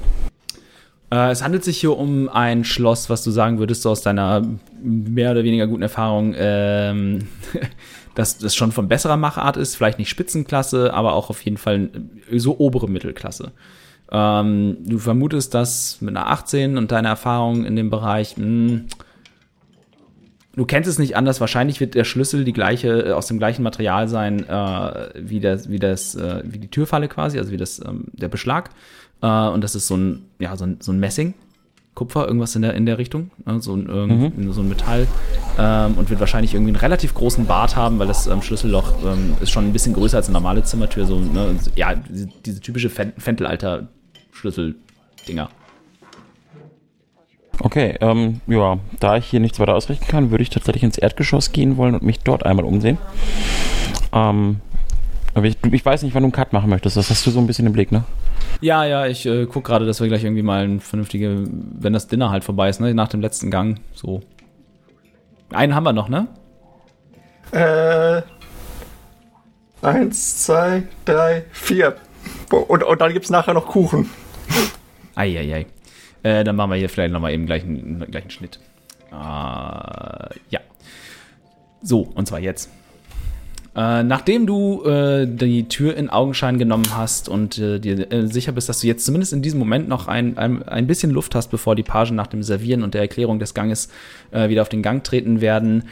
Äh, 1.12 1.32
es 1.32 1.44
handelt 1.44 1.64
sich 1.64 1.78
hier 1.78 1.98
um 1.98 2.30
ein 2.30 2.64
Schloss, 2.64 3.10
was 3.10 3.24
du 3.24 3.32
sagen 3.32 3.60
würdest, 3.60 3.82
so 3.82 3.92
aus 3.92 4.02
deiner 4.02 4.44
mehr 4.82 5.32
oder 5.32 5.44
weniger 5.44 5.68
guten 5.68 5.82
Erfahrung, 5.82 6.34
ähm, 6.38 7.28
dass 8.16 8.38
das 8.38 8.56
schon 8.56 8.72
von 8.72 8.88
besserer 8.88 9.18
Machart 9.18 9.58
ist, 9.58 9.76
vielleicht 9.76 10.00
nicht 10.00 10.10
Spitzenklasse, 10.10 10.94
aber 10.94 11.14
auch 11.14 11.30
auf 11.30 11.42
jeden 11.42 11.58
Fall 11.58 11.90
so 12.32 12.58
obere 12.58 12.90
Mittelklasse. 12.90 13.52
Ähm, 14.12 14.78
du 14.86 14.98
vermutest, 14.98 15.54
dass 15.54 16.00
mit 16.02 16.16
einer 16.16 16.28
18 16.28 16.78
und 16.78 16.92
deiner 16.92 17.10
Erfahrung 17.10 17.66
in 17.66 17.76
dem 17.76 17.90
Bereich, 17.90 18.38
mh, 18.38 18.82
du 20.56 20.66
kennst 20.66 20.90
es 20.90 20.98
nicht 21.00 21.16
anders, 21.16 21.40
wahrscheinlich 21.42 21.80
wird 21.80 21.94
der 21.96 22.04
Schlüssel 22.04 22.44
die 22.44 22.54
gleiche, 22.54 23.08
äh, 23.08 23.12
aus 23.12 23.28
dem 23.28 23.38
gleichen 23.38 23.62
Material 23.64 24.08
sein, 24.08 24.48
äh, 24.48 25.10
wie, 25.16 25.40
das, 25.40 25.70
wie, 25.70 25.80
das, 25.80 26.16
äh, 26.16 26.42
wie 26.46 26.60
die 26.60 26.68
Türfalle 26.70 27.08
quasi, 27.08 27.38
also 27.40 27.52
wie 27.52 27.58
das, 27.58 27.80
ähm, 27.86 28.06
der 28.14 28.28
Beschlag. 28.30 28.70
Äh, 29.22 29.28
und 29.28 29.64
das 29.64 29.76
ist 29.76 29.88
so 29.88 29.96
ein, 29.98 30.24
ja, 30.40 30.56
so 30.58 30.66
ein, 30.66 30.78
so 30.80 30.92
ein 30.92 31.00
Messing. 31.00 31.34
Kupfer, 31.94 32.28
irgendwas 32.28 32.54
in 32.58 32.62
der, 32.62 32.74
in 32.74 32.86
der 32.86 32.98
Richtung, 32.98 33.32
ne? 33.46 33.62
so, 33.62 33.74
ein, 33.74 33.86
irgend, 33.88 34.54
so 34.54 34.60
ein 34.60 34.68
Metall 34.68 35.08
ähm, 35.58 35.94
und 35.94 36.10
wird 36.10 36.20
wahrscheinlich 36.20 36.54
irgendwie 36.54 36.72
einen 36.72 36.82
relativ 36.82 37.14
großen 37.14 37.46
Bart 37.46 37.78
haben, 37.78 38.00
weil 38.00 38.08
das 38.08 38.28
ähm, 38.28 38.42
Schlüsselloch 38.42 38.92
ähm, 39.06 39.36
ist 39.40 39.52
schon 39.52 39.64
ein 39.64 39.72
bisschen 39.72 39.94
größer 39.94 40.18
als 40.18 40.28
eine 40.28 40.34
normale 40.34 40.62
Zimmertür, 40.62 41.06
so, 41.06 41.22
ne? 41.22 41.56
ja, 41.78 41.96
diese, 41.96 42.28
diese 42.46 42.60
typische 42.60 42.90
Fen- 42.90 43.14
Fentelalter-Schlüssel-Dinger. 43.18 45.50
Okay, 47.60 47.96
ähm, 48.02 48.42
ja, 48.48 48.78
da 49.00 49.18
ich 49.18 49.26
hier 49.26 49.40
nichts 49.40 49.60
weiter 49.60 49.76
ausrichten 49.76 50.08
kann, 50.08 50.32
würde 50.32 50.44
ich 50.44 50.50
tatsächlich 50.50 50.84
ins 50.84 50.98
Erdgeschoss 50.98 51.52
gehen 51.52 51.78
wollen 51.78 51.96
und 51.96 52.04
mich 52.04 52.20
dort 52.20 52.46
einmal 52.46 52.66
umsehen. 52.66 52.98
Ähm, 54.14 54.60
aber 55.34 55.48
ich, 55.48 55.58
ich 55.72 55.86
weiß 55.86 56.04
nicht, 56.04 56.16
wann 56.16 56.24
du 56.24 56.28
einen 56.28 56.32
Cut 56.32 56.54
machen 56.54 56.70
möchtest. 56.70 56.96
Das 56.98 57.10
hast 57.10 57.26
du 57.26 57.32
so 57.32 57.40
ein 57.40 57.48
bisschen 57.48 57.66
im 57.66 57.74
Blick, 57.74 57.92
ne? 57.92 58.04
Ja, 58.62 58.86
ja, 58.86 59.06
ich 59.06 59.26
äh, 59.26 59.46
guck 59.46 59.66
gerade, 59.66 59.86
dass 59.86 60.00
wir 60.00 60.08
gleich 60.08 60.24
irgendwie 60.24 60.44
mal 60.44 60.64
ein 60.64 60.80
vernünftige, 60.80 61.44
wenn 61.46 61.94
das 61.94 62.08
Dinner 62.08 62.30
halt 62.30 62.44
vorbei 62.44 62.70
ist, 62.70 62.80
ne, 62.80 62.94
nach 62.94 63.10
dem 63.10 63.22
letzten 63.22 63.52
Gang, 63.52 63.80
so. 63.94 64.22
Einen 65.52 65.76
haben 65.76 65.84
wir 65.84 65.94
noch, 65.94 66.10
ne? 66.10 66.28
Äh, 67.52 68.22
eins, 69.82 70.44
zwei, 70.44 70.84
drei, 71.04 71.44
vier. 71.52 71.98
Und, 72.50 72.84
und 72.84 73.02
dann 73.02 73.14
gibt's 73.14 73.30
nachher 73.30 73.54
noch 73.54 73.68
Kuchen. 73.68 74.10
Eieiei. 75.16 75.66
Äh, 76.26 76.44
dann 76.44 76.56
machen 76.56 76.72
wir 76.72 76.78
hier 76.78 76.90
vielleicht 76.90 77.14
nochmal 77.14 77.34
eben 77.34 77.46
gleich 77.46 77.64
einen, 77.64 78.04
gleich 78.10 78.24
Schnitt. 78.30 78.60
Äh, 79.12 79.14
ja. 79.14 80.60
So, 81.84 82.00
und 82.16 82.28
zwar 82.28 82.40
jetzt. 82.40 82.72
Äh, 83.76 84.02
nachdem 84.02 84.48
du 84.48 84.84
äh, 84.86 85.28
die 85.28 85.68
Tür 85.68 85.96
in 85.96 86.10
Augenschein 86.10 86.58
genommen 86.58 86.88
hast 86.96 87.30
und 87.30 87.60
äh, 87.60 87.78
dir 87.78 88.12
äh, 88.12 88.26
sicher 88.26 88.54
bist, 88.54 88.70
dass 88.70 88.80
du 88.80 88.88
jetzt 88.88 89.06
zumindest 89.06 89.34
in 89.34 89.44
diesem 89.44 89.60
Moment 89.60 89.88
noch 89.88 90.08
ein, 90.08 90.40
ein, 90.40 90.68
ein 90.68 90.88
bisschen 90.88 91.12
Luft 91.12 91.36
hast, 91.36 91.50
bevor 91.52 91.76
die 91.76 91.84
Pagen 91.84 92.16
nach 92.16 92.26
dem 92.26 92.42
Servieren 92.42 92.82
und 92.82 92.96
der 92.96 93.02
Erklärung 93.02 93.38
des 93.38 93.54
Ganges 93.54 93.90
äh, 94.32 94.50
wieder 94.50 94.64
auf 94.64 94.70
den 94.70 94.82
Gang 94.82 95.04
treten 95.04 95.42
werden, 95.42 95.84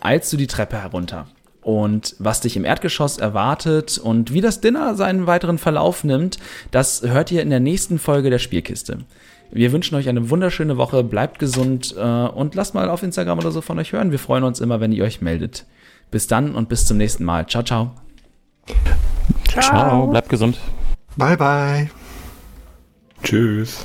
eilst 0.00 0.32
du 0.32 0.36
die 0.36 0.46
Treppe 0.46 0.80
herunter. 0.80 1.26
Und 1.62 2.14
was 2.20 2.40
dich 2.40 2.56
im 2.56 2.64
Erdgeschoss 2.64 3.18
erwartet 3.18 3.98
und 3.98 4.32
wie 4.32 4.40
das 4.40 4.60
Dinner 4.60 4.94
seinen 4.94 5.26
weiteren 5.26 5.58
Verlauf 5.58 6.04
nimmt, 6.04 6.38
das 6.70 7.02
hört 7.02 7.32
ihr 7.32 7.42
in 7.42 7.50
der 7.50 7.60
nächsten 7.60 7.98
Folge 7.98 8.30
der 8.30 8.38
Spielkiste. 8.38 8.98
Wir 9.54 9.70
wünschen 9.70 9.94
euch 9.96 10.08
eine 10.08 10.30
wunderschöne 10.30 10.78
Woche, 10.78 11.04
bleibt 11.04 11.38
gesund 11.38 11.94
äh, 11.96 12.00
und 12.00 12.54
lasst 12.54 12.74
mal 12.74 12.88
auf 12.88 13.02
Instagram 13.02 13.38
oder 13.38 13.52
so 13.52 13.60
von 13.60 13.78
euch 13.78 13.92
hören. 13.92 14.10
Wir 14.10 14.18
freuen 14.18 14.44
uns 14.44 14.60
immer, 14.60 14.80
wenn 14.80 14.92
ihr 14.92 15.04
euch 15.04 15.20
meldet. 15.20 15.66
Bis 16.10 16.26
dann 16.26 16.54
und 16.54 16.70
bis 16.70 16.86
zum 16.86 16.96
nächsten 16.96 17.24
Mal. 17.24 17.46
Ciao, 17.46 17.62
ciao. 17.62 17.94
Ciao, 19.48 20.06
bleibt 20.06 20.30
gesund. 20.30 20.58
Bye, 21.16 21.36
bye. 21.36 21.90
Tschüss. 23.22 23.84